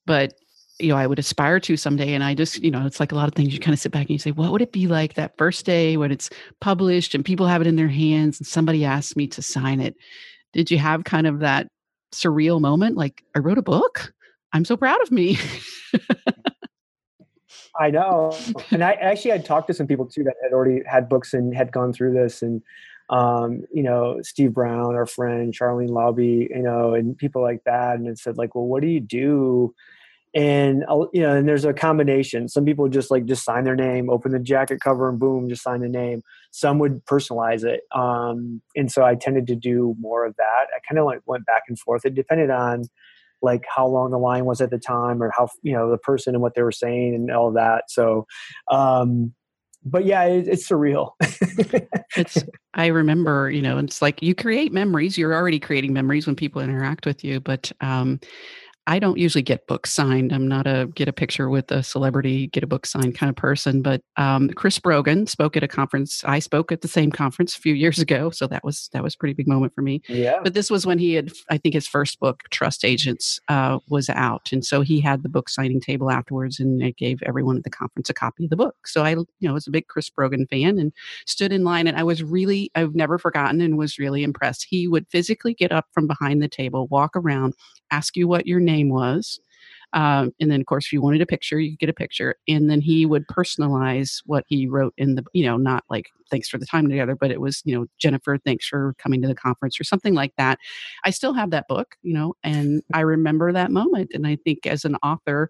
but 0.06 0.34
you 0.80 0.88
know, 0.90 0.96
I 0.96 1.08
would 1.08 1.18
aspire 1.18 1.58
to 1.58 1.76
someday. 1.76 2.14
And 2.14 2.22
I 2.22 2.34
just, 2.34 2.62
you 2.62 2.70
know, 2.70 2.86
it's 2.86 3.00
like 3.00 3.10
a 3.10 3.16
lot 3.16 3.26
of 3.26 3.34
things. 3.34 3.52
You 3.52 3.58
kind 3.58 3.74
of 3.74 3.80
sit 3.80 3.90
back 3.90 4.02
and 4.02 4.10
you 4.10 4.18
say, 4.18 4.30
"What 4.30 4.52
would 4.52 4.62
it 4.62 4.72
be 4.72 4.86
like 4.86 5.14
that 5.14 5.36
first 5.36 5.66
day 5.66 5.96
when 5.96 6.12
it's 6.12 6.30
published 6.60 7.14
and 7.14 7.24
people 7.24 7.46
have 7.46 7.60
it 7.60 7.66
in 7.66 7.76
their 7.76 7.88
hands 7.88 8.38
and 8.38 8.46
somebody 8.46 8.84
asks 8.84 9.16
me 9.16 9.26
to 9.28 9.42
sign 9.42 9.80
it?" 9.80 9.96
Did 10.54 10.70
you 10.70 10.78
have 10.78 11.04
kind 11.04 11.26
of 11.26 11.40
that 11.40 11.68
surreal 12.12 12.60
moment 12.60 12.96
like 12.96 13.22
i 13.34 13.38
wrote 13.38 13.58
a 13.58 13.62
book 13.62 14.12
i'm 14.52 14.64
so 14.64 14.76
proud 14.76 15.00
of 15.02 15.10
me 15.10 15.38
i 17.78 17.90
know. 17.90 18.36
And 18.70 18.82
i 18.82 18.92
actually 18.92 19.30
had 19.30 19.44
talked 19.44 19.68
to 19.68 19.74
some 19.74 19.86
people 19.86 20.06
too 20.06 20.24
that 20.24 20.34
had 20.42 20.52
already 20.52 20.82
had 20.86 21.08
books 21.08 21.34
and 21.34 21.54
had 21.54 21.72
gone 21.72 21.92
through 21.92 22.14
this. 22.14 22.42
And 22.42 22.62
um, 23.10 23.64
you 23.72 23.82
know 23.82 24.20
Steve 24.22 24.52
Browne 24.52 24.94
our 24.94 25.06
friend 25.06 25.54
charlene 25.54 25.88
lobby 25.88 26.48
you 26.50 26.62
know 26.62 26.94
and 26.94 27.16
people 27.16 27.42
like 27.42 27.64
that. 27.64 27.96
And 27.96 28.06
it 28.06 28.18
said 28.18 28.36
like 28.36 28.54
well 28.54 28.66
what 28.66 28.82
do 28.82 28.88
you 28.88 29.00
do? 29.00 29.74
And 30.34 30.84
you 31.12 31.22
know 31.22 31.34
and 31.36 31.48
there's 31.48 31.64
a 31.64 31.72
combination. 31.72 32.48
Some 32.48 32.64
people 32.64 32.88
just 32.88 33.10
like 33.10 33.24
just 33.24 33.44
sign 33.44 33.64
their 33.64 33.76
name 33.76 34.10
open 34.10 34.32
the 34.32 34.38
jacket 34.38 34.80
cover 34.80 35.08
and 35.08 35.18
boom 35.18 35.48
just 35.48 35.62
sign 35.62 35.80
the 35.80 35.88
name. 35.88 36.22
Some 36.50 36.78
would 36.80 37.04
personalize 37.06 37.64
it. 37.64 37.82
Um, 37.92 38.60
and 38.76 38.92
so 38.92 39.04
i 39.04 39.14
tended 39.14 39.46
to 39.46 39.56
do 39.56 39.96
more 39.98 40.26
of 40.26 40.36
that. 40.36 40.66
I 40.74 40.80
kind 40.86 40.98
of 40.98 41.06
like 41.06 41.20
went 41.26 41.46
back 41.46 41.62
and 41.68 41.78
forth. 41.78 42.04
It 42.04 42.14
depended 42.14 42.50
on 42.50 42.84
like 43.42 43.64
how 43.74 43.86
long 43.86 44.10
the 44.10 44.18
line 44.18 44.44
was 44.44 44.60
at 44.60 44.70
the 44.70 44.78
time 44.78 45.22
or 45.22 45.30
how 45.36 45.48
you 45.62 45.72
know 45.72 45.90
the 45.90 45.98
person 45.98 46.34
and 46.34 46.42
what 46.42 46.54
they 46.54 46.62
were 46.62 46.72
saying 46.72 47.14
and 47.14 47.30
all 47.30 47.52
that 47.52 47.84
so 47.88 48.26
um 48.70 49.32
but 49.84 50.04
yeah 50.04 50.24
it, 50.24 50.48
it's 50.48 50.68
surreal. 50.68 51.12
It's 52.16 52.42
i 52.74 52.86
remember 52.86 53.50
you 53.50 53.62
know 53.62 53.78
it's 53.78 54.02
like 54.02 54.22
you 54.22 54.34
create 54.34 54.72
memories 54.72 55.16
you're 55.16 55.34
already 55.34 55.60
creating 55.60 55.92
memories 55.92 56.26
when 56.26 56.36
people 56.36 56.60
interact 56.60 57.06
with 57.06 57.24
you 57.24 57.40
but 57.40 57.70
um 57.80 58.20
I 58.88 58.98
don't 58.98 59.18
usually 59.18 59.42
get 59.42 59.66
books 59.66 59.92
signed. 59.92 60.32
I'm 60.32 60.48
not 60.48 60.66
a 60.66 60.88
get 60.94 61.08
a 61.08 61.12
picture 61.12 61.50
with 61.50 61.70
a 61.70 61.82
celebrity, 61.82 62.46
get 62.46 62.62
a 62.62 62.66
book 62.66 62.86
signed 62.86 63.14
kind 63.14 63.28
of 63.28 63.36
person. 63.36 63.82
But 63.82 64.00
um, 64.16 64.48
Chris 64.48 64.78
Brogan 64.78 65.26
spoke 65.26 65.58
at 65.58 65.62
a 65.62 65.68
conference. 65.68 66.24
I 66.24 66.38
spoke 66.38 66.72
at 66.72 66.80
the 66.80 66.88
same 66.88 67.12
conference 67.12 67.54
a 67.54 67.60
few 67.60 67.74
years 67.74 67.98
ago, 67.98 68.30
so 68.30 68.46
that 68.46 68.64
was 68.64 68.88
that 68.94 69.02
was 69.02 69.14
a 69.14 69.18
pretty 69.18 69.34
big 69.34 69.46
moment 69.46 69.74
for 69.74 69.82
me. 69.82 70.00
Yeah. 70.08 70.38
But 70.42 70.54
this 70.54 70.70
was 70.70 70.86
when 70.86 70.98
he 70.98 71.12
had, 71.12 71.30
I 71.50 71.58
think, 71.58 71.74
his 71.74 71.86
first 71.86 72.18
book, 72.18 72.44
Trust 72.50 72.82
Agents, 72.82 73.38
uh, 73.48 73.78
was 73.90 74.08
out, 74.08 74.48
and 74.52 74.64
so 74.64 74.80
he 74.80 75.00
had 75.00 75.22
the 75.22 75.28
book 75.28 75.50
signing 75.50 75.82
table 75.82 76.10
afterwards, 76.10 76.58
and 76.58 76.82
it 76.82 76.96
gave 76.96 77.22
everyone 77.24 77.58
at 77.58 77.64
the 77.64 77.70
conference 77.70 78.08
a 78.08 78.14
copy 78.14 78.44
of 78.44 78.50
the 78.50 78.56
book. 78.56 78.86
So 78.86 79.04
I, 79.04 79.10
you 79.10 79.26
know, 79.42 79.52
was 79.52 79.66
a 79.66 79.70
big 79.70 79.88
Chris 79.88 80.08
Brogan 80.08 80.46
fan 80.46 80.78
and 80.78 80.94
stood 81.26 81.52
in 81.52 81.62
line, 81.62 81.88
and 81.88 81.98
I 81.98 82.04
was 82.04 82.22
really, 82.22 82.70
I've 82.74 82.94
never 82.94 83.18
forgotten, 83.18 83.60
and 83.60 83.76
was 83.76 83.98
really 83.98 84.22
impressed. 84.22 84.66
He 84.66 84.88
would 84.88 85.06
physically 85.10 85.52
get 85.52 85.72
up 85.72 85.88
from 85.92 86.06
behind 86.06 86.42
the 86.42 86.48
table, 86.48 86.86
walk 86.86 87.14
around, 87.14 87.52
ask 87.90 88.16
you 88.16 88.28
what 88.28 88.46
your 88.46 88.60
name 88.60 88.77
was. 88.84 89.40
Um, 89.94 90.32
and 90.38 90.50
then, 90.50 90.60
of 90.60 90.66
course, 90.66 90.86
if 90.86 90.92
you 90.92 91.00
wanted 91.00 91.22
a 91.22 91.26
picture, 91.26 91.58
you 91.58 91.70
could 91.70 91.78
get 91.78 91.88
a 91.88 91.94
picture. 91.94 92.36
And 92.46 92.70
then 92.70 92.80
he 92.80 93.06
would 93.06 93.26
personalize 93.26 94.22
what 94.26 94.44
he 94.46 94.66
wrote 94.66 94.92
in 94.98 95.14
the, 95.14 95.24
you 95.32 95.46
know, 95.46 95.56
not 95.56 95.84
like 95.88 96.06
thanks 96.30 96.48
for 96.48 96.58
the 96.58 96.66
time 96.66 96.88
together, 96.88 97.16
but 97.16 97.30
it 97.30 97.40
was, 97.40 97.62
you 97.64 97.74
know, 97.74 97.86
Jennifer, 97.98 98.36
thanks 98.38 98.66
for 98.68 98.94
coming 98.98 99.22
to 99.22 99.28
the 99.28 99.34
conference 99.34 99.80
or 99.80 99.84
something 99.84 100.14
like 100.14 100.34
that. 100.36 100.58
I 101.04 101.10
still 101.10 101.32
have 101.32 101.50
that 101.50 101.68
book, 101.68 101.96
you 102.02 102.12
know, 102.12 102.34
and 102.42 102.82
I 102.92 103.00
remember 103.00 103.52
that 103.52 103.70
moment. 103.70 104.10
And 104.12 104.26
I 104.26 104.36
think 104.44 104.66
as 104.66 104.84
an 104.84 104.96
author, 104.96 105.48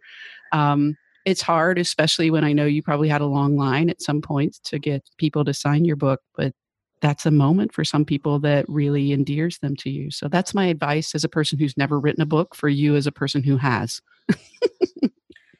um, 0.52 0.96
it's 1.24 1.42
hard, 1.42 1.78
especially 1.78 2.30
when 2.30 2.44
I 2.44 2.52
know 2.52 2.64
you 2.64 2.82
probably 2.82 3.08
had 3.08 3.20
a 3.20 3.26
long 3.26 3.56
line 3.56 3.90
at 3.90 4.00
some 4.00 4.22
point 4.22 4.58
to 4.64 4.78
get 4.78 5.02
people 5.18 5.44
to 5.44 5.52
sign 5.52 5.84
your 5.84 5.96
book. 5.96 6.20
But 6.36 6.54
that's 7.00 7.26
a 7.26 7.30
moment 7.30 7.72
for 7.72 7.84
some 7.84 8.04
people 8.04 8.38
that 8.40 8.64
really 8.68 9.12
endears 9.12 9.58
them 9.58 9.76
to 9.76 9.90
you. 9.90 10.10
So 10.10 10.28
that's 10.28 10.54
my 10.54 10.66
advice 10.66 11.14
as 11.14 11.24
a 11.24 11.28
person 11.28 11.58
who's 11.58 11.76
never 11.76 11.98
written 11.98 12.22
a 12.22 12.26
book 12.26 12.54
for 12.54 12.68
you 12.68 12.96
as 12.96 13.06
a 13.06 13.12
person 13.12 13.42
who 13.42 13.56
has. 13.56 14.00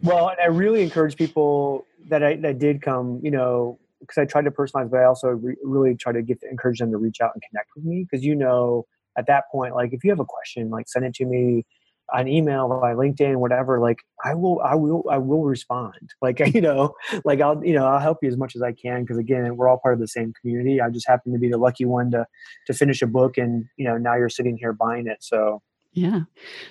well, 0.03 0.29
and 0.29 0.39
I 0.41 0.47
really 0.47 0.83
encourage 0.83 1.17
people 1.17 1.87
that 2.09 2.23
I 2.23 2.37
that 2.37 2.59
did 2.59 2.83
come, 2.83 3.21
you 3.23 3.31
know, 3.31 3.79
because 4.01 4.19
I 4.19 4.25
tried 4.25 4.45
to 4.45 4.51
personalize, 4.51 4.91
but 4.91 5.01
I 5.01 5.05
also 5.05 5.29
re- 5.29 5.57
really 5.63 5.95
try 5.95 6.13
to 6.13 6.23
get 6.23 6.43
encourage 6.51 6.79
them 6.79 6.91
to 6.91 6.97
reach 6.97 7.21
out 7.21 7.33
and 7.35 7.43
connect 7.51 7.71
with 7.75 7.85
me 7.85 8.07
because 8.09 8.25
you 8.25 8.35
know 8.35 8.87
at 9.17 9.27
that 9.27 9.45
point, 9.51 9.75
like 9.75 9.93
if 9.93 10.05
you 10.05 10.11
have 10.11 10.21
a 10.21 10.25
question, 10.25 10.71
like 10.71 10.89
send 10.89 11.05
it 11.05 11.15
to 11.15 11.25
me 11.25 11.67
on 12.13 12.29
email 12.29 12.69
by 12.69 12.95
linkedin 12.95 13.37
whatever 13.37 13.81
like 13.81 13.99
i 14.25 14.35
will 14.35 14.61
i 14.61 14.75
will 14.75 15.05
i 15.11 15.19
will 15.19 15.45
respond 15.45 15.95
like 16.23 16.41
you 16.55 16.61
know 16.61 16.95
like 17.25 17.41
i'll 17.41 17.65
you 17.65 17.75
know 17.75 17.87
i'll 17.87 17.99
help 17.99 18.19
you 18.23 18.29
as 18.29 18.37
much 18.37 18.57
as 18.57 18.63
i 18.63 18.73
can 18.73 19.03
because 19.03 19.19
again 19.19 19.57
we're 19.57 19.69
all 19.69 19.79
part 19.79 19.95
of 19.95 20.01
the 20.01 20.09
same 20.09 20.33
community 20.41 20.81
i 20.81 20.89
just 20.89 21.09
happen 21.09 21.33
to 21.33 21.39
be 21.39 21.49
the 21.49 21.59
lucky 21.59 21.85
one 21.85 22.11
to 22.11 22.27
to 22.67 22.73
finish 22.73 23.03
a 23.03 23.07
book 23.07 23.39
and 23.39 23.65
you 23.77 23.85
know 23.85 23.97
now 23.97 24.15
you're 24.15 24.29
sitting 24.29 24.57
here 24.57 24.73
buying 24.73 25.07
it 25.07 25.19
so 25.21 25.63
yeah. 25.99 26.21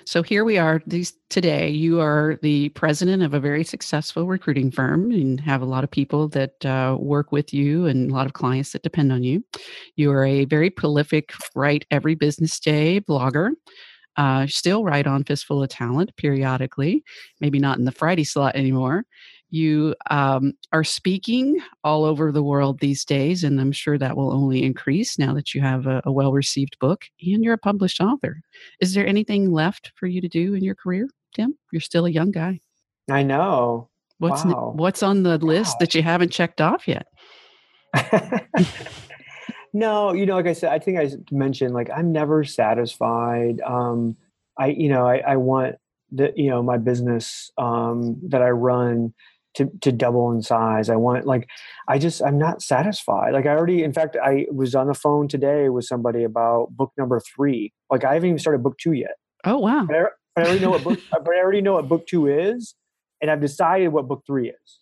So 0.04 0.22
here 0.22 0.44
we 0.44 0.56
are 0.58 0.80
these 0.86 1.12
today. 1.28 1.68
You 1.68 2.00
are 2.00 2.38
the 2.40 2.70
president 2.70 3.22
of 3.22 3.34
a 3.34 3.40
very 3.40 3.64
successful 3.64 4.26
recruiting 4.26 4.70
firm 4.70 5.10
and 5.10 5.40
have 5.40 5.60
a 5.60 5.66
lot 5.66 5.84
of 5.84 5.90
people 5.90 6.28
that 6.28 6.64
uh, 6.64 6.96
work 6.98 7.30
with 7.32 7.52
you 7.52 7.86
and 7.86 8.10
a 8.10 8.14
lot 8.14 8.26
of 8.26 8.32
clients 8.32 8.72
that 8.72 8.82
depend 8.82 9.12
on 9.12 9.24
you. 9.24 9.44
You 9.96 10.12
are 10.12 10.24
a 10.24 10.44
very 10.46 10.70
prolific, 10.70 11.32
write 11.54 11.84
every 11.90 12.14
business 12.14 12.58
day 12.58 13.00
blogger 13.00 13.50
uh, 14.18 14.46
still 14.48 14.84
write 14.84 15.06
on 15.06 15.24
Fistful 15.24 15.62
of 15.62 15.68
Talent 15.70 16.14
periodically, 16.16 17.04
maybe 17.40 17.58
not 17.58 17.78
in 17.78 17.84
the 17.84 17.92
Friday 17.92 18.24
slot 18.24 18.56
anymore. 18.56 19.04
You 19.50 19.94
um, 20.10 20.52
are 20.72 20.84
speaking 20.84 21.58
all 21.82 22.04
over 22.04 22.30
the 22.32 22.42
world 22.42 22.80
these 22.80 23.04
days, 23.04 23.44
and 23.44 23.58
I'm 23.58 23.72
sure 23.72 23.96
that 23.96 24.16
will 24.16 24.32
only 24.32 24.62
increase 24.62 25.18
now 25.18 25.32
that 25.34 25.54
you 25.54 25.62
have 25.62 25.86
a, 25.86 26.02
a 26.04 26.12
well 26.12 26.32
received 26.32 26.76
book 26.80 27.04
and 27.22 27.42
you're 27.42 27.54
a 27.54 27.58
published 27.58 28.00
author. 28.00 28.42
Is 28.80 28.92
there 28.92 29.06
anything 29.06 29.52
left 29.52 29.92
for 29.94 30.06
you 30.06 30.20
to 30.20 30.28
do 30.28 30.52
in 30.52 30.62
your 30.62 30.74
career, 30.74 31.08
Tim? 31.34 31.56
You're 31.72 31.80
still 31.80 32.04
a 32.04 32.10
young 32.10 32.30
guy. 32.30 32.60
I 33.10 33.22
know. 33.22 33.88
What's 34.18 34.44
wow. 34.44 34.72
what's 34.76 35.02
on 35.02 35.22
the 35.22 35.38
list 35.38 35.76
wow. 35.76 35.78
that 35.80 35.94
you 35.94 36.02
haven't 36.02 36.32
checked 36.32 36.60
off 36.60 36.86
yet? 36.88 37.06
No, 39.72 40.12
you 40.12 40.26
know, 40.26 40.34
like 40.34 40.46
I 40.46 40.52
said, 40.52 40.72
I 40.72 40.78
think 40.78 40.98
I 40.98 41.10
mentioned 41.30 41.74
like 41.74 41.90
I'm 41.94 42.12
never 42.12 42.44
satisfied. 42.44 43.60
Um, 43.60 44.16
I, 44.58 44.68
you 44.68 44.88
know, 44.88 45.06
I, 45.06 45.18
I 45.18 45.36
want 45.36 45.76
the, 46.10 46.32
you 46.36 46.50
know, 46.50 46.62
my 46.62 46.78
business 46.78 47.50
um, 47.58 48.16
that 48.28 48.42
I 48.42 48.50
run 48.50 49.14
to 49.54 49.70
to 49.82 49.92
double 49.92 50.30
in 50.32 50.42
size. 50.42 50.88
I 50.88 50.96
want 50.96 51.26
like, 51.26 51.48
I 51.88 51.98
just 51.98 52.22
I'm 52.22 52.38
not 52.38 52.62
satisfied. 52.62 53.32
Like 53.32 53.46
I 53.46 53.50
already, 53.50 53.82
in 53.82 53.92
fact, 53.92 54.16
I 54.22 54.46
was 54.50 54.74
on 54.74 54.86
the 54.86 54.94
phone 54.94 55.28
today 55.28 55.68
with 55.68 55.84
somebody 55.84 56.24
about 56.24 56.68
book 56.70 56.92
number 56.96 57.20
three. 57.20 57.72
Like 57.90 58.04
I 58.04 58.14
haven't 58.14 58.28
even 58.28 58.38
started 58.38 58.62
book 58.62 58.78
two 58.78 58.92
yet. 58.92 59.16
Oh 59.44 59.58
wow! 59.58 59.84
But 59.86 59.96
I, 59.96 60.04
but 60.34 60.44
I 60.44 60.48
already 60.48 60.60
know 60.60 60.70
what 60.70 60.84
book. 60.84 60.98
but 61.10 61.28
I 61.28 61.38
already 61.38 61.60
know 61.60 61.74
what 61.74 61.88
book 61.88 62.06
two 62.06 62.26
is, 62.26 62.74
and 63.20 63.30
I've 63.30 63.40
decided 63.40 63.88
what 63.88 64.08
book 64.08 64.22
three 64.26 64.48
is. 64.48 64.78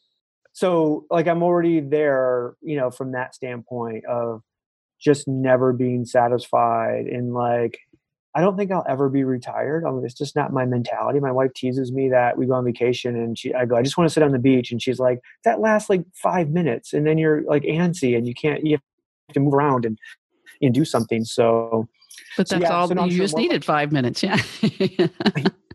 So 0.53 1.05
like 1.11 1.27
I'm 1.27 1.43
already 1.43 1.81
there, 1.81 2.55
you 2.63 2.77
know, 2.77 2.91
from 2.91 3.13
that 3.13 3.35
standpoint 3.35 4.07
of 4.07 4.41
just 4.99 5.29
never 5.29 5.73
being 5.73 6.05
satisfied 6.05 7.07
and 7.07 7.35
like 7.35 7.79
I 8.37 8.43
don't 8.43 8.55
think 8.55 8.71
I'll 8.71 8.85
ever 8.87 9.09
be 9.09 9.25
retired. 9.25 9.83
I 9.87 9.91
mean, 9.91 10.05
it's 10.05 10.13
just 10.13 10.37
not 10.37 10.53
my 10.53 10.67
mentality. 10.67 11.21
My 11.21 11.33
wife 11.33 11.55
teases 11.55 11.91
me 11.91 12.11
that 12.11 12.37
we 12.37 12.45
go 12.45 12.53
on 12.53 12.67
vacation 12.67 13.17
and 13.17 13.37
she, 13.39 13.55
I 13.55 13.65
go, 13.65 13.77
I 13.77 13.83
just 13.83 13.97
want 13.97 14.11
to 14.11 14.13
sit 14.13 14.23
on 14.23 14.33
the 14.33 14.39
beach. 14.39 14.71
And 14.71 14.83
she's 14.83 14.99
like, 14.99 15.21
that 15.45 15.59
lasts 15.59 15.89
like 15.89 16.05
five 16.13 16.51
minutes. 16.51 16.93
And 16.93 17.07
then 17.07 17.17
you're 17.17 17.41
like 17.45 17.63
antsy 17.63 18.15
and 18.15 18.29
you 18.29 18.35
can't, 18.35 18.63
you 18.63 18.73
have 18.73 18.83
to 19.33 19.41
move 19.41 19.55
around 19.55 19.87
and, 19.87 19.99
and 20.61 20.75
do 20.75 20.85
something. 20.85 21.25
So, 21.25 21.89
but 22.37 22.47
that's 22.47 22.51
so 22.51 22.59
yeah, 22.59 22.77
all 22.77 22.89
so 22.89 23.05
you 23.07 23.13
sure 23.13 23.25
just 23.25 23.39
needed 23.39 23.65
five 23.65 23.91
minutes. 23.91 24.23
Yeah. 24.23 24.37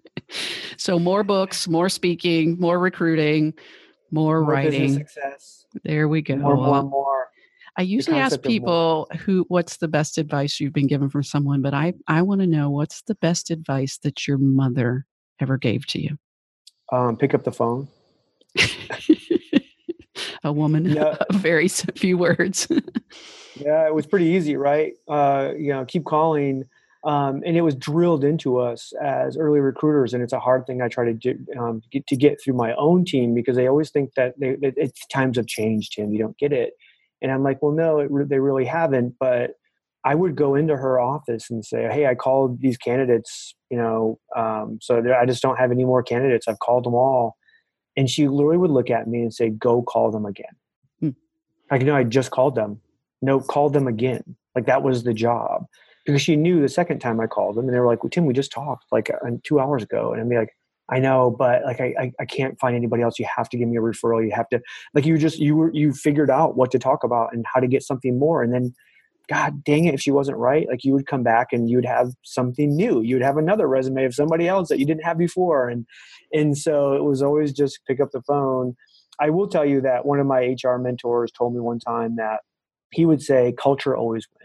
so 0.77 0.99
more 0.99 1.23
books, 1.23 1.67
more 1.67 1.89
speaking, 1.89 2.59
more 2.59 2.77
recruiting, 2.77 3.55
more, 4.11 4.39
more 4.39 4.51
writing. 4.51 4.93
Success. 4.93 5.65
There 5.83 6.07
we 6.07 6.21
go. 6.21 6.35
More, 6.35 6.55
more, 6.55 6.83
more. 6.83 7.30
I 7.77 7.83
usually 7.83 8.17
ask 8.17 8.41
people 8.41 9.07
who 9.19 9.45
what's 9.47 9.77
the 9.77 9.87
best 9.87 10.17
advice 10.17 10.59
you've 10.59 10.73
been 10.73 10.87
given 10.87 11.09
from 11.09 11.23
someone, 11.23 11.61
but 11.61 11.73
I 11.73 11.93
I 12.07 12.21
want 12.21 12.41
to 12.41 12.47
know 12.47 12.69
what's 12.69 13.01
the 13.03 13.15
best 13.15 13.49
advice 13.49 13.97
that 14.03 14.27
your 14.27 14.37
mother 14.37 15.05
ever 15.39 15.57
gave 15.57 15.87
to 15.87 16.01
you. 16.01 16.17
Um, 16.91 17.15
pick 17.15 17.33
up 17.33 17.43
the 17.43 17.51
phone. 17.51 17.87
a 20.43 20.51
woman 20.51 20.85
yeah. 20.91 21.17
very 21.31 21.67
few 21.67 22.17
words. 22.17 22.67
yeah, 23.55 23.87
it 23.87 23.93
was 23.93 24.05
pretty 24.05 24.25
easy, 24.25 24.55
right? 24.57 24.93
Uh, 25.07 25.51
you 25.57 25.73
know, 25.73 25.85
keep 25.85 26.05
calling. 26.05 26.65
Um, 27.03 27.41
and 27.45 27.57
it 27.57 27.61
was 27.61 27.73
drilled 27.73 28.23
into 28.23 28.59
us 28.59 28.93
as 29.01 29.35
early 29.35 29.59
recruiters, 29.59 30.13
and 30.13 30.21
it's 30.21 30.33
a 30.33 30.39
hard 30.39 30.67
thing 30.67 30.83
I 30.83 30.87
try 30.87 31.05
to 31.05 31.13
do, 31.13 31.35
um, 31.59 31.81
get 31.91 32.05
to 32.07 32.15
get 32.15 32.39
through 32.39 32.53
my 32.53 32.75
own 32.75 33.05
team 33.05 33.33
because 33.33 33.55
they 33.55 33.67
always 33.67 33.89
think 33.89 34.13
that, 34.15 34.39
they, 34.39 34.55
that 34.57 34.91
times 35.11 35.37
have 35.37 35.47
changed, 35.47 35.93
Tim. 35.93 36.11
You 36.11 36.19
don't 36.19 36.37
get 36.37 36.53
it, 36.53 36.73
and 37.21 37.31
I'm 37.31 37.43
like, 37.43 37.61
well, 37.61 37.71
no, 37.71 38.01
re- 38.01 38.25
they 38.25 38.39
really 38.39 38.65
haven't. 38.65 39.15
But 39.19 39.51
I 40.03 40.15
would 40.15 40.35
go 40.35 40.55
into 40.55 40.75
her 40.75 40.99
office 40.99 41.49
and 41.49 41.63
say, 41.63 41.87
hey, 41.91 42.07
I 42.07 42.15
called 42.15 42.59
these 42.59 42.77
candidates, 42.77 43.55
you 43.69 43.77
know, 43.77 44.19
um, 44.35 44.79
so 44.81 45.03
I 45.13 45.25
just 45.25 45.41
don't 45.41 45.57
have 45.57 45.71
any 45.71 45.85
more 45.85 46.01
candidates. 46.01 46.47
I've 46.47 46.59
called 46.59 46.85
them 46.85 46.95
all. 46.95 47.37
And 47.95 48.09
she 48.09 48.27
literally 48.27 48.57
would 48.57 48.71
look 48.71 48.89
at 48.89 49.07
me 49.07 49.21
and 49.21 49.33
say, 49.33 49.49
go 49.49 49.81
call 49.81 50.11
them 50.11 50.25
again. 50.25 50.55
Hmm. 50.99 51.09
Like, 51.69 51.83
no, 51.83 51.95
I 51.95 52.03
just 52.03 52.31
called 52.31 52.55
them. 52.55 52.81
No, 53.21 53.39
call 53.39 53.69
them 53.69 53.87
again. 53.87 54.35
Like 54.55 54.65
that 54.65 54.81
was 54.81 55.03
the 55.03 55.13
job. 55.13 55.65
Because 56.05 56.21
she 56.23 56.35
knew 56.35 56.61
the 56.61 56.69
second 56.69 56.99
time 56.99 57.19
I 57.19 57.27
called 57.27 57.55
them 57.55 57.65
and 57.65 57.75
they 57.75 57.79
were 57.79 57.85
like, 57.85 58.03
well, 58.03 58.09
Tim, 58.09 58.25
we 58.25 58.33
just 58.33 58.51
talked 58.51 58.85
like 58.91 59.11
uh, 59.11 59.29
two 59.43 59.59
hours 59.59 59.83
ago. 59.83 60.13
And 60.13 60.21
I'd 60.21 60.29
be 60.29 60.37
like, 60.37 60.55
I 60.91 60.99
know, 60.99 61.31
but 61.31 61.63
like 61.63 61.79
I, 61.79 61.93
I, 61.97 62.11
I, 62.19 62.25
can't 62.25 62.59
find 62.59 62.75
anybody 62.75 63.01
else. 63.01 63.17
You 63.17 63.25
have 63.33 63.47
to 63.49 63.57
give 63.57 63.69
me 63.69 63.77
a 63.77 63.81
referral. 63.81 64.23
You 64.23 64.31
have 64.35 64.49
to 64.49 64.61
like 64.93 65.05
you 65.05 65.17
just 65.17 65.39
you 65.39 65.55
were 65.55 65.71
you 65.73 65.93
figured 65.93 66.29
out 66.29 66.57
what 66.57 66.69
to 66.71 66.79
talk 66.79 67.05
about 67.05 67.33
and 67.33 67.45
how 67.51 67.61
to 67.61 67.67
get 67.67 67.81
something 67.81 68.19
more. 68.19 68.43
And 68.43 68.53
then 68.53 68.73
God 69.29 69.63
dang 69.63 69.85
it, 69.85 69.93
if 69.93 70.01
she 70.01 70.11
wasn't 70.11 70.37
right, 70.37 70.67
like 70.67 70.83
you 70.83 70.91
would 70.91 71.07
come 71.07 71.23
back 71.23 71.53
and 71.53 71.69
you 71.69 71.77
would 71.77 71.85
have 71.85 72.11
something 72.23 72.75
new. 72.75 73.01
You 73.01 73.15
would 73.15 73.23
have 73.23 73.37
another 73.37 73.67
resume 73.67 74.03
of 74.03 74.13
somebody 74.13 74.49
else 74.49 74.67
that 74.67 74.79
you 74.79 74.85
didn't 74.85 75.05
have 75.05 75.17
before. 75.17 75.69
And 75.69 75.85
and 76.33 76.57
so 76.57 76.93
it 76.93 77.03
was 77.03 77.21
always 77.21 77.53
just 77.53 77.79
pick 77.87 78.01
up 78.01 78.11
the 78.11 78.21
phone. 78.23 78.75
I 79.17 79.29
will 79.29 79.47
tell 79.47 79.65
you 79.65 79.79
that 79.81 80.05
one 80.05 80.19
of 80.19 80.27
my 80.27 80.55
HR 80.61 80.77
mentors 80.77 81.31
told 81.31 81.53
me 81.53 81.61
one 81.61 81.79
time 81.79 82.17
that 82.17 82.41
he 82.91 83.05
would 83.05 83.21
say 83.21 83.53
culture 83.57 83.95
always 83.95 84.27
wins 84.37 84.40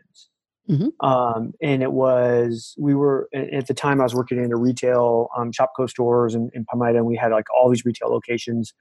Mm-hmm. 0.69 1.07
Um, 1.07 1.53
and 1.63 1.83
it 1.83 1.93
was 1.93 2.75
we 2.79 2.95
were 2.95 3.29
at 3.35 3.69
the 3.69 3.75
time 3.75 4.01
I 4.01 4.05
was 4.05 4.15
working 4.15 4.43
in 4.43 4.53
a 4.53 4.57
retail 4.57 5.29
um, 5.37 5.53
Shopko 5.53 5.89
stores 5.89 6.35
in, 6.35 6.51
in 6.55 6.65
Palmyra, 6.65 6.97
and 6.97 7.07
we 7.07 7.17
had 7.17 7.31
like 7.33 7.47
all 7.57 7.71
these 7.71 7.85
retail 7.85 8.09
locations, 8.09 8.75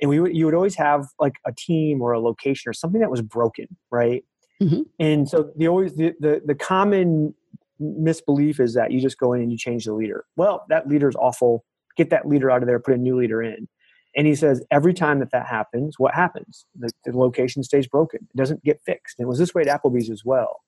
and 0.00 0.08
we 0.08 0.20
would 0.20 0.36
you 0.36 0.44
would 0.44 0.54
always 0.54 0.76
have 0.76 1.06
like 1.18 1.34
a 1.46 1.52
team 1.52 2.00
or 2.00 2.12
a 2.12 2.20
location 2.20 2.68
or 2.68 2.72
something 2.72 3.00
that 3.00 3.10
was 3.10 3.22
broken, 3.22 3.66
right? 3.90 4.24
Mm-hmm. 4.62 4.82
And 5.00 5.28
so 5.28 5.50
the 5.56 5.66
always 5.68 5.96
the, 5.96 6.14
the 6.20 6.42
the 6.44 6.54
common 6.54 7.34
misbelief 7.80 8.60
is 8.60 8.74
that 8.74 8.92
you 8.92 9.00
just 9.00 9.18
go 9.18 9.32
in 9.32 9.42
and 9.42 9.50
you 9.50 9.58
change 9.58 9.84
the 9.84 9.94
leader. 9.94 10.24
Well, 10.36 10.64
that 10.68 10.86
leader 10.86 11.08
is 11.08 11.16
awful. 11.16 11.64
Get 11.96 12.10
that 12.10 12.28
leader 12.28 12.50
out 12.50 12.62
of 12.62 12.68
there. 12.68 12.78
Put 12.78 12.94
a 12.94 12.98
new 12.98 13.18
leader 13.18 13.42
in. 13.42 13.68
And 14.14 14.26
he 14.26 14.34
says 14.34 14.62
every 14.70 14.94
time 14.94 15.20
that 15.20 15.32
that 15.32 15.46
happens, 15.46 15.98
what 15.98 16.14
happens? 16.14 16.66
The, 16.78 16.90
the 17.04 17.16
location 17.16 17.62
stays 17.62 17.86
broken. 17.86 18.20
It 18.32 18.36
doesn't 18.36 18.62
get 18.62 18.80
fixed. 18.84 19.18
And 19.18 19.24
it 19.24 19.28
was 19.28 19.38
this 19.38 19.54
way 19.54 19.62
at 19.62 19.68
Applebee's 19.68 20.10
as 20.10 20.22
well. 20.24 20.60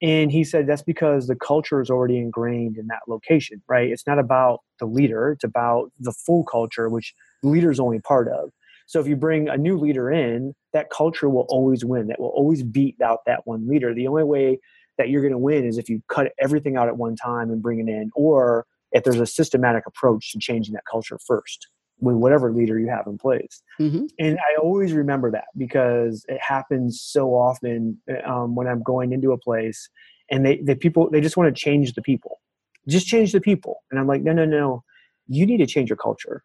And 0.00 0.30
he 0.30 0.44
said 0.44 0.66
that's 0.66 0.82
because 0.82 1.26
the 1.26 1.34
culture 1.34 1.80
is 1.80 1.90
already 1.90 2.18
ingrained 2.18 2.76
in 2.76 2.86
that 2.86 3.00
location, 3.08 3.62
right? 3.68 3.90
It's 3.90 4.06
not 4.06 4.18
about 4.18 4.60
the 4.78 4.86
leader, 4.86 5.32
it's 5.32 5.44
about 5.44 5.90
the 5.98 6.12
full 6.12 6.44
culture, 6.44 6.88
which 6.88 7.14
the 7.42 7.48
leader 7.48 7.70
is 7.70 7.80
only 7.80 8.00
part 8.00 8.28
of. 8.28 8.50
So 8.86 9.00
if 9.00 9.06
you 9.06 9.16
bring 9.16 9.48
a 9.48 9.56
new 9.56 9.76
leader 9.76 10.10
in, 10.10 10.54
that 10.72 10.90
culture 10.90 11.28
will 11.28 11.46
always 11.48 11.84
win. 11.84 12.06
That 12.06 12.20
will 12.20 12.28
always 12.28 12.62
beat 12.62 12.96
out 13.02 13.20
that 13.26 13.46
one 13.46 13.68
leader. 13.68 13.92
The 13.92 14.08
only 14.08 14.24
way 14.24 14.60
that 14.96 15.10
you're 15.10 15.20
going 15.20 15.32
to 15.32 15.38
win 15.38 15.64
is 15.66 15.78
if 15.78 15.88
you 15.88 16.02
cut 16.08 16.32
everything 16.40 16.76
out 16.76 16.88
at 16.88 16.96
one 16.96 17.14
time 17.14 17.50
and 17.50 17.62
bring 17.62 17.80
it 17.80 17.90
in, 17.90 18.10
or 18.14 18.66
if 18.92 19.04
there's 19.04 19.20
a 19.20 19.26
systematic 19.26 19.84
approach 19.86 20.32
to 20.32 20.38
changing 20.38 20.74
that 20.74 20.84
culture 20.90 21.18
first 21.26 21.68
with 22.00 22.16
whatever 22.16 22.52
leader 22.52 22.78
you 22.78 22.88
have 22.88 23.06
in 23.06 23.18
place. 23.18 23.62
Mm-hmm. 23.80 24.06
And 24.18 24.38
I 24.38 24.60
always 24.60 24.92
remember 24.92 25.30
that 25.32 25.46
because 25.56 26.24
it 26.28 26.40
happens 26.40 27.00
so 27.00 27.30
often 27.30 27.98
um, 28.24 28.54
when 28.54 28.66
I'm 28.66 28.82
going 28.82 29.12
into 29.12 29.32
a 29.32 29.38
place 29.38 29.88
and 30.30 30.44
they, 30.44 30.60
the 30.62 30.76
people, 30.76 31.10
they 31.10 31.20
just 31.20 31.36
want 31.36 31.54
to 31.54 31.60
change 31.60 31.94
the 31.94 32.02
people, 32.02 32.40
just 32.86 33.06
change 33.06 33.32
the 33.32 33.40
people. 33.40 33.82
And 33.90 33.98
I'm 33.98 34.06
like, 34.06 34.22
no, 34.22 34.32
no, 34.32 34.44
no, 34.44 34.84
you 35.26 35.46
need 35.46 35.58
to 35.58 35.66
change 35.66 35.90
your 35.90 35.96
culture. 35.96 36.42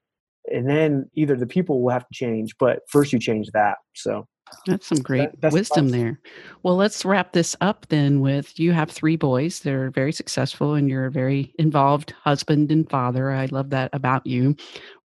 And 0.51 0.67
then 0.69 1.09
either 1.15 1.35
the 1.35 1.47
people 1.47 1.81
will 1.81 1.91
have 1.91 2.07
to 2.07 2.13
change, 2.13 2.55
but 2.59 2.79
first 2.89 3.13
you 3.13 3.19
change 3.19 3.49
that. 3.53 3.77
So 3.93 4.27
that's 4.65 4.87
some 4.87 4.99
great 4.99 5.29
that, 5.41 5.53
wisdom 5.53 5.89
there. 5.89 6.19
Well, 6.63 6.75
let's 6.75 7.05
wrap 7.05 7.33
this 7.33 7.55
up 7.61 7.85
then 7.89 8.19
with 8.19 8.59
you 8.59 8.71
have 8.71 8.89
three 8.89 9.15
boys. 9.15 9.59
They're 9.59 9.91
very 9.91 10.11
successful 10.11 10.73
and 10.73 10.89
you're 10.89 11.05
a 11.05 11.11
very 11.11 11.53
involved 11.59 12.11
husband 12.23 12.71
and 12.71 12.89
father. 12.89 13.31
I 13.31 13.45
love 13.45 13.69
that 13.71 13.89
about 13.93 14.25
you. 14.25 14.55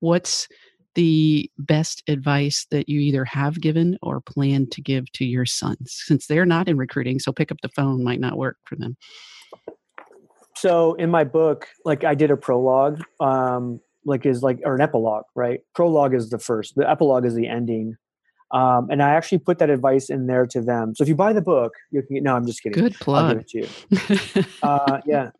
What's 0.00 0.48
the 0.94 1.50
best 1.58 2.02
advice 2.08 2.66
that 2.70 2.88
you 2.88 3.00
either 3.00 3.24
have 3.24 3.60
given 3.60 3.98
or 4.02 4.20
plan 4.20 4.66
to 4.70 4.80
give 4.80 5.10
to 5.12 5.24
your 5.24 5.46
sons 5.46 6.02
since 6.06 6.26
they're 6.26 6.46
not 6.46 6.68
in 6.68 6.76
recruiting? 6.76 7.18
So 7.18 7.32
pick 7.32 7.52
up 7.52 7.58
the 7.62 7.68
phone 7.68 8.02
might 8.02 8.20
not 8.20 8.36
work 8.36 8.56
for 8.64 8.76
them. 8.76 8.96
So 10.56 10.94
in 10.94 11.10
my 11.10 11.22
book, 11.22 11.68
like 11.84 12.02
I 12.02 12.14
did 12.14 12.32
a 12.32 12.36
prologue, 12.36 13.00
um, 13.20 13.80
like 14.04 14.26
is 14.26 14.42
like 14.42 14.58
or 14.64 14.74
an 14.74 14.80
epilogue, 14.80 15.24
right? 15.36 15.60
Prologue 15.74 16.14
is 16.14 16.30
the 16.30 16.38
first. 16.38 16.74
The 16.74 16.88
epilogue 16.88 17.24
is 17.24 17.34
the 17.34 17.46
ending 17.46 17.96
um, 18.50 18.88
and 18.90 19.02
I 19.02 19.10
actually 19.10 19.38
put 19.38 19.58
that 19.58 19.68
advice 19.68 20.08
in 20.08 20.26
there 20.26 20.46
to 20.46 20.60
them. 20.60 20.94
So 20.94 21.02
if 21.02 21.08
you 21.08 21.14
buy 21.14 21.32
the 21.32 21.42
book, 21.42 21.74
you 21.90 22.02
can 22.02 22.14
get, 22.14 22.22
no, 22.22 22.34
I'm 22.34 22.46
just 22.46 22.62
kidding. 22.62 22.82
Good 22.82 22.94
plug. 22.94 23.46
to 23.48 23.58
you. 23.58 24.44
uh, 24.62 25.00
yeah. 25.04 25.30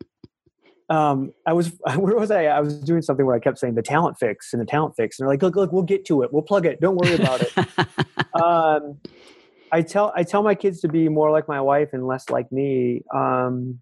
Um, 0.89 1.33
I 1.45 1.53
was, 1.53 1.71
where 1.95 2.15
was 2.15 2.29
I? 2.29 2.45
I 2.45 2.59
was 2.59 2.79
doing 2.79 3.01
something 3.01 3.25
where 3.25 3.35
I 3.35 3.39
kept 3.39 3.57
saying 3.57 3.75
the 3.75 3.81
talent 3.81 4.17
fix 4.19 4.53
and 4.53 4.61
the 4.61 4.65
talent 4.65 4.95
fix. 4.95 5.19
And 5.19 5.25
they're 5.25 5.33
like, 5.33 5.41
look, 5.41 5.55
look, 5.55 5.71
we'll 5.71 5.83
get 5.83 6.05
to 6.05 6.21
it. 6.21 6.31
We'll 6.31 6.43
plug 6.43 6.65
it. 6.65 6.79
Don't 6.81 6.97
worry 6.97 7.15
about 7.15 7.41
it. 7.41 7.57
um, 8.41 8.99
I 9.71 9.81
tell, 9.81 10.13
I 10.15 10.23
tell 10.23 10.43
my 10.43 10.55
kids 10.55 10.81
to 10.81 10.87
be 10.87 11.09
more 11.09 11.31
like 11.31 11.47
my 11.47 11.61
wife 11.61 11.89
and 11.93 12.05
less 12.05 12.29
like 12.29 12.51
me. 12.51 13.03
Um, 13.13 13.81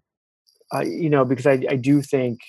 uh, 0.74 0.80
you 0.80 1.08
know, 1.10 1.24
because 1.24 1.46
I, 1.46 1.62
I 1.68 1.76
do 1.76 2.02
think, 2.02 2.40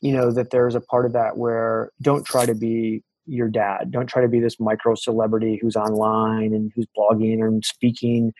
you 0.00 0.12
know, 0.12 0.30
that 0.32 0.50
there's 0.50 0.74
a 0.74 0.80
part 0.80 1.06
of 1.06 1.12
that 1.12 1.36
where 1.36 1.90
don't 2.00 2.24
try 2.24 2.46
to 2.46 2.54
be 2.54 3.02
your 3.26 3.48
dad. 3.48 3.90
Don't 3.90 4.06
try 4.06 4.22
to 4.22 4.28
be 4.28 4.40
this 4.40 4.58
micro 4.58 4.94
celebrity 4.94 5.58
who's 5.60 5.76
online 5.76 6.54
and 6.54 6.72
who's 6.74 6.86
blogging 6.96 7.42
and 7.42 7.64
speaking. 7.64 8.32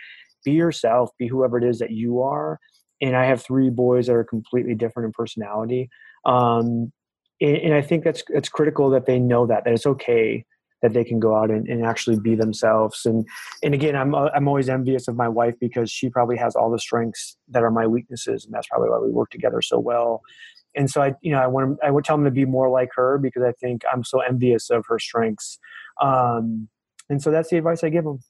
Be 0.44 0.52
yourself. 0.52 1.10
Be 1.18 1.28
whoever 1.28 1.58
it 1.58 1.64
is 1.64 1.78
that 1.78 1.90
you 1.90 2.20
are. 2.20 2.58
And 3.00 3.16
I 3.16 3.26
have 3.26 3.42
three 3.42 3.70
boys 3.70 4.06
that 4.06 4.14
are 4.14 4.24
completely 4.24 4.74
different 4.74 5.06
in 5.06 5.12
personality. 5.12 5.88
Um, 6.24 6.92
and, 7.40 7.56
and, 7.56 7.74
I 7.74 7.82
think 7.82 8.04
that's 8.04 8.22
it's 8.28 8.48
critical 8.48 8.90
that 8.90 9.06
they 9.06 9.18
know 9.18 9.46
that 9.46 9.64
that 9.64 9.72
it's 9.72 9.86
okay 9.86 10.44
that 10.82 10.92
they 10.92 11.04
can 11.04 11.20
go 11.20 11.36
out 11.36 11.50
and, 11.50 11.66
and 11.68 11.84
actually 11.84 12.18
be 12.18 12.36
themselves. 12.36 13.04
And 13.04 13.26
and 13.62 13.74
again, 13.74 13.96
I'm 13.96 14.14
I'm 14.14 14.46
always 14.46 14.68
envious 14.68 15.08
of 15.08 15.16
my 15.16 15.28
wife 15.28 15.54
because 15.60 15.90
she 15.90 16.10
probably 16.10 16.36
has 16.36 16.54
all 16.54 16.70
the 16.70 16.78
strengths 16.78 17.36
that 17.48 17.64
are 17.64 17.72
my 17.72 17.88
weaknesses, 17.88 18.44
and 18.44 18.54
that's 18.54 18.68
probably 18.68 18.90
why 18.90 18.98
we 18.98 19.10
work 19.10 19.30
together 19.30 19.62
so 19.62 19.80
well 19.80 20.22
and 20.74 20.90
so 20.90 21.02
I, 21.02 21.14
you 21.20 21.32
know, 21.32 21.38
I 21.38 21.46
want 21.46 21.78
to, 21.78 21.86
I 21.86 21.90
would 21.90 22.04
tell 22.04 22.16
them 22.16 22.24
to 22.24 22.30
be 22.30 22.44
more 22.44 22.68
like 22.68 22.90
her 22.94 23.18
because 23.18 23.42
I 23.42 23.52
think 23.52 23.82
I'm 23.92 24.04
so 24.04 24.20
envious 24.20 24.70
of 24.70 24.84
her 24.88 24.98
strengths. 24.98 25.58
Um, 26.00 26.68
and 27.08 27.22
so 27.22 27.30
that's 27.30 27.50
the 27.50 27.58
advice 27.58 27.84
I 27.84 27.90
give 27.90 28.04
them. 28.04 28.20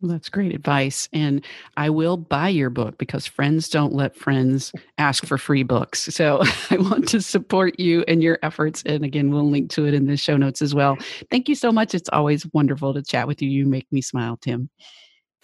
Well, 0.00 0.12
that's 0.12 0.30
great 0.30 0.54
advice. 0.54 1.10
And 1.12 1.44
I 1.76 1.90
will 1.90 2.16
buy 2.16 2.48
your 2.48 2.70
book 2.70 2.96
because 2.96 3.26
friends 3.26 3.68
don't 3.68 3.92
let 3.92 4.16
friends 4.16 4.72
ask 4.96 5.26
for 5.26 5.36
free 5.36 5.62
books. 5.62 6.04
So 6.04 6.42
I 6.70 6.76
want 6.76 7.06
to 7.08 7.20
support 7.20 7.78
you 7.78 8.02
and 8.08 8.22
your 8.22 8.38
efforts. 8.42 8.82
And 8.86 9.04
again, 9.04 9.30
we'll 9.30 9.50
link 9.50 9.70
to 9.72 9.86
it 9.86 9.92
in 9.92 10.06
the 10.06 10.16
show 10.16 10.38
notes 10.38 10.62
as 10.62 10.74
well. 10.74 10.96
Thank 11.30 11.48
you 11.48 11.54
so 11.54 11.70
much. 11.70 11.94
It's 11.94 12.08
always 12.10 12.46
wonderful 12.54 12.94
to 12.94 13.02
chat 13.02 13.26
with 13.26 13.42
you. 13.42 13.50
You 13.50 13.66
make 13.66 13.92
me 13.92 14.00
smile, 14.00 14.38
Tim. 14.38 14.70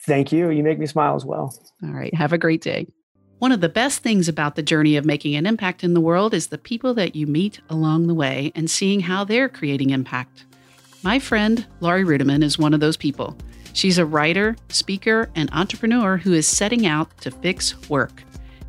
Thank 0.01 0.33
you. 0.33 0.51
You 0.51 0.63
make 0.63 0.79
me 0.79 0.87
smile 0.87 1.17
as 1.17 1.25
well. 1.27 1.55
All 1.83 1.93
right. 1.93 2.15
Have 2.15 2.33
a 2.33 2.39
great 2.39 2.63
day. 2.63 2.87
One 3.39 3.53
of 3.53 3.61
the 3.61 3.69
best 3.69 4.03
things 4.03 4.29
about 4.29 4.55
the 4.55 4.63
journey 4.63 4.97
of 4.97 5.05
making 5.05 5.35
an 5.35 5.45
impact 5.45 5.85
in 5.85 5.93
the 5.93 6.01
world 6.01 6.33
is 6.33 6.47
the 6.47 6.57
people 6.57 6.95
that 6.95 7.15
you 7.15 7.27
meet 7.27 7.61
along 7.69 8.07
the 8.07 8.15
way 8.15 8.51
and 8.55 8.71
seeing 8.71 9.01
how 9.01 9.25
they're 9.25 9.51
creating 9.51 9.91
impact. 9.91 10.47
My 11.03 11.19
friend, 11.19 11.67
Laurie 11.81 12.03
Ruettimann, 12.03 12.43
is 12.43 12.59
one 12.59 12.73
of 12.73 12.81
those 12.81 12.97
people. 12.97 13.37
She's 13.75 13.99
a 13.99 14.07
writer, 14.07 14.57
speaker, 14.71 15.29
and 15.35 15.51
entrepreneur 15.53 16.17
who 16.17 16.33
is 16.33 16.49
setting 16.49 16.87
out 16.87 17.15
to 17.21 17.31
fix 17.31 17.91
work. 17.91 18.23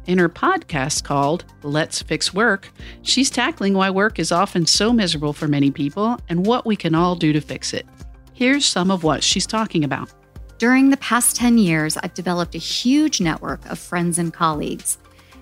In 0.05 0.17
her 0.17 0.27
podcast 0.27 1.05
called 1.05 1.45
Let's 1.63 2.01
Fix 2.01 2.33
Work, 2.33 2.69
she's 3.03 3.29
tackling 3.29 3.73
why 3.73 3.89
work 3.89 4.19
is 4.19 4.33
often 4.33 4.65
so 4.65 4.91
miserable 4.91 5.31
for 5.31 5.47
many 5.47 5.71
people 5.71 6.19
and 6.27 6.45
what 6.45 6.65
we 6.65 6.75
can 6.75 6.93
all 6.93 7.15
do 7.15 7.31
to 7.31 7.39
fix 7.39 7.73
it. 7.73 7.85
Here's 8.33 8.65
some 8.65 8.91
of 8.91 9.05
what 9.05 9.23
she's 9.23 9.47
talking 9.47 9.85
about. 9.85 10.11
During 10.57 10.89
the 10.89 10.97
past 10.97 11.35
10 11.35 11.59
years, 11.59 11.97
I've 11.97 12.15
developed 12.15 12.55
a 12.55 12.59
huge 12.59 13.21
network 13.21 13.63
of 13.67 13.77
friends 13.77 14.17
and 14.17 14.33
colleagues. 14.33 14.97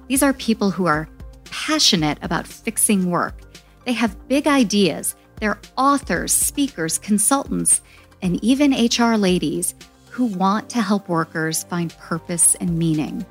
These 0.09 0.21
are 0.21 0.33
people 0.33 0.71
who 0.71 0.87
are 0.87 1.07
passionate 1.45 2.17
about 2.21 2.45
fixing 2.45 3.09
work. 3.09 3.39
They 3.85 3.93
have 3.93 4.27
big 4.27 4.45
ideas. 4.45 5.15
They're 5.39 5.57
authors, 5.77 6.33
speakers, 6.33 6.97
consultants, 6.97 7.81
and 8.21 8.43
even 8.43 8.73
HR 8.73 9.15
ladies 9.15 9.73
who 10.09 10.25
want 10.25 10.69
to 10.71 10.81
help 10.81 11.07
workers 11.07 11.63
find 11.63 11.95
purpose 11.97 12.55
and 12.55 12.77
meaning. 12.77 13.25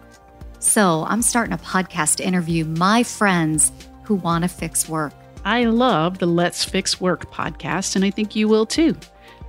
So 0.60 1.04
I'm 1.06 1.20
starting 1.20 1.52
a 1.52 1.58
podcast 1.58 2.16
to 2.16 2.26
interview 2.26 2.64
my 2.64 3.02
friends 3.02 3.72
who 4.04 4.14
want 4.14 4.44
to 4.44 4.48
fix 4.48 4.88
work. 4.88 5.12
I 5.44 5.64
love 5.64 6.16
the 6.16 6.26
Let's 6.26 6.64
Fix 6.64 6.98
Work 6.98 7.30
podcast, 7.30 7.94
and 7.94 8.06
I 8.06 8.10
think 8.10 8.34
you 8.34 8.48
will 8.48 8.64
too. 8.64 8.96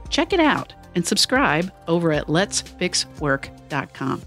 Check 0.10 0.34
it 0.34 0.42
out 0.42 0.74
and 0.96 1.06
subscribe 1.06 1.72
over 1.88 2.12
at 2.12 2.28
letsfixwork.com. 2.28 4.22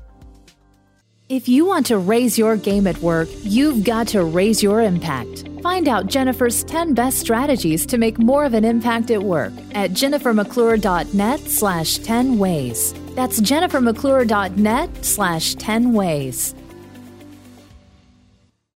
If 1.28 1.46
you 1.46 1.66
want 1.66 1.84
to 1.86 1.98
raise 1.98 2.38
your 2.38 2.56
game 2.56 2.86
at 2.86 2.96
work, 3.02 3.28
you've 3.42 3.84
got 3.84 4.08
to 4.08 4.24
raise 4.24 4.62
your 4.62 4.80
impact. 4.80 5.46
Find 5.62 5.86
out 5.86 6.06
Jennifer's 6.06 6.64
10 6.64 6.94
best 6.94 7.18
strategies 7.18 7.84
to 7.84 7.98
make 7.98 8.18
more 8.18 8.46
of 8.46 8.54
an 8.54 8.64
impact 8.64 9.10
at 9.10 9.22
work 9.22 9.52
at 9.74 9.90
jennifermcclure.net 9.90 11.40
slash 11.40 11.98
10 11.98 12.38
ways. 12.38 12.94
That's 13.14 13.42
jennifermcclure.net 13.42 15.04
slash 15.04 15.54
10 15.56 15.92
ways. 15.92 16.54